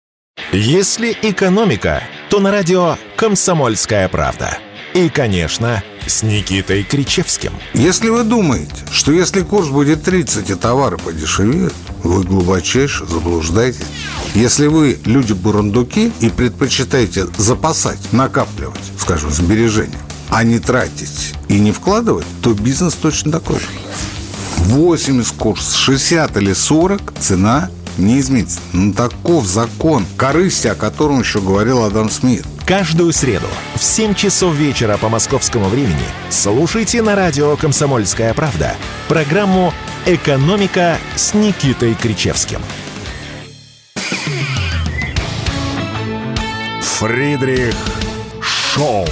Если 0.52 1.16
экономика, 1.22 2.02
то 2.28 2.40
на 2.40 2.50
радио 2.50 2.96
«Комсомольская 3.16 4.08
правда». 4.08 4.58
И, 4.94 5.08
конечно, 5.08 5.82
с 6.06 6.22
Никитой 6.22 6.82
Кричевским. 6.82 7.52
Если 7.74 8.08
вы 8.08 8.24
думаете, 8.24 8.74
что 8.92 9.12
если 9.12 9.42
курс 9.42 9.68
будет 9.68 10.02
30 10.02 10.50
и 10.50 10.54
товары 10.54 10.98
подешевеют, 10.98 11.74
вы 12.02 12.22
глубочайше 12.22 13.06
заблуждаетесь. 13.06 13.86
Если 14.34 14.66
вы 14.66 14.98
люди-бурундуки 15.04 16.12
и 16.20 16.28
предпочитаете 16.28 17.26
запасать, 17.36 17.98
накапливать, 18.12 18.80
скажем, 18.98 19.30
сбережения, 19.30 19.98
а 20.30 20.44
не 20.44 20.58
тратить 20.58 21.34
и 21.48 21.58
не 21.58 21.72
вкладывать, 21.72 22.26
то 22.42 22.54
бизнес 22.54 22.94
точно 22.94 23.32
такой 23.32 23.58
же. 23.58 23.66
80 24.66 25.34
курс, 25.36 25.74
60 25.74 26.36
или 26.36 26.52
40 26.52 27.14
цена 27.18 27.70
не 27.98 28.20
изменится. 28.20 28.60
Ну, 28.72 28.92
таков 28.92 29.46
закон 29.46 30.06
корысти, 30.16 30.68
о 30.68 30.74
котором 30.74 31.20
еще 31.20 31.40
говорил 31.40 31.84
Адам 31.84 32.10
Смит. 32.10 32.44
Каждую 32.70 33.12
среду 33.12 33.48
в 33.74 33.82
7 33.82 34.14
часов 34.14 34.54
вечера 34.54 34.96
по 34.96 35.08
московскому 35.08 35.68
времени 35.68 36.06
слушайте 36.28 37.02
на 37.02 37.16
радио 37.16 37.56
«Комсомольская 37.56 38.32
правда» 38.32 38.76
программу 39.08 39.74
«Экономика» 40.06 40.96
с 41.16 41.34
Никитой 41.34 41.96
Кричевским. 41.96 42.60
Фридрих 46.80 47.74
Шоу. 48.40 49.04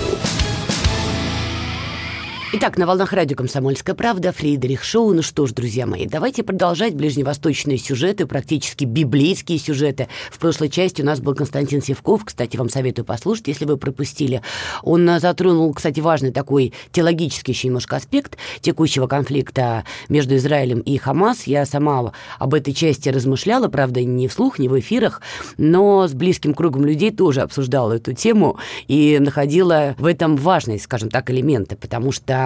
Итак, 2.50 2.78
на 2.78 2.86
волнах 2.86 3.12
радио 3.12 3.36
«Комсомольская 3.36 3.94
правда» 3.94 4.32
Фридрих 4.32 4.82
Шоу. 4.82 5.12
Ну 5.12 5.20
что 5.20 5.46
ж, 5.46 5.52
друзья 5.52 5.86
мои, 5.86 6.06
давайте 6.06 6.42
продолжать 6.42 6.94
ближневосточные 6.94 7.76
сюжеты, 7.76 8.24
практически 8.24 8.86
библейские 8.86 9.58
сюжеты. 9.58 10.08
В 10.30 10.38
прошлой 10.38 10.70
части 10.70 11.02
у 11.02 11.04
нас 11.04 11.20
был 11.20 11.34
Константин 11.34 11.82
Севков. 11.82 12.24
Кстати, 12.24 12.56
вам 12.56 12.70
советую 12.70 13.04
послушать, 13.04 13.48
если 13.48 13.66
вы 13.66 13.76
пропустили. 13.76 14.40
Он 14.82 15.06
а, 15.10 15.20
затронул, 15.20 15.74
кстати, 15.74 16.00
важный 16.00 16.32
такой 16.32 16.72
теологический 16.90 17.52
еще 17.52 17.68
немножко 17.68 17.96
аспект 17.96 18.38
текущего 18.62 19.06
конфликта 19.06 19.84
между 20.08 20.34
Израилем 20.36 20.80
и 20.80 20.96
Хамас. 20.96 21.46
Я 21.46 21.66
сама 21.66 22.14
об 22.38 22.54
этой 22.54 22.72
части 22.72 23.10
размышляла, 23.10 23.68
правда, 23.68 24.02
не 24.02 24.26
вслух, 24.26 24.58
не 24.58 24.70
в 24.70 24.80
эфирах, 24.80 25.20
но 25.58 26.08
с 26.08 26.14
близким 26.14 26.54
кругом 26.54 26.86
людей 26.86 27.10
тоже 27.10 27.42
обсуждала 27.42 27.92
эту 27.92 28.14
тему 28.14 28.58
и 28.86 29.18
находила 29.20 29.94
в 29.98 30.06
этом 30.06 30.36
важные, 30.36 30.78
скажем 30.78 31.10
так, 31.10 31.30
элементы, 31.30 31.76
потому 31.76 32.10
что 32.10 32.37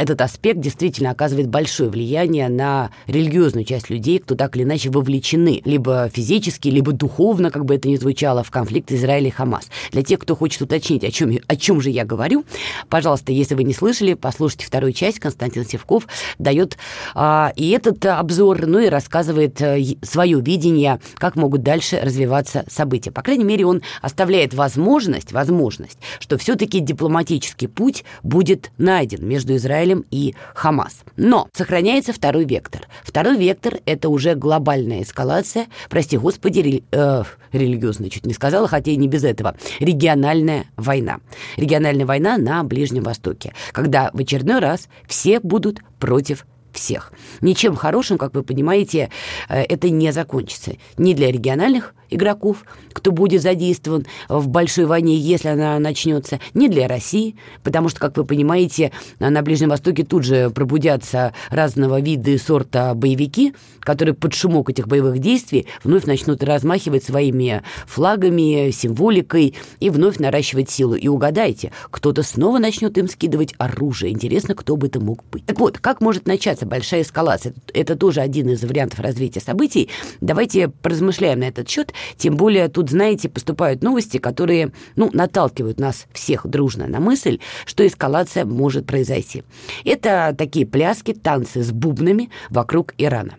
этот 0.00 0.22
аспект 0.22 0.60
действительно 0.60 1.10
оказывает 1.10 1.48
большое 1.48 1.90
влияние 1.90 2.48
на 2.48 2.90
религиозную 3.06 3.66
часть 3.66 3.90
людей, 3.90 4.18
кто 4.18 4.34
так 4.34 4.56
или 4.56 4.62
иначе 4.62 4.88
вовлечены 4.88 5.60
либо 5.66 6.08
физически, 6.08 6.68
либо 6.68 6.92
духовно, 6.92 7.50
как 7.50 7.66
бы 7.66 7.74
это 7.74 7.86
ни 7.86 7.96
звучало, 7.96 8.42
в 8.42 8.50
конфликт 8.50 8.90
Израиля 8.92 9.28
и 9.28 9.30
Хамас. 9.30 9.68
Для 9.92 10.02
тех, 10.02 10.18
кто 10.18 10.34
хочет 10.34 10.62
уточнить, 10.62 11.04
о 11.04 11.10
чем, 11.10 11.38
о 11.46 11.56
чем 11.56 11.82
же 11.82 11.90
я 11.90 12.06
говорю, 12.06 12.46
пожалуйста, 12.88 13.32
если 13.32 13.54
вы 13.54 13.64
не 13.64 13.74
слышали, 13.74 14.14
послушайте 14.14 14.64
вторую 14.64 14.94
часть. 14.94 15.18
Константин 15.18 15.66
Севков 15.66 16.06
дает 16.38 16.78
а, 17.14 17.52
и 17.56 17.68
этот 17.68 18.06
обзор, 18.06 18.66
ну 18.66 18.78
и 18.78 18.88
рассказывает 18.88 19.60
а, 19.60 19.76
свое 20.00 20.40
видение, 20.40 20.98
как 21.16 21.36
могут 21.36 21.62
дальше 21.62 22.00
развиваться 22.02 22.64
события. 22.68 23.10
По 23.10 23.20
крайней 23.20 23.44
мере, 23.44 23.66
он 23.66 23.82
оставляет 24.00 24.54
возможность, 24.54 25.32
возможность, 25.32 25.98
что 26.20 26.38
все-таки 26.38 26.80
дипломатический 26.80 27.66
путь 27.66 28.04
будет 28.22 28.70
найден 28.78 29.19
между 29.20 29.56
Израилем 29.56 30.04
и 30.10 30.34
Хамас. 30.54 31.02
Но 31.16 31.48
сохраняется 31.52 32.12
второй 32.12 32.44
вектор. 32.44 32.82
Второй 33.02 33.36
вектор– 33.36 33.78
это 33.86 34.08
уже 34.08 34.34
глобальная 34.34 35.02
эскалация, 35.02 35.66
прости 35.88 36.16
господи, 36.16 36.60
рели, 36.60 36.84
э, 36.92 37.22
религиозная, 37.52 38.10
чуть 38.10 38.26
не 38.26 38.34
сказала, 38.34 38.68
хотя 38.68 38.90
и 38.90 38.96
не 38.96 39.08
без 39.08 39.24
этого, 39.24 39.56
региональная 39.78 40.64
война. 40.76 41.20
Региональная 41.56 42.06
война 42.06 42.38
на 42.38 42.62
Ближнем 42.64 43.02
Востоке, 43.02 43.52
когда 43.72 44.10
в 44.12 44.18
очередной 44.18 44.60
раз 44.60 44.88
все 45.06 45.40
будут 45.40 45.80
против 45.98 46.46
всех. 46.72 47.12
Ничем 47.40 47.74
хорошим, 47.76 48.18
как 48.18 48.34
вы 48.34 48.42
понимаете, 48.42 49.10
э, 49.48 49.62
это 49.62 49.90
не 49.90 50.12
закончится. 50.12 50.72
Ни 50.96 51.14
для 51.14 51.30
региональных 51.30 51.94
игроков, 52.10 52.64
кто 52.92 53.12
будет 53.12 53.42
задействован 53.42 54.06
в 54.28 54.48
большой 54.48 54.86
войне, 54.86 55.16
если 55.16 55.48
она 55.48 55.78
начнется, 55.78 56.40
ни 56.54 56.68
для 56.68 56.88
России, 56.88 57.36
потому 57.62 57.88
что, 57.88 58.00
как 58.00 58.16
вы 58.16 58.24
понимаете, 58.24 58.92
на 59.18 59.42
Ближнем 59.42 59.70
Востоке 59.70 60.04
тут 60.04 60.24
же 60.24 60.50
пробудятся 60.50 61.32
разного 61.50 62.00
вида 62.00 62.30
и 62.30 62.38
сорта 62.38 62.94
боевики, 62.94 63.54
которые 63.80 64.14
под 64.14 64.34
шумок 64.34 64.70
этих 64.70 64.88
боевых 64.88 65.18
действий 65.18 65.66
вновь 65.82 66.04
начнут 66.04 66.42
размахивать 66.42 67.04
своими 67.04 67.62
флагами, 67.86 68.70
символикой 68.70 69.54
и 69.80 69.90
вновь 69.90 70.18
наращивать 70.18 70.70
силу. 70.70 70.94
И 70.94 71.08
угадайте, 71.08 71.72
кто-то 71.90 72.22
снова 72.22 72.58
начнет 72.58 72.96
им 72.98 73.08
скидывать 73.08 73.54
оружие. 73.58 74.12
Интересно, 74.12 74.54
кто 74.54 74.76
бы 74.76 74.88
это 74.88 75.00
мог 75.00 75.24
быть. 75.30 75.46
Так 75.46 75.58
вот, 75.58 75.78
как 75.78 76.00
может 76.00 76.26
начаться 76.26 76.66
большая 76.66 77.02
эскалация? 77.02 77.54
Это 77.72 77.96
тоже 77.96 78.20
один 78.20 78.50
из 78.50 78.62
вариантов 78.62 79.00
развития 79.00 79.40
событий. 79.40 79.88
Давайте 80.20 80.68
поразмышляем 80.68 81.40
на 81.40 81.44
этот 81.44 81.68
счет 81.68 81.92
тем 82.16 82.36
более 82.36 82.68
тут, 82.68 82.90
знаете, 82.90 83.28
поступают 83.28 83.82
новости, 83.82 84.18
которые, 84.18 84.72
ну, 84.96 85.10
наталкивают 85.12 85.78
нас 85.78 86.06
всех 86.12 86.46
дружно 86.46 86.86
на 86.86 87.00
мысль, 87.00 87.38
что 87.66 87.86
эскалация 87.86 88.44
может 88.44 88.86
произойти. 88.86 89.44
Это 89.84 90.34
такие 90.36 90.66
пляски, 90.66 91.12
танцы 91.12 91.62
с 91.62 91.72
бубнами 91.72 92.30
вокруг 92.50 92.94
Ирана. 92.98 93.36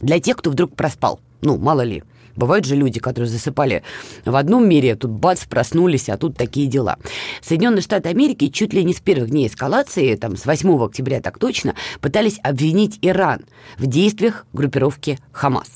Для 0.00 0.20
тех, 0.20 0.36
кто 0.36 0.50
вдруг 0.50 0.74
проспал, 0.74 1.20
ну, 1.40 1.58
мало 1.58 1.82
ли, 1.82 2.02
Бывают 2.38 2.64
же 2.64 2.76
люди, 2.76 3.00
которые 3.00 3.28
засыпали 3.28 3.82
в 4.24 4.36
одном 4.36 4.68
мире, 4.68 4.94
тут 4.94 5.10
бац, 5.10 5.44
проснулись, 5.44 6.08
а 6.08 6.16
тут 6.16 6.36
такие 6.36 6.68
дела. 6.68 6.96
Соединенные 7.42 7.82
Штаты 7.82 8.08
Америки 8.10 8.46
чуть 8.46 8.72
ли 8.72 8.84
не 8.84 8.94
с 8.94 9.00
первых 9.00 9.30
дней 9.30 9.48
эскалации, 9.48 10.14
там, 10.14 10.36
с 10.36 10.46
8 10.46 10.84
октября 10.84 11.20
так 11.20 11.38
точно, 11.38 11.74
пытались 12.00 12.38
обвинить 12.44 13.00
Иран 13.02 13.40
в 13.76 13.86
действиях 13.86 14.46
группировки 14.52 15.18
Хамас. 15.32 15.68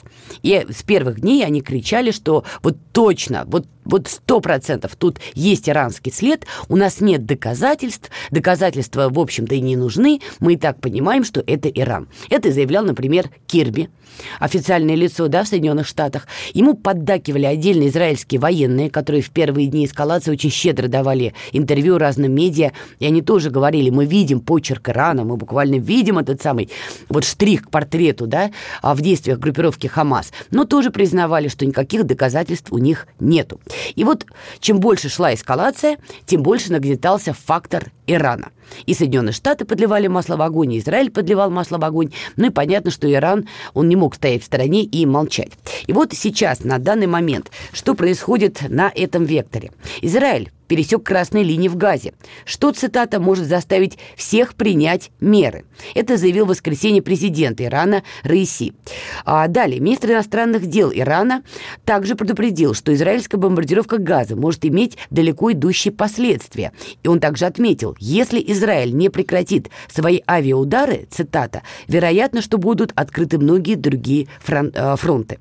И 0.42 0.64
с 0.70 0.84
первых 0.84 1.20
дней 1.20 1.44
они 1.44 1.62
кричали, 1.62 2.12
что 2.12 2.44
вот 2.62 2.76
точно, 2.92 3.42
вот 3.48 3.66
вот 3.84 4.08
сто 4.08 4.40
процентов 4.40 4.96
тут 4.96 5.18
есть 5.34 5.68
иранский 5.68 6.12
след, 6.12 6.46
у 6.68 6.76
нас 6.76 7.00
нет 7.00 7.26
доказательств, 7.26 8.10
доказательства, 8.30 9.08
в 9.08 9.18
общем-то, 9.18 9.54
и 9.54 9.60
не 9.60 9.76
нужны, 9.76 10.20
мы 10.40 10.54
и 10.54 10.56
так 10.56 10.80
понимаем, 10.80 11.24
что 11.24 11.42
это 11.46 11.68
Иран. 11.68 12.08
Это 12.30 12.52
заявлял, 12.52 12.84
например, 12.84 13.30
Кирби, 13.46 13.90
официальное 14.40 14.94
лицо 14.94 15.28
да, 15.28 15.44
в 15.44 15.48
Соединенных 15.48 15.86
Штатах. 15.86 16.26
Ему 16.54 16.74
поддакивали 16.74 17.46
отдельные 17.46 17.88
израильские 17.88 18.40
военные, 18.40 18.90
которые 18.90 19.22
в 19.22 19.30
первые 19.30 19.68
дни 19.68 19.86
эскалации 19.86 20.30
очень 20.30 20.50
щедро 20.50 20.88
давали 20.88 21.34
интервью 21.52 21.98
разным 21.98 22.32
медиа, 22.32 22.72
и 22.98 23.06
они 23.06 23.22
тоже 23.22 23.50
говорили, 23.50 23.90
мы 23.90 24.06
видим 24.06 24.40
почерк 24.40 24.88
Ирана, 24.88 25.24
мы 25.24 25.36
буквально 25.36 25.76
видим 25.76 26.18
этот 26.18 26.42
самый 26.42 26.70
вот 27.08 27.24
штрих 27.24 27.64
к 27.64 27.70
портрету 27.70 28.26
да, 28.26 28.50
в 28.82 29.00
действиях 29.00 29.38
группировки 29.38 29.86
Хамас, 29.86 30.32
но 30.50 30.64
тоже 30.64 30.90
признавали, 30.90 31.48
что 31.48 31.66
никаких 31.66 32.04
доказательств 32.04 32.72
у 32.72 32.78
них 32.78 33.06
нету. 33.20 33.60
И 33.94 34.04
вот 34.04 34.26
чем 34.60 34.80
больше 34.80 35.08
шла 35.08 35.34
эскалация, 35.34 35.98
тем 36.26 36.42
больше 36.42 36.72
нагнетался 36.72 37.32
фактор 37.32 37.90
Ирана. 38.06 38.50
И 38.86 38.94
Соединенные 38.94 39.32
Штаты 39.32 39.64
подливали 39.64 40.06
масло 40.06 40.36
в 40.36 40.42
огонь, 40.42 40.72
и 40.72 40.78
Израиль 40.78 41.10
подливал 41.10 41.50
масло 41.50 41.78
в 41.78 41.84
огонь. 41.84 42.10
Ну 42.36 42.46
и 42.46 42.50
понятно, 42.50 42.90
что 42.90 43.10
Иран, 43.10 43.48
он 43.74 43.88
не 43.88 43.96
мог 43.96 44.14
стоять 44.14 44.42
в 44.42 44.46
стороне 44.46 44.82
и 44.82 45.04
молчать. 45.06 45.52
И 45.86 45.92
вот 45.92 46.12
сейчас, 46.12 46.64
на 46.64 46.78
данный 46.78 47.06
момент, 47.06 47.50
что 47.72 47.94
происходит 47.94 48.60
на 48.68 48.90
этом 48.94 49.24
векторе? 49.24 49.72
Израиль 50.00 50.50
пересек 50.72 51.02
красные 51.02 51.44
линии 51.44 51.68
в 51.68 51.76
Газе, 51.76 52.14
что, 52.46 52.72
цитата, 52.72 53.20
может 53.20 53.46
заставить 53.46 53.98
всех 54.16 54.54
принять 54.54 55.10
меры. 55.20 55.66
Это 55.94 56.16
заявил 56.16 56.46
в 56.46 56.48
воскресенье 56.48 57.02
президент 57.02 57.60
Ирана 57.60 58.02
Раиси. 58.22 58.72
А 59.26 59.48
далее, 59.48 59.80
министр 59.80 60.12
иностранных 60.12 60.64
дел 60.64 60.90
Ирана 60.90 61.42
также 61.84 62.14
предупредил, 62.14 62.72
что 62.72 62.94
израильская 62.94 63.36
бомбардировка 63.36 63.98
Газа 63.98 64.34
может 64.34 64.64
иметь 64.64 64.96
далеко 65.10 65.52
идущие 65.52 65.92
последствия. 65.92 66.72
И 67.02 67.08
он 67.08 67.20
также 67.20 67.44
отметил, 67.44 67.91
если 67.98 68.42
Израиль 68.46 68.94
не 68.94 69.08
прекратит 69.08 69.70
свои 69.88 70.20
авиаудары, 70.28 71.06
цитата, 71.10 71.62
вероятно, 71.88 72.42
что 72.42 72.58
будут 72.58 72.92
открыты 72.94 73.38
многие 73.38 73.74
другие 73.74 74.28
э, 74.46 74.96
фронты. 74.96 75.38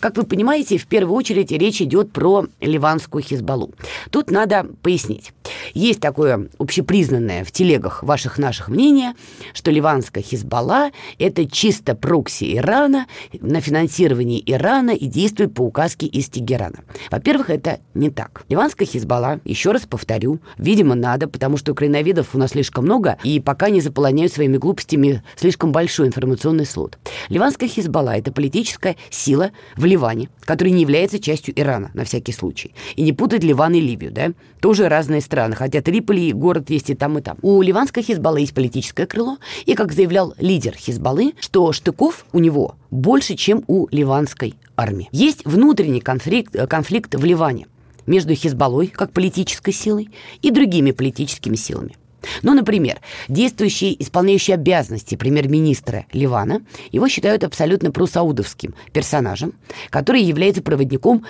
Как 0.00 0.16
вы 0.16 0.24
понимаете, 0.24 0.78
в 0.78 0.86
первую 0.86 1.16
очередь 1.16 1.50
речь 1.50 1.82
идет 1.82 2.12
про 2.12 2.46
ливанскую 2.60 3.22
Хизбаллу. 3.22 3.72
Тут 4.10 4.30
надо 4.30 4.66
пояснить. 4.82 5.32
Есть 5.74 6.00
такое 6.00 6.48
общепризнанное 6.58 7.44
в 7.44 7.52
телегах 7.52 8.02
ваших 8.02 8.38
наших 8.38 8.68
мнение, 8.68 9.14
что 9.54 9.70
ливанская 9.70 10.22
Хизбалла– 10.22 10.90
это 11.18 11.46
чисто 11.46 11.94
прокси 11.94 12.56
Ирана 12.56 13.06
на 13.40 13.60
финансировании 13.60 14.42
Ирана 14.46 14.90
и 14.90 15.06
действует 15.06 15.54
по 15.54 15.62
указке 15.62 16.06
из 16.06 16.28
Тегерана. 16.28 16.80
Во-первых, 17.10 17.50
это 17.50 17.80
не 17.94 18.10
так. 18.10 18.44
Ливанская 18.48 18.86
Хизбалла, 18.86 19.40
еще 19.44 19.72
раз 19.72 19.82
повторю, 19.86 20.40
видимо, 20.58 20.94
надо, 20.94 21.28
потому 21.28 21.56
что 21.56 21.72
украиноведов 21.72 22.34
у 22.34 22.38
нас 22.38 22.52
слишком 22.52 22.84
много, 22.84 23.18
и 23.24 23.40
пока 23.40 23.70
не 23.70 23.80
заполоняют 23.80 24.32
своими 24.32 24.58
глупостями 24.58 25.22
слишком 25.36 25.72
большой 25.72 26.06
информационный 26.06 26.66
слот. 26.66 26.98
Ливанская 27.28 27.68
Хизбалла– 27.68 28.10
это 28.18 28.32
политическая 28.32 28.96
сила 29.10 29.50
в 29.76 29.84
Ливане, 29.88 30.28
который 30.40 30.70
не 30.70 30.82
является 30.82 31.18
частью 31.18 31.58
Ирана, 31.58 31.90
на 31.94 32.04
всякий 32.04 32.32
случай. 32.32 32.72
И 32.96 33.02
не 33.02 33.12
путать 33.12 33.42
Ливан 33.42 33.74
и 33.74 33.80
Ливию, 33.80 34.12
да? 34.12 34.32
Тоже 34.60 34.88
разные 34.88 35.20
страны, 35.20 35.56
хотя 35.56 35.80
Триполи 35.82 36.32
город 36.32 36.70
есть 36.70 36.90
и 36.90 36.94
там, 36.94 37.18
и 37.18 37.22
там. 37.22 37.38
У 37.42 37.60
ливанской 37.62 38.02
Хизбаллы 38.02 38.40
есть 38.40 38.54
политическое 38.54 39.06
крыло, 39.06 39.38
и, 39.66 39.74
как 39.74 39.92
заявлял 39.92 40.34
лидер 40.38 40.74
Хизбаллы, 40.76 41.34
что 41.40 41.72
штыков 41.72 42.24
у 42.32 42.38
него 42.38 42.76
больше, 42.90 43.34
чем 43.34 43.64
у 43.66 43.88
ливанской 43.90 44.54
армии. 44.76 45.08
Есть 45.12 45.44
внутренний 45.44 46.00
конфликт, 46.00 46.54
э, 46.54 46.66
конфликт 46.66 47.14
в 47.14 47.24
Ливане 47.24 47.66
между 48.06 48.34
Хизбаллой, 48.34 48.88
как 48.88 49.12
политической 49.12 49.72
силой, 49.72 50.10
и 50.40 50.50
другими 50.50 50.92
политическими 50.92 51.56
силами. 51.56 51.96
Ну, 52.42 52.54
например, 52.54 52.98
действующий, 53.28 53.96
исполняющий 53.98 54.52
обязанности 54.52 55.14
премьер-министра 55.14 56.06
Ливана, 56.12 56.62
его 56.90 57.08
считают 57.08 57.44
абсолютно 57.44 57.90
просаудовским 57.90 58.74
персонажем, 58.92 59.54
который 59.90 60.22
является 60.22 60.62
проводником 60.62 61.24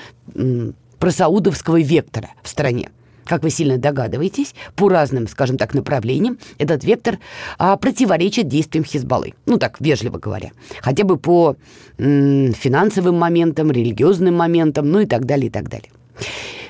просаудовского 0.99 1.81
вектора 1.81 2.31
в 2.43 2.49
стране. 2.49 2.91
Как 3.25 3.43
вы 3.43 3.51
сильно 3.51 3.77
догадываетесь, 3.77 4.55
по 4.75 4.89
разным, 4.89 5.29
скажем 5.29 5.59
так, 5.59 5.75
направлениям 5.75 6.39
этот 6.57 6.83
вектор 6.83 7.19
а, 7.59 7.77
противоречит 7.77 8.49
действиям 8.49 8.85
Хизбаллы. 8.85 9.35
Ну, 9.45 9.59
так, 9.59 9.81
вежливо 9.81 10.17
говоря. 10.17 10.53
Хотя 10.81 11.05
бы 11.05 11.19
по 11.19 11.57
м, 11.99 12.55
финансовым 12.55 13.17
моментам, 13.17 13.71
религиозным 13.71 14.35
моментам, 14.35 14.91
ну 14.91 15.01
и 15.01 15.07
так 15.07 15.27
далее, 15.27 15.49
и 15.49 15.51
так 15.51 15.69
далее. 15.69 15.91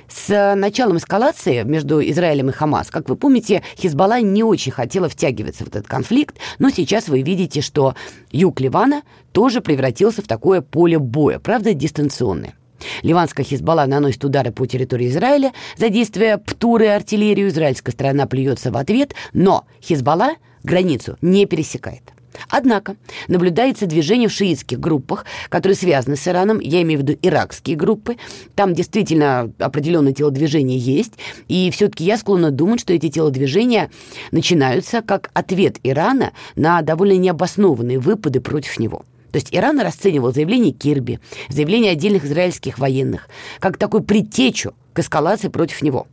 С 0.09 0.55
началом 0.55 0.97
эскалации 0.97 1.63
между 1.65 2.01
Израилем 2.01 2.49
и 2.49 2.53
Хамас, 2.53 2.91
как 2.91 3.09
вы 3.09 3.17
помните, 3.17 3.63
Хизбалла 3.77 4.21
не 4.21 4.43
очень 4.43 4.73
хотела 4.73 5.09
втягиваться 5.09 5.65
в 5.65 5.69
этот 5.69 5.87
конфликт, 5.87 6.37
но 6.59 6.71
сейчас 6.71 7.09
вы 7.09 7.21
видите, 7.23 7.61
что 7.61 7.95
юг 8.33 8.61
Ливана 8.61 9.03
тоже 9.33 9.61
превратился 9.61 10.23
в 10.23 10.27
такое 10.27 10.63
поле 10.63 10.99
боя, 10.99 11.39
правда, 11.39 11.75
дистанционное. 11.75 12.55
Ливанская 13.03 13.45
Хизбалла 13.45 13.85
наносит 13.87 14.25
удары 14.25 14.51
по 14.51 14.67
территории 14.67 15.09
Израиля, 15.09 15.53
задействуя 15.77 16.39
птуры 16.39 16.87
и 16.87 16.89
артиллерию. 16.89 17.49
Израильская 17.49 17.93
сторона 17.93 18.27
плюется 18.27 18.71
в 18.71 18.77
ответ, 18.77 19.15
но 19.33 19.67
Хизбалла 19.83 20.35
границу 20.63 21.17
не 21.21 21.45
пересекает. 21.45 22.13
Однако 22.49 22.97
наблюдается 23.29 23.87
движение 23.87 24.29
в 24.29 24.33
шиитских 24.33 24.79
группах, 24.79 25.25
которые 25.49 25.77
связаны 25.77 26.17
с 26.17 26.27
Ираном, 26.29 26.61
я 26.61 26.83
имею 26.83 27.01
в 27.01 27.03
виду 27.03 27.19
иракские 27.23 27.77
группы. 27.77 28.17
Там 28.55 28.75
действительно 28.75 29.53
определенное 29.59 30.13
телодвижение 30.13 30.79
есть, 30.79 31.15
и 31.49 31.71
все-таки 31.71 32.05
я 32.05 32.17
склонна 32.17 32.51
думать, 32.51 32.81
что 32.81 32.93
эти 32.93 33.09
телодвижения 33.09 33.91
начинаются 34.31 35.03
как 35.03 35.31
ответ 35.35 35.79
Ирана 35.83 36.33
на 36.57 36.83
довольно 36.83 37.19
необоснованные 37.19 37.99
выпады 37.99 38.41
против 38.41 38.79
него. 38.79 39.05
То 39.31 39.37
есть 39.37 39.49
Иран 39.53 39.79
расценивал 39.81 40.33
заявление 40.33 40.73
Кирби, 40.73 41.21
заявление 41.49 41.93
отдельных 41.93 42.25
израильских 42.25 42.79
военных, 42.79 43.29
как 43.61 43.77
такую 43.77 44.03
предтечу 44.03 44.75
к 44.95 45.01
эскалации 45.01 45.49
против 45.49 45.83
него. 45.83 46.07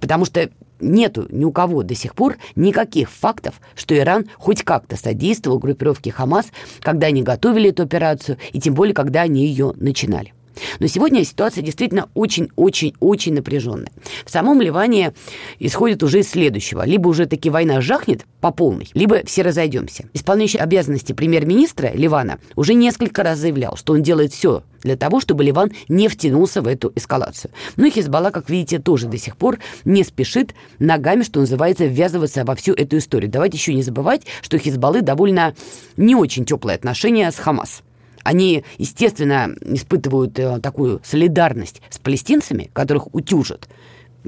Потому 0.00 0.26
что 0.26 0.50
нету 0.80 1.26
ни 1.30 1.44
у 1.44 1.52
кого 1.52 1.82
до 1.82 1.94
сих 1.94 2.14
пор 2.14 2.36
никаких 2.54 3.10
фактов, 3.10 3.60
что 3.74 3.96
Иран 3.96 4.26
хоть 4.36 4.62
как-то 4.62 4.96
содействовал 4.96 5.58
группировке 5.58 6.10
Хамас, 6.10 6.46
когда 6.80 7.08
они 7.08 7.22
готовили 7.22 7.70
эту 7.70 7.82
операцию, 7.82 8.38
и 8.52 8.60
тем 8.60 8.74
более, 8.74 8.94
когда 8.94 9.22
они 9.22 9.46
ее 9.46 9.72
начинали. 9.76 10.35
Но 10.80 10.86
сегодня 10.86 11.24
ситуация 11.24 11.62
действительно 11.62 12.08
очень-очень-очень 12.14 13.34
напряженная. 13.34 13.92
В 14.24 14.30
самом 14.30 14.60
Ливане 14.60 15.12
исходит 15.58 16.02
уже 16.02 16.20
из 16.20 16.30
следующего. 16.30 16.84
Либо 16.86 17.08
уже 17.08 17.26
таки 17.26 17.50
война 17.50 17.80
жахнет 17.80 18.24
по 18.40 18.50
полной, 18.50 18.88
либо 18.94 19.24
все 19.24 19.42
разойдемся. 19.42 20.08
Исполняющий 20.12 20.58
обязанности 20.58 21.12
премьер-министра 21.12 21.90
Ливана 21.92 22.38
уже 22.54 22.74
несколько 22.74 23.22
раз 23.22 23.38
заявлял, 23.38 23.76
что 23.76 23.92
он 23.92 24.02
делает 24.02 24.32
все 24.32 24.62
для 24.82 24.96
того, 24.96 25.20
чтобы 25.20 25.42
Ливан 25.44 25.72
не 25.88 26.08
втянулся 26.08 26.62
в 26.62 26.68
эту 26.68 26.92
эскалацию. 26.94 27.50
И 27.76 27.90
Хизбалла, 27.90 28.30
как 28.30 28.48
видите, 28.48 28.78
тоже 28.78 29.08
до 29.08 29.18
сих 29.18 29.36
пор 29.36 29.58
не 29.84 30.04
спешит 30.04 30.54
ногами, 30.78 31.22
что 31.22 31.40
называется, 31.40 31.86
ввязываться 31.86 32.44
во 32.44 32.54
всю 32.54 32.72
эту 32.72 32.98
историю. 32.98 33.30
Давайте 33.30 33.56
еще 33.56 33.74
не 33.74 33.82
забывать, 33.82 34.22
что 34.42 34.58
Хизбаллы 34.58 35.02
довольно 35.02 35.54
не 35.96 36.14
очень 36.14 36.44
теплые 36.44 36.76
отношения 36.76 37.30
с 37.30 37.36
Хамас. 37.36 37.82
Они, 38.26 38.64
естественно, 38.78 39.54
испытывают 39.62 40.36
э, 40.40 40.58
такую 40.60 41.00
солидарность 41.04 41.80
с 41.90 41.98
палестинцами, 41.98 42.70
которых 42.72 43.14
утюжат. 43.14 43.68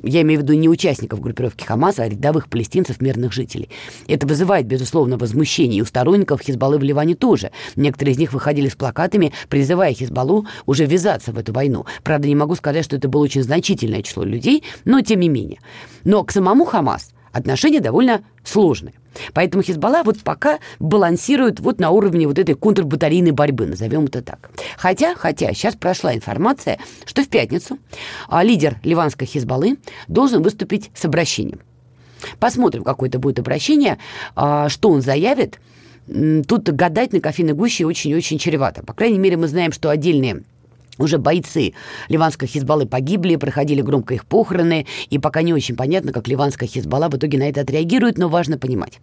Я 0.04 0.22
имею 0.22 0.38
в 0.38 0.42
виду 0.44 0.52
не 0.52 0.68
участников 0.68 1.20
группировки 1.20 1.64
Хамаса, 1.64 2.04
а 2.04 2.08
рядовых 2.08 2.48
палестинцев, 2.48 3.00
мирных 3.00 3.32
жителей. 3.32 3.68
Это 4.06 4.24
вызывает, 4.28 4.66
безусловно, 4.66 5.18
возмущение 5.18 5.80
и 5.80 5.82
у 5.82 5.84
сторонников 5.84 6.42
Хизбаллы 6.42 6.78
в 6.78 6.84
Ливане 6.84 7.16
тоже. 7.16 7.50
Некоторые 7.74 8.14
из 8.14 8.18
них 8.18 8.32
выходили 8.32 8.68
с 8.68 8.76
плакатами, 8.76 9.32
призывая 9.48 9.92
Хизбаллу 9.92 10.46
уже 10.66 10.86
ввязаться 10.86 11.32
в 11.32 11.38
эту 11.38 11.52
войну. 11.52 11.84
Правда, 12.04 12.28
не 12.28 12.36
могу 12.36 12.54
сказать, 12.54 12.84
что 12.84 12.94
это 12.94 13.08
было 13.08 13.24
очень 13.24 13.42
значительное 13.42 14.02
число 14.02 14.22
людей, 14.22 14.62
но 14.84 15.00
тем 15.00 15.18
не 15.18 15.28
менее. 15.28 15.58
Но 16.04 16.22
к 16.22 16.30
самому 16.30 16.64
Хамас 16.66 17.12
отношения 17.32 17.80
довольно 17.80 18.22
сложные. 18.44 18.94
Поэтому 19.32 19.62
Хизбалла 19.62 20.02
вот 20.04 20.20
пока 20.20 20.58
балансирует 20.78 21.60
вот 21.60 21.80
на 21.80 21.90
уровне 21.90 22.26
вот 22.26 22.38
этой 22.38 22.54
контрбатарейной 22.54 23.32
борьбы, 23.32 23.66
назовем 23.66 24.04
это 24.04 24.22
так. 24.22 24.50
Хотя, 24.76 25.14
хотя, 25.14 25.52
сейчас 25.52 25.74
прошла 25.74 26.14
информация, 26.14 26.78
что 27.04 27.22
в 27.22 27.28
пятницу 27.28 27.78
а, 28.28 28.42
лидер 28.42 28.78
ливанской 28.82 29.26
Хизбаллы 29.26 29.78
должен 30.06 30.42
выступить 30.42 30.90
с 30.94 31.04
обращением. 31.04 31.60
Посмотрим, 32.40 32.84
какое 32.84 33.08
это 33.08 33.18
будет 33.18 33.38
обращение, 33.38 33.98
а, 34.34 34.68
что 34.68 34.90
он 34.90 35.02
заявит. 35.02 35.60
Тут 36.46 36.70
гадать 36.70 37.12
на 37.12 37.20
кофейной 37.20 37.52
гуще 37.52 37.84
очень-очень 37.84 38.38
чревато. 38.38 38.82
По 38.82 38.94
крайней 38.94 39.18
мере, 39.18 39.36
мы 39.36 39.46
знаем, 39.46 39.72
что 39.72 39.90
отдельные 39.90 40.42
уже 40.98 41.18
бойцы 41.18 41.74
ливанской 42.08 42.48
Хизбаллы 42.48 42.86
погибли, 42.86 43.36
проходили 43.36 43.80
громко 43.80 44.14
их 44.14 44.26
похороны, 44.26 44.86
и 45.10 45.18
пока 45.18 45.42
не 45.42 45.54
очень 45.54 45.76
понятно, 45.76 46.12
как 46.12 46.28
ливанская 46.28 46.68
Хизбалла 46.68 47.08
в 47.08 47.16
итоге 47.16 47.38
на 47.38 47.48
это 47.48 47.62
отреагирует, 47.62 48.18
но 48.18 48.28
важно 48.28 48.58
понимать. 48.58 49.00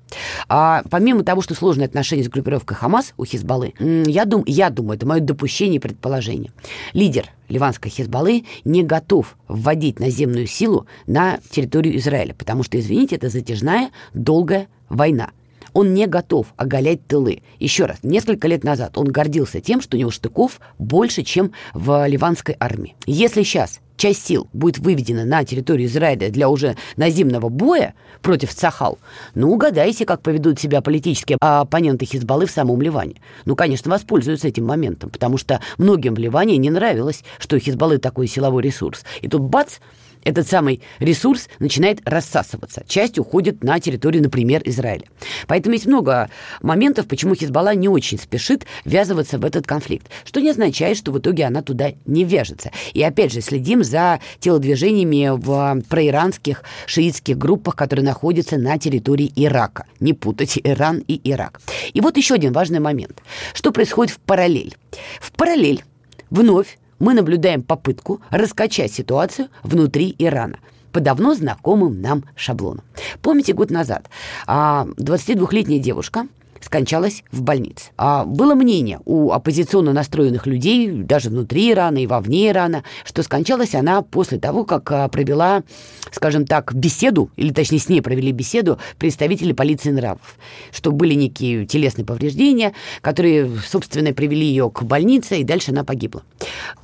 А, 0.48 0.84
помимо 0.90 1.24
того, 1.24 1.42
что 1.42 1.56
сложные 1.56 1.86
отношения 1.86 2.24
с 2.24 2.30
группировкой 2.30 2.78
Хамас 2.78 3.14
у 3.18 3.26
Хизбаллы, 3.26 3.74
я, 3.80 4.26
дум, 4.26 4.44
я 4.46 4.70
думаю, 4.70 4.98
это 4.98 5.06
мое 5.06 5.20
допущение 5.20 5.78
и 5.78 5.80
предположение. 5.80 6.52
Лидер 6.94 7.30
ливанской 7.50 7.92
Хизбаллы 7.92 8.46
не 8.64 8.84
готов 8.84 9.38
вводить 9.48 10.00
наземную 10.00 10.48
силу 10.48 10.88
на 11.08 11.40
территорию 11.50 11.98
Израиля, 11.98 12.34
потому 12.34 12.64
что, 12.64 12.80
извините, 12.80 13.16
это 13.16 13.30
затяжная, 13.30 13.92
долгая 14.14 14.68
война. 14.90 15.32
Он 15.76 15.94
не 15.94 16.08
готов 16.08 16.48
оголять 16.56 17.06
тылы. 17.06 17.44
Еще 17.60 17.84
раз, 17.84 17.98
несколько 18.02 18.48
лет 18.48 18.64
назад 18.64 18.98
он 18.98 19.08
гордился 19.08 19.60
тем, 19.60 19.82
что 19.82 19.98
у 19.98 20.00
него 20.00 20.10
штыков 20.10 20.62
больше, 20.80 21.22
чем 21.22 21.52
в 21.74 22.08
ливанской 22.08 22.56
армии. 22.62 22.96
Если 23.06 23.44
сейчас 23.44 23.82
часть 23.98 24.26
сил 24.26 24.48
будет 24.54 24.78
выведена 24.78 25.26
на 25.26 25.44
территорию 25.44 25.90
Израиля 25.90 26.30
для 26.30 26.48
уже 26.48 26.78
наземного 26.96 27.50
боя 27.50 27.94
против 28.22 28.54
Цахал, 28.54 29.00
ну, 29.34 29.52
угадайте, 29.52 30.06
как 30.06 30.22
поведут 30.22 30.62
себя 30.62 30.80
политические 30.80 31.38
оппоненты 31.42 32.06
Хизбаллы 32.06 32.46
в 32.46 32.52
самом 32.52 32.82
Ливане. 32.82 33.16
Ну, 33.44 33.58
конечно, 33.58 33.92
воспользуются 33.92 34.48
этим 34.48 34.66
моментом, 34.66 35.10
потому 35.10 35.38
что 35.38 35.60
многим 35.78 36.16
в 36.16 36.20
Ливане 36.20 36.56
не 36.56 36.70
нравилось, 36.70 37.26
что 37.38 37.60
Хизбаллы 37.60 37.98
такой 37.98 38.28
силовой 38.28 38.64
ресурс. 38.64 39.04
И 39.22 39.28
тут 39.28 39.42
бац, 39.42 39.80
этот 40.26 40.48
самый 40.48 40.82
ресурс 41.00 41.48
начинает 41.60 42.02
рассасываться. 42.04 42.84
Часть 42.88 43.18
уходит 43.18 43.64
на 43.64 43.80
территорию, 43.80 44.24
например, 44.24 44.62
Израиля. 44.66 45.06
Поэтому 45.48 45.76
есть 45.76 45.86
много 45.86 46.30
моментов, 46.62 47.08
почему 47.08 47.36
Хизбалла 47.36 47.74
не 47.74 47.88
очень 47.88 48.20
спешит 48.20 48.66
ввязываться 48.84 49.38
в 49.38 49.46
этот 49.46 49.66
конфликт, 49.66 50.08
что 50.26 50.42
не 50.42 50.50
означает, 50.50 50.98
что 50.98 51.12
в 51.12 51.20
итоге 51.20 51.46
она 51.46 51.62
туда 51.62 51.94
не 52.06 52.26
вяжется. 52.26 52.72
И 52.94 53.02
опять 53.02 53.32
же, 53.32 53.42
следим 53.42 53.84
за 53.84 54.20
телодвижениями 54.40 55.30
в 55.32 55.82
проиранских 55.88 56.64
шиитских 56.88 57.38
группах, 57.38 57.76
которые 57.76 58.04
находятся 58.04 58.58
на 58.58 58.78
территории 58.80 59.32
Ирака. 59.36 59.86
Не 60.00 60.14
путать 60.14 60.60
Иран 60.64 61.04
и 61.08 61.22
Ирак. 61.24 61.62
И 61.94 62.02
вот 62.02 62.18
еще 62.18 62.34
один 62.34 62.52
важный 62.52 62.80
момент. 62.80 63.22
Что 63.54 63.72
происходит 63.72 64.16
в 64.16 64.20
параллель? 64.20 64.76
В 65.22 65.32
параллель 65.34 65.84
вновь 66.32 66.80
мы 67.00 67.14
наблюдаем 67.14 67.62
попытку 67.64 68.22
раскачать 68.30 68.92
ситуацию 68.92 69.50
внутри 69.64 70.16
Ирана 70.18 70.58
по 70.92 71.02
давно 71.02 71.34
знакомым 71.34 72.02
нам 72.02 72.24
шаблонам. 72.36 72.84
Помните, 73.22 73.54
год 73.54 73.70
назад 73.70 74.10
22-летняя 74.48 75.80
а, 75.80 75.84
девушка 75.84 76.28
скончалась 76.62 77.24
в 77.32 77.42
больнице. 77.42 77.92
А 77.98 78.26
было 78.26 78.56
мнение 78.56 79.00
у 79.06 79.32
оппозиционно 79.32 79.94
настроенных 79.94 80.48
людей, 80.48 80.92
даже 80.92 81.30
внутри 81.30 81.72
Ирана 81.72 82.00
и 82.00 82.08
вовне 82.08 82.50
Ирана, 82.50 82.84
что 83.04 83.24
скончалась 83.24 83.76
она 83.76 84.02
после 84.02 84.40
того, 84.40 84.66
как 84.66 84.92
а, 84.92 85.08
провела, 85.08 85.64
скажем 86.12 86.46
так, 86.46 86.74
беседу, 86.74 87.30
или 87.36 87.52
точнее 87.52 87.80
с 87.80 87.90
ней 87.90 88.02
провели 88.02 88.32
беседу 88.32 88.80
представители 88.98 89.54
полиции 89.54 89.92
нравов, 89.92 90.38
что 90.72 90.92
были 90.92 91.14
некие 91.14 91.66
телесные 91.66 92.06
повреждения, 92.06 92.74
которые, 93.02 93.50
собственно, 93.68 94.14
привели 94.14 94.46
ее 94.46 94.70
к 94.70 94.84
больнице, 94.84 95.40
и 95.40 95.44
дальше 95.44 95.72
она 95.72 95.84
погибла. 95.84 96.24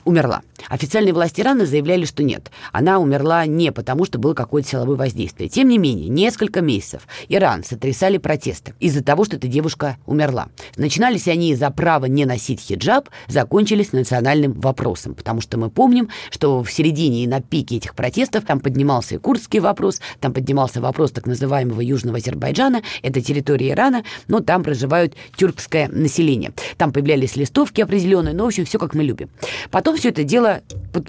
Умерла. 0.03 0.41
Официальные 0.67 1.13
власти 1.13 1.41
Ирана 1.41 1.65
заявляли, 1.65 2.05
что 2.05 2.23
нет, 2.23 2.51
она 2.71 2.99
умерла 2.99 3.45
не 3.45 3.71
потому, 3.71 4.05
что 4.05 4.19
было 4.19 4.33
какое-то 4.33 4.69
силовое 4.69 4.95
воздействие. 4.95 5.49
Тем 5.49 5.67
не 5.67 5.77
менее, 5.77 6.07
несколько 6.07 6.61
месяцев 6.61 7.07
Иран 7.29 7.63
сотрясали 7.63 8.17
протесты 8.17 8.73
из-за 8.79 9.03
того, 9.03 9.25
что 9.25 9.37
эта 9.37 9.47
девушка 9.47 9.70
умерла. 10.05 10.49
Начинались 10.77 11.27
они 11.27 11.55
за 11.55 11.69
право 11.71 12.05
не 12.05 12.25
носить 12.25 12.61
хиджаб, 12.61 13.09
закончились 13.27 13.93
национальным 13.93 14.53
вопросом, 14.53 15.13
потому 15.13 15.41
что 15.41 15.57
мы 15.57 15.69
помним, 15.69 16.09
что 16.29 16.63
в 16.63 16.71
середине 16.71 17.23
и 17.23 17.27
на 17.27 17.41
пике 17.41 17.77
этих 17.77 17.95
протестов 17.95 18.45
там 18.45 18.59
поднимался 18.59 19.15
и 19.15 19.17
курдский 19.17 19.59
вопрос, 19.59 20.01
там 20.19 20.33
поднимался 20.33 20.81
вопрос 20.81 21.11
так 21.11 21.25
называемого 21.25 21.81
Южного 21.81 22.17
Азербайджана, 22.17 22.81
это 23.01 23.21
территория 23.21 23.71
Ирана, 23.71 24.03
но 24.27 24.39
там 24.39 24.63
проживают 24.63 25.15
тюркское 25.35 25.87
население. 25.87 26.51
Там 26.77 26.91
появлялись 26.93 27.35
листовки 27.35 27.81
определенные, 27.81 28.33
но, 28.33 28.43
в 28.45 28.47
общем, 28.47 28.65
все 28.65 28.79
как 28.79 28.93
мы 28.93 29.03
любим. 29.03 29.29
Потом 29.69 29.97
все 29.97 30.09
это 30.09 30.23
дело 30.23 30.61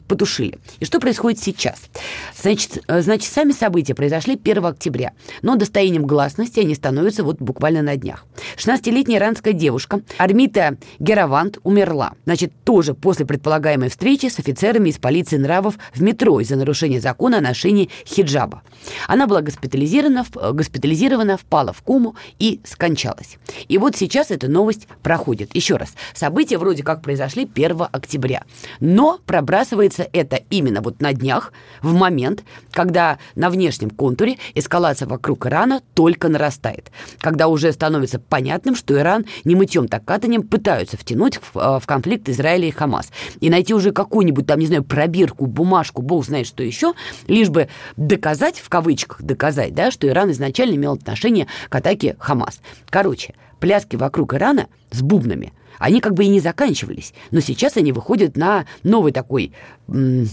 потушили. 0.09 0.59
И 0.81 0.85
что 0.85 1.01
происходит 1.01 1.41
сейчас? 1.41 1.83
Значит, 2.41 2.83
э, 2.87 3.03
значит, 3.03 3.31
сами 3.31 3.53
события 3.53 3.95
произошли 3.95 4.35
1 4.35 4.65
октября, 4.65 5.13
но 5.43 5.57
достоянием 5.57 6.07
гласности 6.07 6.61
они 6.61 6.75
становятся 6.75 7.25
вот 7.25 7.39
буквально 7.39 7.83
на 7.83 7.97
днях. 7.97 8.27
16-летняя 8.57 9.19
иранская 9.19 9.53
девушка 9.53 10.01
Армита 10.19 10.79
Геравант 10.99 11.59
умерла. 11.63 12.13
Значит, 12.25 12.53
тоже 12.65 12.95
после 12.95 13.27
предполагаемой 13.27 13.91
встречи 13.91 14.27
с 14.27 14.39
офицерами 14.39 14.89
из 14.89 14.99
полиции 14.99 15.37
нравов 15.37 15.75
в 15.95 16.03
метро 16.03 16.41
из-за 16.41 16.57
нарушения 16.57 17.01
закона 17.01 17.39
о 17.39 17.41
ношении 17.41 17.91
хиджаба. 18.07 18.63
Она 19.09 19.27
была 19.27 19.43
госпитализирована, 19.43 20.25
госпитализирована, 20.53 21.37
впала 21.37 21.73
в 21.73 21.83
кому 21.83 22.17
и 22.39 22.61
скончалась. 22.65 23.39
И 23.69 23.79
вот 23.79 23.97
сейчас 23.97 24.31
эта 24.31 24.49
новость 24.49 24.89
проходит. 25.03 25.55
Еще 25.55 25.77
раз, 25.77 25.95
события 26.15 26.59
вроде 26.59 26.83
как 26.83 27.03
произошли 27.03 27.49
1 27.53 27.87
октября, 27.93 28.45
но 28.81 29.19
пробрасывают 29.27 29.83
оказывается, 29.83 30.07
это 30.13 30.37
именно 30.51 30.81
вот 30.81 31.01
на 31.01 31.13
днях, 31.13 31.53
в 31.83 31.95
момент, 31.95 32.45
когда 32.73 33.19
на 33.35 33.51
внешнем 33.51 33.91
контуре 33.91 34.39
эскалация 34.55 35.09
вокруг 35.09 35.47
Ирана 35.47 35.83
только 35.95 36.29
нарастает. 36.29 36.91
Когда 37.19 37.49
уже 37.49 37.73
становится 37.73 38.19
понятным, 38.33 38.75
что 38.75 38.99
Иран 38.99 39.27
не 39.45 39.55
мытьем, 39.55 39.89
так 39.89 40.07
катанием 40.07 40.43
пытаются 40.43 40.97
втянуть 40.97 41.37
в, 41.37 41.59
э, 41.59 41.79
в 41.79 41.87
конфликт 41.87 42.31
Израиля 42.31 42.67
и 42.67 42.71
Хамас. 42.71 43.13
И 43.41 43.51
найти 43.51 43.75
уже 43.75 43.93
какую-нибудь 43.93 44.47
там, 44.47 44.59
не 44.59 44.65
знаю, 44.65 44.85
пробирку, 44.85 45.45
бумажку, 45.45 46.01
бог 46.01 46.25
знает 46.25 46.47
что 46.47 46.63
еще, 46.63 46.95
лишь 47.27 47.51
бы 47.51 47.69
доказать, 47.99 48.57
в 48.57 48.71
кавычках 48.71 49.21
доказать, 49.21 49.75
да, 49.75 49.91
что 49.91 50.09
Иран 50.09 50.31
изначально 50.31 50.77
имел 50.77 50.95
отношение 50.95 51.47
к 51.69 51.75
атаке 51.75 52.17
Хамас. 52.19 52.63
Короче, 52.89 53.35
пляски 53.61 53.97
вокруг 53.97 54.33
Ирана 54.33 54.69
с 54.91 55.03
бубнами– 55.03 55.53
они 55.83 56.01
как 56.01 56.15
бы 56.15 56.25
и 56.25 56.29
не 56.29 56.39
заканчивались, 56.39 57.13
но 57.33 57.41
сейчас 57.41 57.77
они 57.77 57.91
выходят 57.91 58.37
на 58.37 58.67
новый 58.85 59.11
такой 59.11 59.53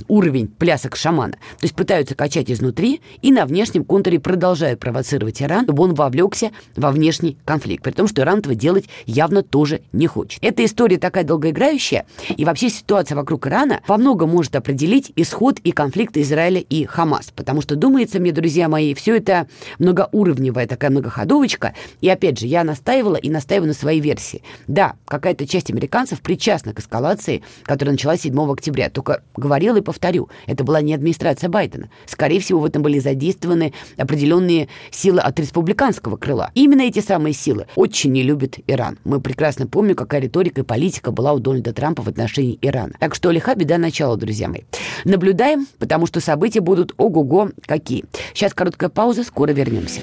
уровень 0.08 0.48
плясок 0.48 0.96
шамана. 0.96 1.34
То 1.34 1.64
есть 1.64 1.76
пытаются 1.76 2.16
качать 2.16 2.50
изнутри 2.50 3.02
и 3.22 3.32
на 3.32 3.46
внешнем 3.46 3.84
контуре 3.84 4.20
продолжают 4.20 4.80
провоцировать 4.80 5.42
Иран, 5.42 5.66
чтобы 5.66 5.84
он 5.84 5.94
вовлекся 5.94 6.52
во 6.76 6.92
внешний 6.92 7.38
конфликт, 7.46 7.84
при 7.84 7.92
том, 7.92 8.08
что 8.08 8.22
Иран 8.22 8.40
этого 8.40 8.56
делать 8.56 8.86
явно 9.06 9.44
тоже 9.44 9.82
не 9.92 10.08
хочет. 10.08 10.40
Эта 10.44 10.64
история 10.66 10.98
такая 10.98 11.24
долгоиграющая, 11.24 12.06
и 12.36 12.46
вообще 12.46 12.70
ситуация 12.70 13.16
вокруг 13.16 13.48
Ирана 13.48 13.82
во 13.88 13.98
многом 13.98 14.30
может 14.30 14.56
определить 14.56 15.12
исход 15.16 15.60
и 15.60 15.72
конфликта 15.72 16.22
Израиля 16.22 16.62
и 16.62 16.86
Хамас, 16.86 17.32
потому 17.36 17.62
что, 17.62 17.76
думается 17.76 18.20
мне, 18.20 18.32
друзья 18.32 18.70
мои, 18.70 18.94
все 18.94 19.18
это 19.18 19.48
многоуровневая 19.80 20.68
такая 20.68 20.92
многоходовочка, 20.92 21.74
и 22.02 22.10
опять 22.10 22.40
же, 22.40 22.48
я 22.48 22.64
настаивала 22.64 23.16
и 23.16 23.30
настаиваю 23.30 23.68
на 23.68 23.74
своей 23.74 24.00
версии. 24.00 24.44
Да, 24.68 24.96
какая-то 25.06 25.48
часть 25.48 25.70
американцев 25.70 26.22
причастна 26.22 26.74
к 26.74 26.80
эскалации, 26.80 27.44
которая 27.64 27.94
началась 27.94 28.22
7 28.22 28.52
октября. 28.52 28.90
Только 28.90 29.24
говорила 29.50 29.78
и 29.78 29.82
повторю, 29.82 30.30
это 30.46 30.64
была 30.64 30.80
не 30.82 30.94
администрация 30.94 31.50
Байдена. 31.50 31.90
Скорее 32.06 32.40
всего, 32.40 32.60
в 32.60 32.66
этом 32.66 32.84
были 32.84 33.00
задействованы 33.00 33.74
определенные 33.98 34.70
силы 34.92 35.22
от 35.22 35.40
республиканского 35.40 36.18
крыла. 36.18 36.52
Именно 36.54 36.84
эти 36.84 37.00
самые 37.00 37.34
силы 37.34 37.66
очень 37.76 38.12
не 38.12 38.22
любят 38.22 38.60
Иран. 38.68 39.00
Мы 39.04 39.20
прекрасно 39.20 39.66
помним, 39.66 39.96
какая 39.96 40.22
риторика 40.22 40.62
и 40.62 40.64
политика 40.64 41.12
была 41.12 41.34
у 41.34 41.40
Дональда 41.40 41.74
Трампа 41.74 42.04
в 42.04 42.08
отношении 42.08 42.60
Ирана. 42.62 42.94
Так 43.00 43.16
что 43.16 43.32
лиха 43.32 43.56
беда 43.56 43.80
начала, 43.80 44.18
друзья 44.18 44.48
мои. 44.50 44.62
Наблюдаем, 45.04 45.66
потому 45.80 46.06
что 46.06 46.20
события 46.20 46.62
будут 46.62 46.94
ого-го 46.98 47.50
какие. 47.66 48.06
Сейчас 48.36 48.54
короткая 48.54 48.92
пауза, 48.92 49.24
скоро 49.24 49.52
вернемся. 49.52 50.02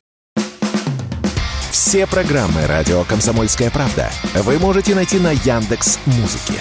Все 1.70 2.08
программы 2.08 2.66
радио 2.66 3.04
Комсомольская 3.04 3.70
правда 3.70 4.10
вы 4.34 4.58
можете 4.58 4.96
найти 4.96 5.20
на 5.20 5.30
Яндекс 5.30 6.00
Музыке. 6.06 6.60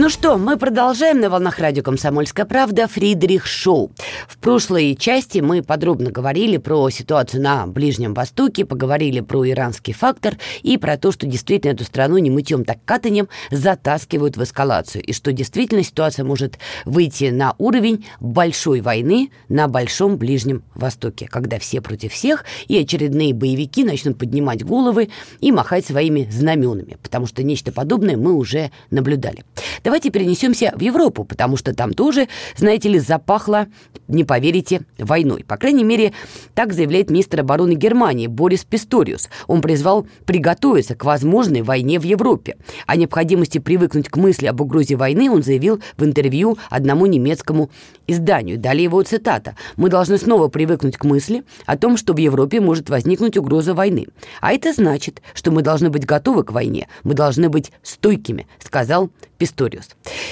Ну 0.00 0.08
что, 0.08 0.38
мы 0.38 0.56
продолжаем 0.56 1.18
на 1.18 1.28
волнах 1.28 1.58
радио 1.58 1.82
«Комсомольская 1.82 2.46
правда» 2.46 2.86
Фридрих 2.86 3.46
Шоу. 3.46 3.90
В 4.28 4.38
прошлой 4.38 4.94
части 4.94 5.40
мы 5.40 5.60
подробно 5.60 6.12
говорили 6.12 6.56
про 6.56 6.88
ситуацию 6.88 7.42
на 7.42 7.66
Ближнем 7.66 8.14
Востоке, 8.14 8.64
поговорили 8.64 9.18
про 9.18 9.44
иранский 9.44 9.92
фактор 9.92 10.36
и 10.62 10.78
про 10.78 10.98
то, 10.98 11.10
что 11.10 11.26
действительно 11.26 11.72
эту 11.72 11.82
страну 11.82 12.18
не 12.18 12.30
мытьем, 12.30 12.64
так 12.64 12.78
катанием 12.84 13.28
затаскивают 13.50 14.36
в 14.36 14.44
эскалацию. 14.44 15.02
И 15.02 15.12
что 15.12 15.32
действительно 15.32 15.82
ситуация 15.82 16.24
может 16.24 16.60
выйти 16.84 17.30
на 17.30 17.56
уровень 17.58 18.06
большой 18.20 18.82
войны 18.82 19.32
на 19.48 19.66
Большом 19.66 20.16
Ближнем 20.16 20.62
Востоке, 20.76 21.26
когда 21.26 21.58
все 21.58 21.80
против 21.80 22.12
всех 22.12 22.44
и 22.68 22.78
очередные 22.78 23.34
боевики 23.34 23.82
начнут 23.82 24.16
поднимать 24.16 24.64
головы 24.64 25.08
и 25.40 25.50
махать 25.50 25.86
своими 25.86 26.28
знаменами, 26.30 26.98
потому 27.02 27.26
что 27.26 27.42
нечто 27.42 27.72
подобное 27.72 28.16
мы 28.16 28.34
уже 28.34 28.70
наблюдали. 28.92 29.42
Давайте 29.88 30.10
перенесемся 30.10 30.74
в 30.76 30.82
Европу, 30.82 31.24
потому 31.24 31.56
что 31.56 31.72
там 31.72 31.94
тоже, 31.94 32.28
знаете 32.58 32.90
ли, 32.90 32.98
запахло, 32.98 33.68
не 34.06 34.22
поверите, 34.22 34.82
войной. 34.98 35.44
По 35.44 35.56
крайней 35.56 35.82
мере, 35.82 36.12
так 36.54 36.74
заявляет 36.74 37.08
министр 37.08 37.40
обороны 37.40 37.72
Германии 37.72 38.26
Борис 38.26 38.66
Писториус. 38.66 39.30
Он 39.46 39.62
призвал 39.62 40.06
приготовиться 40.26 40.94
к 40.94 41.06
возможной 41.06 41.62
войне 41.62 41.98
в 41.98 42.02
Европе. 42.02 42.58
О 42.86 42.96
необходимости 42.96 43.56
привыкнуть 43.56 44.10
к 44.10 44.18
мысли 44.18 44.44
об 44.44 44.60
угрозе 44.60 44.96
войны 44.96 45.30
он 45.30 45.42
заявил 45.42 45.80
в 45.96 46.04
интервью 46.04 46.58
одному 46.68 47.06
немецкому 47.06 47.70
изданию. 48.06 48.58
Далее 48.58 48.84
его 48.84 49.00
цитата. 49.02 49.56
«Мы 49.76 49.88
должны 49.88 50.18
снова 50.18 50.48
привыкнуть 50.48 50.98
к 50.98 51.04
мысли 51.04 51.44
о 51.64 51.78
том, 51.78 51.96
что 51.96 52.12
в 52.12 52.18
Европе 52.18 52.60
может 52.60 52.90
возникнуть 52.90 53.38
угроза 53.38 53.72
войны. 53.72 54.06
А 54.42 54.52
это 54.52 54.74
значит, 54.74 55.22
что 55.32 55.50
мы 55.50 55.62
должны 55.62 55.88
быть 55.88 56.04
готовы 56.04 56.44
к 56.44 56.52
войне, 56.52 56.88
мы 57.04 57.14
должны 57.14 57.48
быть 57.48 57.72
стойкими», 57.82 58.46
сказал 58.62 59.08
Писториус. 59.38 59.88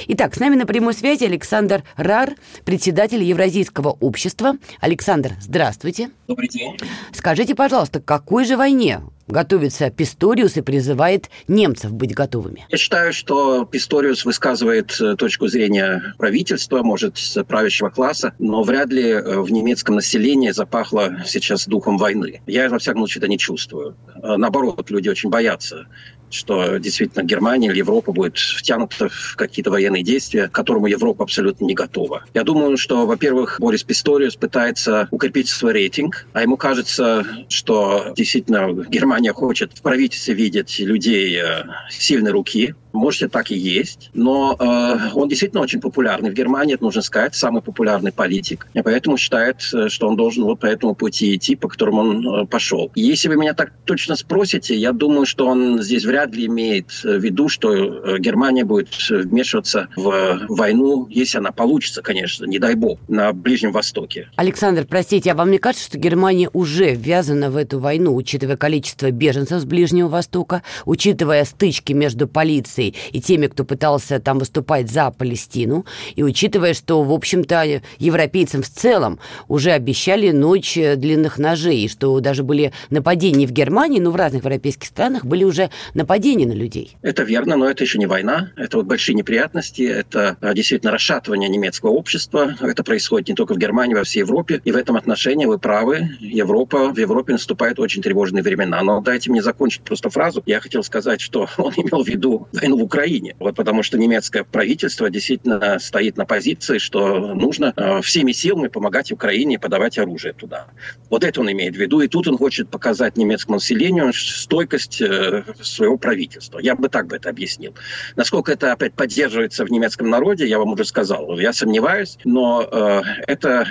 Итак, 0.09 0.35
с 0.35 0.41
нами 0.41 0.57
на 0.57 0.67
прямой 0.67 0.95
связи 0.95 1.25
Александр 1.25 1.85
Рар, 1.97 2.35
председатель 2.65 3.23
Евразийского 3.23 3.97
общества. 4.01 4.57
Александр, 4.81 5.33
здравствуйте. 5.41 6.11
Добрый 6.29 6.49
день. 6.49 6.77
Скажите, 7.13 7.55
пожалуйста, 7.55 8.01
какой 8.01 8.45
же 8.45 8.57
войне 8.57 9.01
готовится 9.29 9.91
Писториус 9.91 10.57
и 10.57 10.63
призывает 10.63 11.31
немцев 11.49 11.93
быть 11.93 12.15
готовыми? 12.15 12.67
Я 12.69 12.79
считаю, 12.79 13.13
что 13.13 13.65
Писториус 13.65 14.25
высказывает 14.25 14.97
э, 15.01 15.17
точку 15.17 15.49
зрения 15.49 16.15
правительства, 16.19 16.83
может, 16.83 17.19
правящего 17.49 17.89
класса, 17.91 18.35
но 18.39 18.63
вряд 18.63 18.91
ли 18.91 19.05
э, 19.05 19.41
в 19.41 19.51
немецком 19.51 19.97
населении 19.97 20.51
запахло 20.51 21.23
сейчас 21.27 21.67
духом 21.67 21.99
войны. 21.99 22.43
Я, 22.47 22.69
во 22.69 22.79
всяком 22.79 23.01
случае, 23.01 23.21
это 23.21 23.29
не 23.29 23.39
чувствую. 23.39 23.97
Э, 24.23 24.37
наоборот, 24.37 24.91
люди 24.91 25.09
очень 25.09 25.31
боятся 25.31 25.87
что 26.31 26.79
действительно 26.79 27.23
Германия 27.23 27.69
или 27.69 27.79
Европа 27.79 28.13
будет 28.13 28.37
втянута 28.37 29.09
в 29.09 29.37
какие-то 29.37 29.71
военные 29.71 30.03
действия, 30.03 30.49
к 30.49 30.53
которому 30.53 30.87
Европа 30.87 31.25
абсолютно 31.25 31.65
не 31.65 31.75
готова. 31.75 32.25
Я 32.35 32.43
думаю, 32.43 32.77
что, 32.77 33.07
во-первых, 33.07 33.57
Борис 33.61 33.83
Писториус 33.85 34.37
пытается 34.37 35.09
укрепить 35.11 35.49
свой 35.49 35.73
рейтинг, 35.73 36.27
а 36.33 36.43
ему 36.43 36.57
кажется, 36.57 37.25
что 37.49 38.13
действительно 38.17 38.73
Германия 38.89 39.16
хочет 39.33 39.73
в 39.77 39.83
правительстве 39.83 40.35
видеть 40.35 40.79
людей 40.79 41.39
э, 41.39 41.65
сильной 41.91 42.31
руки, 42.31 42.75
может, 42.97 43.33
так 43.33 43.51
и 43.51 43.57
есть, 43.57 44.11
но 44.15 44.57
э, 44.59 45.11
он 45.15 45.29
действительно 45.29 45.63
очень 45.63 45.81
популярный 45.81 46.31
в 46.31 46.35
Германии, 46.35 46.75
это 46.75 46.85
нужно 46.85 47.03
сказать, 47.03 47.35
самый 47.35 47.63
популярный 47.63 48.13
политик, 48.13 48.67
и 48.75 48.83
поэтому 48.83 49.17
считает, 49.17 49.63
э, 49.73 49.89
что 49.89 50.09
он 50.09 50.17
должен 50.17 50.45
вот 50.45 50.61
по 50.61 50.67
этому 50.67 50.95
пути 50.95 51.37
идти, 51.37 51.55
по 51.57 51.69
которому 51.69 52.01
он 52.01 52.43
э, 52.43 52.47
пошел. 52.47 52.91
Если 52.95 53.29
вы 53.29 53.37
меня 53.37 53.55
так 53.55 53.73
точно 53.85 54.17
спросите, 54.17 54.75
я 54.75 54.93
думаю, 54.93 55.27
что 55.27 55.47
он 55.47 55.83
здесь 55.83 56.05
вряд 56.05 56.35
ли 56.35 56.47
имеет 56.47 56.91
в 56.91 57.19
виду, 57.19 57.49
что 57.49 57.75
э, 57.75 58.19
Германия 58.19 58.65
будет 58.65 58.89
вмешиваться 59.09 59.89
в 59.97 60.41
войну, 60.49 61.07
если 61.11 61.39
она 61.39 61.53
получится, 61.53 62.03
конечно, 62.03 62.47
не 62.47 62.59
дай 62.59 62.75
бог, 62.75 62.99
на 63.09 63.33
Ближнем 63.33 63.73
Востоке. 63.73 64.31
Александр, 64.37 64.87
простите, 64.89 65.33
а 65.33 65.35
вам 65.35 65.51
не 65.51 65.59
кажется, 65.59 65.87
что 65.87 65.99
Германия 65.99 66.49
уже 66.53 66.95
ввязана 66.95 67.51
в 67.51 67.57
эту 67.57 67.79
войну, 67.79 68.15
учитывая 68.15 68.57
количество 68.57 69.06
беженцев 69.11 69.61
с 69.61 69.65
Ближнего 69.65 70.09
Востока, 70.09 70.63
учитывая 70.85 71.45
стычки 71.45 71.93
между 71.93 72.29
полицией 72.29 72.95
и 73.13 73.21
теми, 73.21 73.47
кто 73.47 73.65
пытался 73.65 74.21
там 74.21 74.39
выступать 74.39 74.91
за 74.91 75.11
Палестину, 75.11 75.87
и 76.15 76.23
учитывая, 76.23 76.75
что, 76.75 77.03
в 77.03 77.13
общем-то, 77.13 77.83
европейцам 77.99 78.63
в 78.63 78.69
целом 78.69 79.19
уже 79.49 79.73
обещали 79.73 80.31
ночь 80.31 80.77
э, 80.77 80.97
длинных 80.97 81.39
ножей, 81.39 81.85
и 81.85 81.89
что 81.89 82.21
даже 82.21 82.43
были 82.43 82.73
нападения 82.91 83.47
в 83.47 83.53
Германии, 83.53 84.01
но 84.01 84.11
в 84.11 84.17
разных 84.17 84.43
европейских 84.43 84.89
странах 84.89 85.25
были 85.25 85.45
уже 85.45 85.71
нападения 85.95 86.47
на 86.47 86.53
людей. 86.53 86.97
Это 87.03 87.23
верно, 87.23 87.57
но 87.57 87.69
это 87.69 87.85
еще 87.85 87.99
не 87.99 88.07
война, 88.07 88.51
это 88.57 88.79
вот 88.79 88.87
большие 88.87 89.15
неприятности, 89.15 89.83
это 89.83 90.37
э, 90.41 90.55
действительно 90.55 90.93
расшатывание 90.93 91.49
немецкого 91.49 91.91
общества, 91.91 92.57
это 92.61 92.85
происходит 92.85 93.29
не 93.29 93.35
только 93.35 93.55
в 93.55 93.59
Германии, 93.59 93.95
во 93.95 94.05
всей 94.05 94.21
Европе, 94.21 94.61
и 94.65 94.73
в 94.73 94.77
этом 94.77 94.97
отношении 94.97 95.47
вы 95.47 95.59
правы, 95.59 96.11
Европа, 96.21 96.93
в 96.93 96.99
Европе 96.99 97.33
наступают 97.33 97.79
очень 97.79 98.03
тревожные 98.03 98.43
времена. 98.43 98.83
Но 98.83 98.96
дайте 99.03 99.31
мне 99.31 99.43
закончить 99.43 99.83
просто 99.83 100.11
фразу. 100.11 100.43
Я 100.47 100.61
хотел 100.61 100.83
сказать, 100.83 101.21
что 101.21 101.49
он 101.57 101.73
имел 101.77 102.05
в 102.05 102.09
виду 102.09 102.49
войну 102.53 102.79
в 102.79 102.83
Украине. 102.83 103.35
Вот 103.39 103.57
потому 103.57 103.83
что 103.83 103.99
немецкое 103.99 104.45
правительство 104.45 105.11
действительно 105.11 105.79
стоит 105.79 106.17
на 106.17 106.25
позиции, 106.25 106.79
что 106.79 107.35
нужно 107.35 107.73
э, 107.77 108.01
всеми 108.03 108.33
силами 108.33 108.69
помогать 108.69 109.13
Украине 109.13 109.59
подавать 109.59 109.99
оружие 109.99 110.33
туда. 110.33 110.67
Вот 111.11 111.25
это 111.25 111.41
он 111.41 111.51
имеет 111.51 111.75
в 111.75 111.79
виду. 111.79 112.01
И 112.01 112.09
тут 112.09 112.29
он 112.29 112.39
хочет 112.39 112.69
показать 112.71 113.17
немецкому 113.17 113.57
населению 113.57 114.13
стойкость 114.13 115.01
э, 115.01 115.45
своего 115.61 115.97
правительства. 115.97 116.59
Я 116.59 116.75
бы 116.75 116.89
так 116.89 117.07
бы 117.07 117.17
это 117.17 117.31
объяснил. 117.31 117.75
Насколько 118.17 118.53
это 118.53 118.73
опять 118.73 118.95
поддерживается 118.95 119.65
в 119.65 119.71
немецком 119.71 120.11
народе, 120.11 120.47
я 120.47 120.59
вам 120.59 120.73
уже 120.73 120.85
сказал. 120.85 121.39
Я 121.39 121.53
сомневаюсь, 121.53 122.19
но 122.25 122.69
э, 122.71 123.03
это 123.27 123.67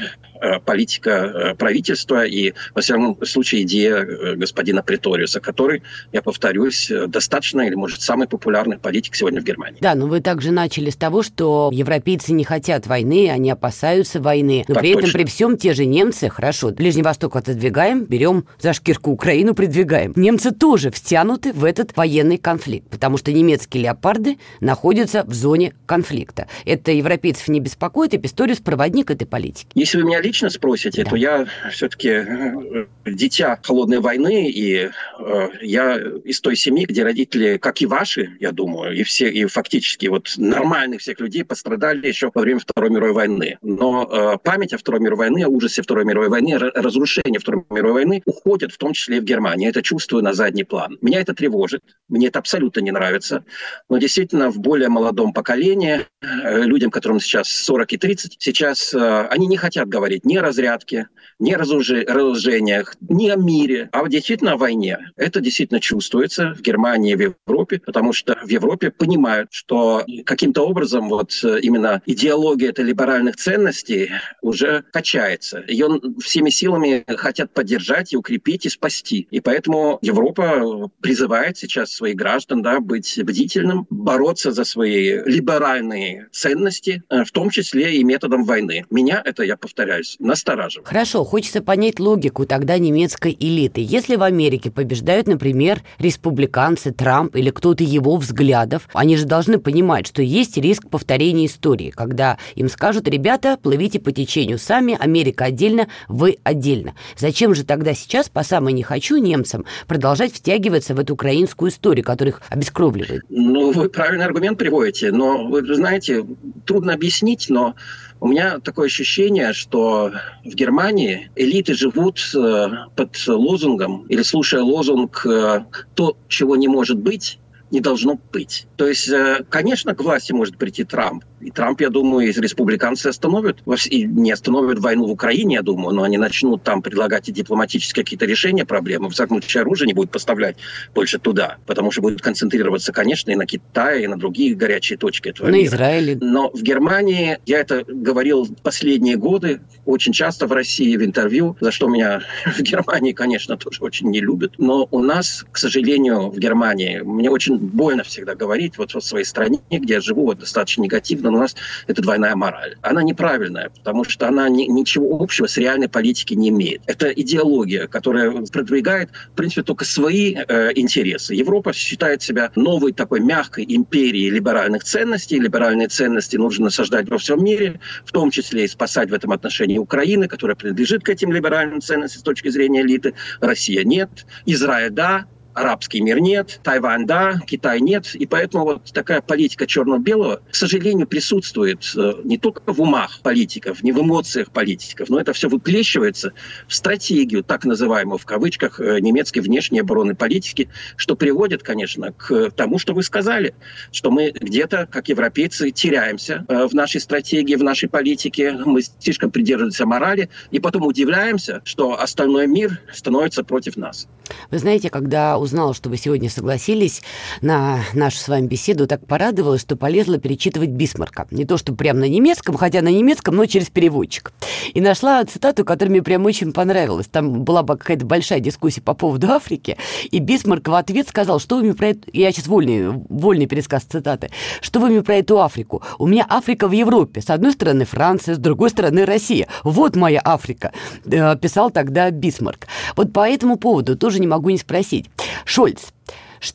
политика 0.66 1.10
э, 1.10 1.56
правительства 1.56 2.26
и, 2.26 2.54
во 2.74 2.82
всяком 2.82 3.18
случае, 3.26 3.64
идея 3.64 3.98
э, 3.98 4.36
господина 4.36 4.84
Приториуса, 4.84 5.40
который, 5.40 5.84
я 6.12 6.22
повторюсь, 6.22 6.92
достаточно 7.08 7.62
или, 7.62 7.76
может, 7.76 8.02
самый 8.02 8.28
популярный 8.28 8.78
политик 8.78 9.16
сегодня 9.16 9.42
в 9.42 9.44
Германии. 9.44 9.78
Да, 9.82 9.96
но 9.96 10.08
вы 10.08 10.22
также 10.22 10.52
начали 10.52 10.90
с 10.90 10.96
того, 10.96 11.24
что 11.24 11.70
европейцы 11.74 12.34
не 12.34 12.44
хотят 12.44 12.88
войны, 12.88 13.30
они 13.30 13.50
опасаются 13.50 14.20
войны. 14.20 14.66
Но 14.68 14.76
так 14.76 14.82
при 14.84 14.94
точно. 14.94 15.08
этом, 15.08 15.20
при 15.20 15.26
всем, 15.26 15.58
те 15.58 15.74
же 15.74 15.86
немцы, 15.86 16.30
хорошо, 16.30 16.72
Ближний 16.72 17.04
Восток 17.04 17.36
отодвигаем, 17.36 18.06
берем 18.06 18.46
за 18.60 18.74
шкирку 18.74 19.12
Украину, 19.12 19.54
придвигаем. 19.54 20.14
Немцы 20.16 20.52
тоже 20.52 20.92
втянуты 20.92 21.54
в 21.54 21.64
этот 21.64 21.96
военный 21.96 22.38
конфликт, 22.38 22.90
потому 22.90 23.18
что 23.18 23.32
немецкие 23.32 23.84
леопарды 23.84 24.38
находятся 24.60 25.24
в 25.24 25.34
зоне 25.34 25.74
конфликта. 25.86 26.48
Это 26.66 26.92
европейцев 26.92 27.48
не 27.48 27.60
беспокоит, 27.60 28.14
и 28.14 28.18
Писториус 28.18 28.60
проводник 28.60 29.12
этой 29.12 29.26
политики. 29.26 29.68
Если 29.76 29.98
вы 29.98 30.06
меня 30.06 30.22
лично 30.26 30.50
спросите, 30.50 31.04
Да. 31.04 31.10
то 31.12 31.16
я 31.16 31.48
все-таки 31.72 32.10
э, 32.10 32.86
дитя 33.06 33.60
холодной 33.64 34.00
войны, 34.00 34.50
и 34.50 34.90
э, 35.20 35.50
я 35.62 35.98
из 36.24 36.42
той 36.42 36.56
семьи, 36.56 36.86
где 36.86 37.04
родители, 37.04 37.58
как 37.58 37.82
и 37.82 37.86
ваши, 37.86 38.36
я 38.40 38.52
думаю, 38.52 38.96
и 38.96 39.04
все, 39.04 39.30
и 39.30 39.46
фактически 39.46 40.08
вот 40.08 40.34
нормальных 40.38 41.02
всех 41.02 41.20
людей 41.20 41.44
пострадали 41.46 42.08
еще 42.08 42.32
во 42.34 42.42
время 42.42 42.60
Второй 42.60 42.90
мировой 42.90 43.14
войны. 43.14 43.58
Но 43.62 44.10
э, 44.12 44.38
память 44.44 44.74
о 44.74 44.78
Второй 44.78 45.02
мировой 45.02 45.30
войне, 45.30 45.46
о 45.46 45.50
ужасе 45.50 45.82
Второй 45.82 46.06
мировой 46.06 46.30
войны, 46.30 46.58
разрушение 46.58 47.40
Второй 47.40 47.64
мировой 47.70 47.94
войны 47.94 48.22
уходит 48.26 48.72
в 48.72 48.78
том 48.78 48.94
числе 48.94 49.18
и 49.18 49.20
в 49.20 49.24
Германии. 49.24 49.66
Я 49.66 49.70
это 49.70 49.82
чувствую 49.82 50.24
на 50.24 50.34
задний 50.34 50.64
план. 50.64 50.98
Меня 51.02 51.22
это 51.22 51.34
тревожит, 51.34 51.82
мне 52.10 52.28
это 52.28 52.40
абсолютно 52.40 52.82
не 52.82 52.92
нравится. 52.92 53.46
Но 53.90 53.98
действительно 53.98 54.50
в 54.50 54.60
более 54.60 54.90
молодом 54.90 55.34
поколении, 55.34 56.06
э, 56.22 56.64
людям, 56.64 56.92
которым 56.92 57.20
сейчас 57.20 57.50
40 57.50 57.94
и 57.94 57.98
30, 57.98 58.36
сейчас 58.40 58.94
э, 58.94 59.28
они 59.30 59.48
не 59.48 59.58
хотят 59.58 59.88
говорить 59.88 60.15
ни 60.24 60.36
о 60.38 60.42
разрядке, 60.42 61.08
ни 61.40 61.52
о 61.52 61.58
разоружениях, 61.58 62.96
ни 63.02 63.30
о 63.30 63.36
мире, 63.36 63.90
а 63.92 64.08
действительно 64.08 64.54
о 64.54 64.58
войне. 64.58 65.12
Это 65.16 65.42
действительно 65.42 65.80
чувствуется 65.80 66.54
в 66.54 66.62
Германии, 66.62 67.16
в 67.16 67.36
Европе, 67.48 67.82
потому 67.86 68.14
что 68.14 68.38
в 68.44 68.50
Европе 68.50 68.92
понимают, 68.92 69.50
что 69.52 70.06
каким-то 70.26 70.64
образом 70.64 71.10
вот 71.10 71.32
э, 71.44 71.60
именно 71.62 72.02
идеология 72.06 72.70
этой 72.70 72.86
либеральных 72.86 73.36
ценностей 73.36 74.12
уже 74.42 74.84
качается. 74.92 75.64
Ее 75.68 76.00
всеми 76.22 76.50
силами 76.50 77.04
хотят 77.08 77.54
поддержать 77.54 78.14
и 78.14 78.18
укрепить 78.18 78.66
и 78.66 78.70
спасти. 78.70 79.28
И 79.32 79.42
поэтому 79.42 80.00
Европа 80.02 80.90
призывает 81.02 81.58
сейчас 81.58 81.92
своих 81.92 82.16
граждан 82.16 82.62
да, 82.62 82.80
быть 82.80 83.20
бдительным, 83.24 83.88
бороться 83.90 84.52
за 84.52 84.64
свои 84.64 85.22
либеральные 85.26 86.30
ценности, 86.32 87.04
э, 87.10 87.24
в 87.24 87.32
том 87.32 87.50
числе 87.50 87.98
и 87.98 88.04
методом 88.04 88.44
войны. 88.44 88.86
Меня 88.90 89.22
это, 89.24 89.44
я 89.44 89.58
повторяюсь, 90.06 90.18
настораживает. 90.20 90.88
Хорошо, 90.88 91.24
хочется 91.24 91.62
понять 91.62 92.00
логику 92.00 92.46
тогда 92.46 92.78
немецкой 92.78 93.36
элиты. 93.40 93.82
Если 93.82 94.16
в 94.16 94.24
Америке 94.24 94.72
побеждают, 94.72 95.28
например, 95.28 95.82
республиканцы, 96.00 96.92
Трамп 96.92 97.36
или 97.36 97.50
кто-то 97.50 97.84
его 97.84 98.16
взглядов, 98.18 98.88
они 98.94 99.18
же 99.18 99.26
должны 99.26 99.60
понимать, 99.60 100.08
что 100.08 100.22
есть 100.22 100.58
риск 100.58 100.90
повторения 100.90 101.46
истории, 101.46 101.90
когда 101.90 102.38
им 102.56 102.70
скажут, 102.70 103.08
ребята, 103.08 103.58
плывите 103.62 104.00
по 104.00 104.12
течению 104.12 104.60
сами, 104.60 104.98
Америка 105.00 105.46
отдельно, 105.46 105.88
вы 106.08 106.38
отдельно. 106.44 106.96
Зачем 107.18 107.56
же 107.56 107.64
тогда 107.64 107.94
сейчас, 107.94 108.30
по 108.30 108.44
самой 108.44 108.74
не 108.74 108.84
хочу, 108.84 109.18
немцам 109.18 109.66
продолжать 109.88 110.34
втягиваться 110.34 110.94
в 110.96 111.00
эту 111.00 111.14
украинскую 111.14 111.72
историю, 111.72 112.06
которая 112.06 112.34
их 112.34 112.42
обескровливает? 112.50 113.24
Ну, 113.30 113.72
вы 113.72 113.90
правильный 113.90 114.26
аргумент 114.26 114.58
приводите, 114.58 115.12
но 115.12 115.48
вы 115.48 115.66
знаете, 115.76 116.26
трудно 116.66 116.94
объяснить, 116.94 117.48
но 117.50 117.76
у 118.20 118.28
меня 118.28 118.60
такое 118.60 118.88
ощущение, 118.88 119.54
что 119.54 120.12
в 120.44 120.56
Германии 120.56 121.30
элиты 121.36 121.74
живут 121.74 122.20
э, 122.36 122.68
под 122.96 123.28
лозунгом 123.28 124.06
или 124.08 124.22
слушая 124.22 124.62
лозунг 124.62 125.26
э, 125.26 125.66
«то, 125.94 126.18
чего 126.28 126.56
не 126.56 126.68
может 126.68 126.98
быть, 126.98 127.40
не 127.72 127.82
должно 127.82 128.20
быть». 128.32 128.68
То 128.76 128.88
есть, 128.88 129.10
э, 129.10 129.46
конечно, 129.50 129.96
к 129.96 130.02
власти 130.02 130.32
может 130.34 130.58
прийти 130.58 130.84
Трамп. 130.84 131.24
И 131.42 131.52
Трамп, 131.52 131.82
я 131.82 131.90
думаю, 131.90 132.28
из 132.28 132.38
республиканцы 132.38 133.08
остановят, 133.08 133.60
и 133.90 134.04
не 134.04 134.32
остановят 134.32 134.80
войну 134.80 135.06
в 135.06 135.12
Украине, 135.12 135.56
я 135.56 135.62
думаю, 135.62 135.96
но 135.96 136.04
они 136.04 136.18
начнут 136.18 136.64
там 136.64 136.82
предлагать 136.82 137.30
и 137.30 137.32
дипломатические 137.32 138.04
какие-то 138.04 138.26
решения 138.26 138.66
проблемы. 138.66 139.10
В 139.10 139.14
всяком 139.14 139.42
случае, 139.42 139.62
оружие 139.62 139.88
не 139.88 139.94
будет 139.94 140.12
поставлять 140.12 140.58
больше 140.94 141.20
туда, 141.20 141.58
потому 141.66 141.92
что 141.92 142.02
будет 142.02 142.22
концентрироваться, 142.22 142.92
конечно, 142.92 143.32
и 143.32 143.36
на 143.36 143.46
Китае, 143.46 144.06
и 144.06 144.08
на 144.08 144.18
другие 144.18 144.56
горячие 144.56 144.98
точки 144.98 145.30
этого 145.30 145.48
На 145.48 145.56
мира. 145.56 145.68
Израиле. 145.68 146.18
Но 146.20 146.50
в 146.50 146.62
Германии, 146.62 147.38
я 147.46 147.60
это 147.60 147.84
говорил 147.88 148.48
последние 148.64 149.16
годы, 149.16 149.62
очень 149.86 150.14
часто 150.14 150.48
в 150.48 150.52
России 150.52 150.96
в 150.96 151.04
интервью, 151.04 151.58
за 151.60 151.72
что 151.72 151.88
меня 151.88 152.22
в 152.46 152.62
Германии, 152.62 153.12
конечно, 153.12 153.58
тоже 153.58 153.82
очень 153.82 154.10
не 154.10 154.20
любят. 154.20 154.54
Но 154.58 154.88
у 154.90 155.00
нас, 155.00 155.46
к 155.52 155.58
сожалению, 155.58 156.30
в 156.32 156.40
Германии, 156.40 157.02
мне 157.02 157.30
очень 157.30 157.55
больно 157.58 158.04
всегда 158.04 158.36
говорить, 158.36 158.78
вот 158.78 158.94
в 158.94 159.02
своей 159.02 159.26
стране, 159.26 159.60
где 159.70 159.96
я 159.96 160.02
живу, 160.02 160.26
вот 160.26 160.40
достаточно 160.40 160.82
негативно, 160.82 161.32
но 161.32 161.38
у 161.38 161.42
нас 161.42 161.56
это 161.88 162.02
двойная 162.02 162.36
мораль. 162.36 162.76
Она 162.82 163.04
неправильная, 163.04 163.70
потому 163.70 164.04
что 164.04 164.28
она 164.28 164.50
ни- 164.50 164.66
ничего 164.66 165.22
общего 165.22 165.48
с 165.48 165.58
реальной 165.58 165.90
политикой 165.90 166.34
не 166.34 166.50
имеет. 166.50 166.82
Это 166.86 167.10
идеология, 167.10 167.88
которая 167.88 168.32
продвигает, 168.32 169.10
в 169.34 169.36
принципе, 169.36 169.64
только 169.64 169.86
свои 169.86 170.36
э, 170.36 170.72
интересы. 170.76 171.34
Европа 171.36 171.74
считает 171.74 172.22
себя 172.22 172.52
новой 172.56 172.94
такой 172.94 173.20
мягкой 173.20 173.66
империей 173.68 174.30
либеральных 174.30 174.84
ценностей. 174.84 175.40
Либеральные 175.40 175.88
ценности 175.88 176.38
нужно 176.38 176.66
насаждать 176.66 177.10
во 177.10 177.18
всем 177.18 177.44
мире, 177.44 177.80
в 178.06 178.12
том 178.12 178.32
числе 178.32 178.66
и 178.66 178.68
спасать 178.68 179.10
в 179.10 179.14
этом 179.14 179.32
отношении 179.32 179.78
Украины, 179.78 180.28
которая 180.28 180.56
принадлежит 180.56 181.04
к 181.04 181.10
этим 181.10 181.32
либеральным 181.32 181.82
ценностям 181.82 182.20
с 182.20 182.24
точки 182.24 182.50
зрения 182.50 182.82
элиты. 182.82 183.14
Россия 183.42 183.84
нет. 183.84 184.26
Израиль 184.46 184.92
да. 184.92 185.26
Арабский 185.56 186.02
мир 186.02 186.20
нет, 186.20 186.60
Тайвань 186.64 187.06
да, 187.06 187.40
Китай 187.48 187.80
нет. 187.80 188.14
И 188.14 188.26
поэтому 188.26 188.66
вот 188.66 188.92
такая 188.92 189.22
политика 189.22 189.66
черно-белого, 189.66 190.42
к 190.52 190.56
сожалению, 190.56 191.08
присутствует 191.08 191.90
э, 191.96 192.14
не 192.24 192.38
только 192.38 192.74
в 192.74 192.82
умах 192.82 193.22
политиков, 193.22 193.82
не 193.82 193.94
в 193.94 194.02
эмоциях 194.02 194.52
политиков, 194.52 195.10
но 195.10 195.20
это 195.20 195.32
все 195.34 195.48
выплещивается 195.48 196.34
в 196.68 196.76
стратегию, 196.76 197.44
так 197.44 197.64
называемую 197.64 198.18
в 198.18 198.26
кавычках, 198.26 198.82
э, 198.82 199.00
немецкой 199.00 199.40
внешней 199.40 199.80
обороны 199.80 200.14
политики, 200.14 200.70
что 200.98 201.16
приводит, 201.16 201.64
конечно, 201.64 202.12
к 202.12 202.52
тому, 202.52 202.78
что 202.78 202.94
вы 202.94 203.04
сказали, 203.04 203.56
что 203.92 204.12
мы 204.12 204.32
где-то, 204.32 204.88
как 204.92 205.08
европейцы, 205.08 205.72
теряемся 205.72 206.46
э, 206.50 206.68
в 206.68 206.74
нашей 206.74 207.00
стратегии, 207.00 207.56
в 207.56 207.64
нашей 207.64 207.88
политике, 207.88 208.52
мы 208.66 208.82
слишком 209.00 209.32
придерживаемся 209.32 209.86
морали, 209.86 210.30
и 210.52 210.60
потом 210.60 210.86
удивляемся, 210.86 211.62
что 211.64 212.00
остальной 212.00 212.48
мир 212.48 212.82
становится 212.94 213.44
против 213.44 213.78
нас. 213.78 214.08
Вы 214.52 214.60
знаете, 214.60 214.90
когда 214.90 215.38
узнала, 215.46 215.74
что 215.74 215.90
вы 215.90 215.98
сегодня 215.98 216.30
согласились 216.30 217.02
на 217.42 217.80
нашу 217.94 218.18
с 218.18 218.28
вами 218.28 218.48
беседу, 218.48 218.88
так 218.88 219.06
порадовалась, 219.08 219.62
что 219.62 219.76
полезла 219.76 220.18
перечитывать 220.18 220.70
Бисмарка. 220.70 221.28
Не 221.32 221.46
то, 221.46 221.58
что 221.58 221.74
прямо 221.74 222.02
на 222.02 222.10
немецком, 222.10 222.58
хотя 222.58 222.82
на 222.82 222.90
немецком, 222.90 223.36
но 223.36 223.46
через 223.46 223.70
переводчик. 223.70 224.34
И 224.74 224.82
нашла 224.82 225.24
цитату, 225.24 225.64
которая 225.64 225.92
мне 225.92 226.04
прям 226.04 226.26
очень 226.26 226.52
понравилась. 226.52 227.08
Там 227.08 227.44
была 227.44 227.64
бы 227.64 227.78
какая-то 227.78 228.06
большая 228.06 228.40
дискуссия 228.40 228.82
по 228.82 228.94
поводу 228.94 229.32
Африки, 229.32 229.78
и 230.12 230.20
Бисмарк 230.20 230.68
в 230.68 230.74
ответ 230.74 231.08
сказал, 231.08 231.40
что 231.40 231.58
вы 231.58 231.64
мне 231.64 231.74
про 231.74 231.88
это... 231.90 232.02
Я 232.12 232.32
сейчас 232.32 232.48
вольный, 232.48 232.90
вольный 233.10 233.46
пересказ 233.46 233.84
цитаты. 233.84 234.30
Что 234.62 234.80
вы 234.80 234.90
мне 234.90 235.02
про 235.02 235.16
эту 235.16 235.42
Африку? 235.42 235.82
У 236.00 236.08
меня 236.08 236.26
Африка 236.28 236.68
в 236.68 236.72
Европе. 236.72 237.22
С 237.22 237.30
одной 237.30 237.54
стороны 237.54 237.86
Франция, 237.86 238.36
с 238.36 238.38
другой 238.38 238.70
стороны 238.70 239.06
Россия. 239.06 239.48
Вот 239.64 239.96
моя 239.96 240.22
Африка, 240.24 240.72
э, 241.06 241.38
писал 241.38 241.72
тогда 241.72 242.10
Бисмарк. 242.12 242.68
Вот 242.96 243.14
по 243.14 243.28
этому 243.28 243.58
поводу 243.58 243.96
тоже 243.96 244.20
не 244.20 244.28
могу 244.28 244.50
не 244.50 244.58
спросить. 244.58 245.10
Шольц, 245.44 245.92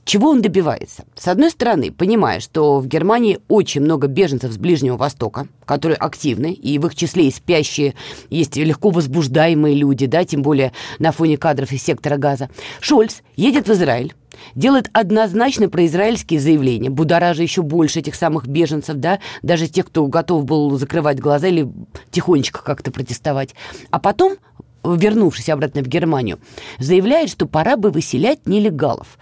чего 0.04 0.30
он 0.30 0.42
добивается? 0.42 1.04
С 1.16 1.28
одной 1.28 1.50
стороны, 1.50 1.90
понимая, 1.90 2.40
что 2.40 2.78
в 2.78 2.86
Германии 2.86 3.40
очень 3.48 3.80
много 3.80 4.06
беженцев 4.06 4.52
с 4.52 4.58
Ближнего 4.58 4.96
Востока, 4.96 5.48
которые 5.64 5.96
активны, 5.96 6.52
и 6.52 6.78
в 6.78 6.86
их 6.86 6.94
числе 6.94 7.28
и 7.28 7.32
спящие, 7.32 7.94
есть 8.28 8.56
легко 8.56 8.90
возбуждаемые 8.90 9.74
люди, 9.74 10.06
да, 10.06 10.24
тем 10.24 10.42
более 10.42 10.72
на 10.98 11.12
фоне 11.12 11.36
кадров 11.36 11.72
из 11.72 11.82
сектора 11.82 12.16
газа. 12.16 12.50
Шольц 12.80 13.22
едет 13.36 13.68
в 13.68 13.72
Израиль, 13.72 14.14
делает 14.54 14.90
однозначно 14.92 15.68
произраильские 15.68 16.40
заявления, 16.40 16.90
будоража 16.90 17.42
еще 17.42 17.62
больше 17.62 18.00
этих 18.00 18.14
самых 18.14 18.46
беженцев, 18.46 18.96
да, 18.96 19.18
даже 19.42 19.66
тех, 19.66 19.86
кто 19.86 20.06
готов 20.06 20.44
был 20.44 20.78
закрывать 20.78 21.20
глаза 21.20 21.48
или 21.48 21.68
тихонечко 22.10 22.62
как-то 22.62 22.90
протестовать. 22.90 23.54
А 23.90 23.98
потом 23.98 24.36
вернувшись 24.84 25.48
обратно 25.48 25.82
в 25.82 25.88
Германию, 25.88 26.38
заявляет, 26.78 27.30
что 27.30 27.46
пора 27.46 27.76
бы 27.76 27.90
выселять 27.90 28.46
нелегалов. 28.46 29.18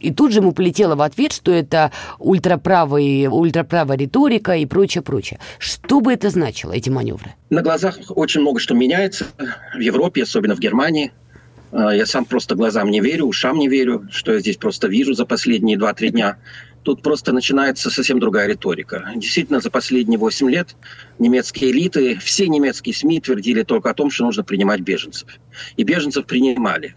И 0.00 0.12
тут 0.12 0.32
же 0.32 0.40
ему 0.40 0.52
полетело 0.52 0.94
в 0.96 1.02
ответ, 1.02 1.32
что 1.32 1.52
это 1.52 1.92
ультраправый, 2.18 3.26
ультраправая 3.26 3.96
риторика 3.96 4.52
и 4.52 4.66
прочее, 4.66 5.02
прочее. 5.02 5.38
Что 5.58 6.00
бы 6.00 6.12
это 6.12 6.30
значило, 6.30 6.72
эти 6.72 6.90
маневры? 6.90 7.34
На 7.50 7.62
глазах 7.62 7.98
очень 8.08 8.40
много 8.40 8.60
что 8.60 8.74
меняется 8.74 9.26
в 9.74 9.78
Европе, 9.78 10.22
особенно 10.22 10.54
в 10.54 10.60
Германии. 10.60 11.12
А, 11.72 11.94
Я 11.94 12.06
сам 12.06 12.24
просто 12.24 12.54
глазам 12.54 12.90
не 12.90 13.00
верю, 13.00 13.26
ушам 13.26 13.58
не 13.58 13.68
верю, 13.68 14.08
что 14.10 14.32
я 14.32 14.40
здесь 14.40 14.56
просто 14.56 14.88
вижу 14.88 15.14
за 15.14 15.26
последние 15.26 15.78
2-3 15.78 16.08
дня. 16.10 16.36
Тут 16.82 17.02
просто 17.02 17.32
начинается 17.32 17.90
совсем 17.90 18.18
другая 18.18 18.48
риторика. 18.48 19.10
Действительно, 19.16 19.60
за 19.60 19.70
последние 19.70 20.18
8 20.18 20.50
лет 20.50 20.76
немецкие 21.18 21.70
элиты, 21.70 22.18
все 22.18 22.48
немецкие 22.48 22.94
СМИ 22.94 23.20
твердили 23.20 23.62
только 23.62 23.90
о 23.90 23.94
том, 23.94 24.10
что 24.10 24.24
нужно 24.24 24.44
принимать 24.44 24.80
беженцев. 24.80 25.28
И 25.76 25.82
беженцев 25.82 26.26
принимали, 26.26 26.94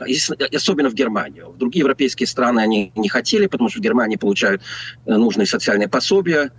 особенно 0.55 0.89
в 0.89 0.93
Германию. 0.93 1.51
В 1.51 1.57
другие 1.57 1.81
европейские 1.81 2.27
страны 2.27 2.59
они 2.59 2.91
не 2.95 3.09
хотели, 3.09 3.47
потому 3.47 3.69
что 3.69 3.79
в 3.79 3.81
Германии 3.81 4.15
получают 4.15 4.61
э, 5.05 5.15
нужные 5.15 5.47
социальные 5.47 5.89
пособия, 5.89 6.51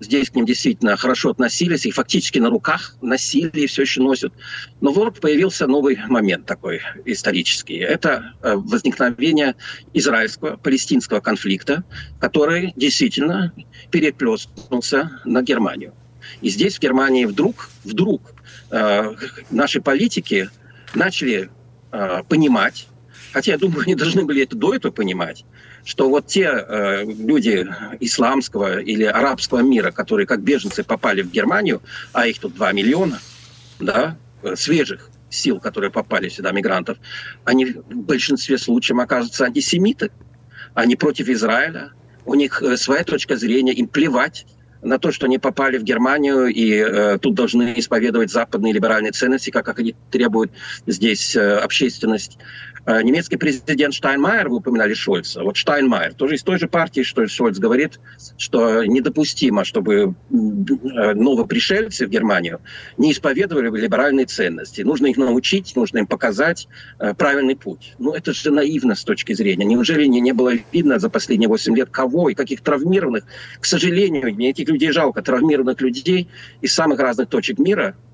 Здесь 0.00 0.30
к 0.30 0.34
ним 0.34 0.46
действительно 0.46 0.96
хорошо 0.96 1.30
относились, 1.30 1.84
их 1.84 1.94
фактически 1.94 2.38
на 2.38 2.48
руках 2.48 2.96
носили 3.02 3.60
и 3.60 3.66
все 3.66 3.82
еще 3.82 4.00
носят. 4.00 4.32
Но 4.80 4.92
вот 4.92 5.20
появился 5.20 5.66
новый 5.66 5.98
момент 6.08 6.46
такой 6.46 6.80
исторический. 7.04 7.76
Это 7.76 8.32
э, 8.42 8.54
возникновение 8.54 9.56
израильского, 9.92 10.56
палестинского 10.56 11.20
конфликта, 11.20 11.84
который 12.18 12.72
действительно 12.76 13.52
переплеснулся 13.90 15.20
на 15.26 15.42
Германию. 15.42 15.92
И 16.40 16.48
здесь, 16.48 16.76
в 16.76 16.80
Германии, 16.80 17.26
вдруг, 17.26 17.68
вдруг 17.84 18.34
э, 18.70 19.14
наши 19.50 19.82
политики 19.82 20.48
начали 20.94 21.50
э, 21.92 22.22
понимать, 22.28 22.88
хотя 23.32 23.52
я 23.52 23.58
думаю, 23.58 23.82
они 23.86 23.94
должны 23.94 24.24
были 24.24 24.42
это 24.42 24.56
до 24.56 24.74
этого 24.74 24.92
понимать, 24.92 25.44
что 25.84 26.08
вот 26.08 26.26
те 26.26 26.44
э, 26.44 27.04
люди 27.04 27.66
исламского 28.00 28.80
или 28.80 29.04
арабского 29.04 29.60
мира, 29.60 29.90
которые 29.90 30.26
как 30.26 30.42
беженцы 30.42 30.84
попали 30.84 31.22
в 31.22 31.30
Германию, 31.30 31.82
а 32.12 32.26
их 32.26 32.38
тут 32.38 32.54
2 32.54 32.72
миллиона, 32.72 33.20
да, 33.78 34.16
свежих 34.54 35.10
сил, 35.30 35.60
которые 35.60 35.90
попали 35.90 36.28
сюда, 36.28 36.52
мигрантов, 36.52 36.98
они 37.44 37.66
в 37.66 37.82
большинстве 37.94 38.58
случаев 38.58 38.98
оказываются 38.98 39.44
антисемиты. 39.44 40.10
Они 40.74 40.96
против 40.96 41.28
Израиля, 41.28 41.92
у 42.24 42.34
них 42.34 42.62
э, 42.62 42.76
своя 42.76 43.04
точка 43.04 43.36
зрения, 43.36 43.72
им 43.72 43.88
плевать 43.88 44.46
на 44.82 44.98
то, 44.98 45.12
что 45.12 45.26
они 45.26 45.38
попали 45.38 45.78
в 45.78 45.82
Германию 45.82 46.46
и 46.46 46.72
э, 46.72 47.18
тут 47.18 47.34
должны 47.34 47.74
исповедовать 47.76 48.30
западные 48.30 48.72
либеральные 48.72 49.12
ценности, 49.12 49.50
как, 49.50 49.64
как 49.66 49.78
они 49.78 49.94
требуют 50.10 50.52
здесь 50.86 51.36
э, 51.36 51.56
общественность. 51.56 52.38
Э, 52.86 53.02
немецкий 53.02 53.36
президент 53.36 53.94
Штайнмайер, 53.94 54.48
вы 54.48 54.56
упоминали 54.56 54.94
Шольца, 54.94 55.42
вот 55.42 55.56
Штайнмайер, 55.56 56.14
тоже 56.14 56.36
из 56.36 56.42
той 56.42 56.58
же 56.58 56.66
партии, 56.68 57.02
что 57.02 57.26
Шольц 57.26 57.58
говорит, 57.58 58.00
что 58.38 58.84
недопустимо, 58.84 59.64
чтобы 59.64 59.94
э, 60.30 61.14
новопришельцы 61.14 62.06
в 62.06 62.10
Германию 62.10 62.60
не 62.96 63.12
исповедовали 63.12 63.70
либеральные 63.70 64.26
ценности. 64.26 64.82
Нужно 64.82 65.06
их 65.06 65.16
научить, 65.16 65.76
нужно 65.76 65.98
им 65.98 66.06
показать 66.06 66.68
э, 66.98 67.14
правильный 67.14 67.56
путь. 67.56 67.94
Ну, 67.98 68.12
это 68.12 68.32
же 68.32 68.50
наивно 68.50 68.94
с 68.94 69.04
точки 69.04 69.34
зрения. 69.34 69.64
Неужели 69.64 70.06
не, 70.06 70.20
не 70.20 70.32
было 70.32 70.52
видно 70.72 70.98
за 70.98 71.10
последние 71.10 71.48
8 71.48 71.76
лет 71.76 71.90
кого 71.90 72.30
и 72.30 72.34
каких 72.34 72.62
травмированных? 72.62 73.24
К 73.60 73.66
сожалению, 73.66 74.34
мне 74.34 74.50
этих 74.50 74.68
людей 74.68 74.90
жалко, 74.92 75.22
травмированных 75.22 75.80
людей 75.80 76.28
из 76.60 76.72
самых 76.72 76.98
разных 77.00 77.28
точек 77.28 77.58
мира– 77.58 77.94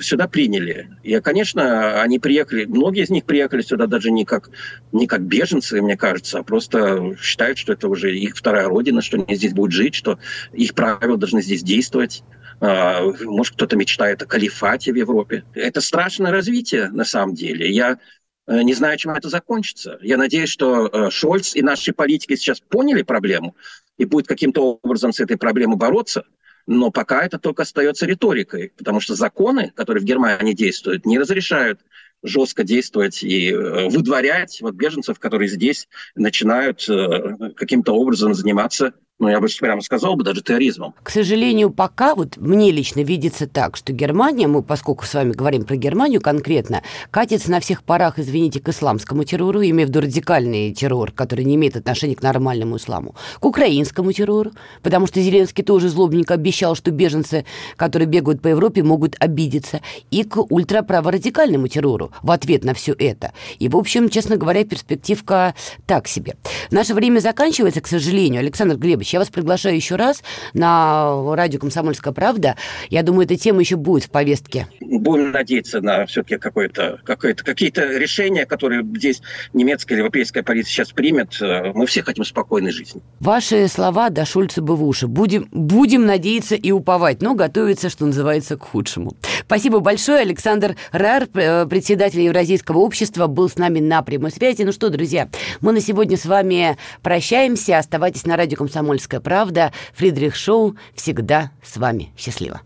сюда 0.00 0.26
приняли. 0.26 0.88
И, 1.02 1.20
конечно, 1.20 2.00
они 2.00 2.18
приехали, 2.18 2.64
многие 2.64 3.02
из 3.02 3.10
них 3.10 3.24
приехали 3.24 3.60
сюда 3.60 3.86
даже 3.86 4.10
не 4.10 4.24
как, 4.24 4.48
не 4.92 5.06
как 5.06 5.20
беженцы, 5.22 5.82
мне 5.82 5.98
кажется, 5.98 6.38
а 6.38 6.42
просто 6.42 7.14
считают, 7.20 7.58
что 7.58 7.74
это 7.74 7.88
уже 7.88 8.16
их 8.16 8.36
вторая 8.36 8.68
родина, 8.68 9.02
что 9.02 9.18
они 9.18 9.36
здесь 9.36 9.52
будут 9.52 9.72
жить, 9.72 9.94
что 9.94 10.18
их 10.52 10.74
правила 10.74 11.18
должны 11.18 11.42
здесь 11.42 11.62
действовать. 11.62 12.22
А, 12.60 13.02
может, 13.24 13.54
кто-то 13.54 13.76
мечтает 13.76 14.22
о 14.22 14.26
калифате 14.26 14.92
в 14.92 14.96
Европе. 14.96 15.44
Это 15.54 15.82
страшное 15.82 16.32
развитие, 16.32 16.88
на 16.88 17.04
самом 17.04 17.34
деле. 17.34 17.70
Я 17.70 17.98
э, 18.46 18.62
не 18.62 18.72
знаю, 18.72 18.96
чем 18.96 19.12
это 19.12 19.28
закончится. 19.28 19.98
Я 20.00 20.16
надеюсь, 20.16 20.48
что 20.48 20.86
э, 20.86 21.10
Шольц 21.10 21.54
и 21.54 21.60
наши 21.60 21.92
политики 21.92 22.36
сейчас 22.36 22.60
поняли 22.60 23.02
проблему 23.02 23.56
и 23.98 24.06
будет 24.06 24.26
каким-то 24.26 24.78
образом 24.82 25.12
с 25.12 25.20
этой 25.20 25.36
проблемой 25.36 25.76
бороться– 25.76 26.24
но 26.66 26.90
пока 26.90 27.24
это 27.24 27.38
только 27.38 27.62
остается 27.62 28.06
риторикой, 28.06 28.72
потому 28.76 29.00
что 29.00 29.14
законы, 29.14 29.72
которые 29.74 30.02
в 30.02 30.04
Германии 30.04 30.54
действуют, 30.54 31.06
не 31.06 31.18
разрешают 31.18 31.80
жестко 32.22 32.64
действовать 32.64 33.22
и 33.22 33.50
э, 33.50 33.88
выдворять 33.88 34.60
вот 34.62 34.74
беженцев, 34.74 35.18
которые 35.18 35.48
здесь 35.48 35.88
начинают 36.14 36.88
э, 36.88 37.52
каким-то 37.54 37.92
образом 37.92 38.34
заниматься 38.34 38.94
ну, 39.20 39.28
я 39.28 39.40
бы 39.40 39.46
прямо 39.60 39.80
сказал 39.80 40.16
бы, 40.16 40.24
даже 40.24 40.42
терроризмом. 40.42 40.92
К 41.02 41.08
сожалению, 41.08 41.70
пока 41.70 42.14
вот 42.14 42.36
мне 42.36 42.72
лично 42.72 43.00
видится 43.00 43.46
так, 43.46 43.76
что 43.76 43.92
Германия, 43.92 44.48
мы, 44.48 44.62
поскольку 44.62 45.06
с 45.06 45.14
вами 45.14 45.32
говорим 45.32 45.64
про 45.64 45.76
Германию 45.76 46.20
конкретно, 46.20 46.82
катится 47.12 47.50
на 47.50 47.60
всех 47.60 47.84
парах, 47.84 48.18
извините, 48.18 48.60
к 48.60 48.68
исламскому 48.68 49.24
террору, 49.24 49.62
имея 49.62 49.86
в 49.86 49.90
виду 49.90 50.00
радикальный 50.00 50.72
террор, 50.72 51.12
который 51.12 51.44
не 51.44 51.54
имеет 51.54 51.76
отношения 51.76 52.16
к 52.16 52.22
нормальному 52.22 52.76
исламу, 52.76 53.14
к 53.38 53.44
украинскому 53.44 54.12
террору, 54.12 54.50
потому 54.82 55.06
что 55.06 55.20
Зеленский 55.20 55.62
тоже 55.62 55.88
злобненько 55.88 56.34
обещал, 56.34 56.74
что 56.74 56.90
беженцы, 56.90 57.44
которые 57.76 58.08
бегают 58.08 58.42
по 58.42 58.48
Европе, 58.48 58.82
могут 58.82 59.14
обидеться, 59.20 59.80
и 60.10 60.24
к 60.24 60.38
ультраправорадикальному 60.38 61.68
террору 61.68 62.10
в 62.22 62.32
ответ 62.32 62.64
на 62.64 62.74
все 62.74 62.94
это. 62.98 63.32
И, 63.60 63.68
в 63.68 63.76
общем, 63.76 64.08
честно 64.08 64.36
говоря, 64.36 64.64
перспективка 64.64 65.54
так 65.86 66.08
себе. 66.08 66.34
Наше 66.72 66.94
время 66.94 67.20
заканчивается, 67.20 67.80
к 67.80 67.86
сожалению. 67.86 68.40
Александр 68.40 68.76
Глебович, 68.76 69.03
Иванович, 69.04 69.12
я 69.12 69.18
вас 69.18 69.28
приглашаю 69.28 69.76
еще 69.76 69.96
раз 69.96 70.22
на 70.52 71.34
радио 71.34 71.58
«Комсомольская 71.60 72.12
правда». 72.12 72.56
Я 72.88 73.02
думаю, 73.02 73.26
эта 73.26 73.36
тема 73.36 73.60
еще 73.60 73.76
будет 73.76 74.04
в 74.04 74.10
повестке. 74.10 74.66
Будем 74.80 75.30
надеяться 75.32 75.80
на 75.80 76.06
все-таки 76.06 76.38
какое-то, 76.38 77.00
какое-то, 77.04 77.44
какие-то 77.44 77.98
решения, 77.98 78.46
которые 78.46 78.82
здесь 78.82 79.20
немецкая 79.52 79.94
или 79.94 80.00
европейская 80.00 80.42
полиция 80.42 80.70
сейчас 80.70 80.92
примет. 80.92 81.36
Мы 81.40 81.86
все 81.86 82.02
хотим 82.02 82.24
спокойной 82.24 82.70
жизни. 82.70 83.02
Ваши 83.20 83.68
слова 83.68 84.10
до 84.10 84.24
Шульца 84.24 84.62
бы 84.62 84.76
в 84.76 84.84
уши. 84.84 85.06
Будем, 85.06 85.48
будем 85.52 86.06
надеяться 86.06 86.54
и 86.54 86.70
уповать, 86.70 87.22
но 87.22 87.34
готовиться, 87.34 87.90
что 87.90 88.06
называется, 88.06 88.56
к 88.56 88.62
худшему. 88.62 89.16
Спасибо 89.46 89.80
большое. 89.80 90.20
Александр 90.20 90.76
Рар, 90.92 91.28
э, 91.34 91.66
председатель 91.66 92.20
Евразийского 92.20 92.78
общества, 92.78 93.26
был 93.26 93.48
с 93.48 93.56
нами 93.56 93.80
на 93.80 94.02
прямой 94.02 94.30
связи. 94.30 94.62
Ну 94.62 94.72
что, 94.72 94.88
друзья, 94.88 95.28
мы 95.60 95.72
на 95.72 95.80
сегодня 95.80 96.16
с 96.16 96.24
вами 96.24 96.78
прощаемся. 97.02 97.78
Оставайтесь 97.78 98.24
на 98.24 98.36
радио 98.36 98.56
«Комсомольская 98.56 98.93
«Комсомольская 98.94 99.20
правда». 99.20 99.72
Фридрих 99.94 100.36
Шоу 100.36 100.76
всегда 100.94 101.50
с 101.64 101.76
вами. 101.76 102.12
Счастливо. 102.16 102.60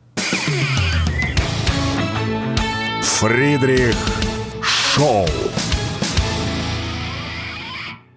Фридрих 3.02 3.96
Шоу. 4.62 5.26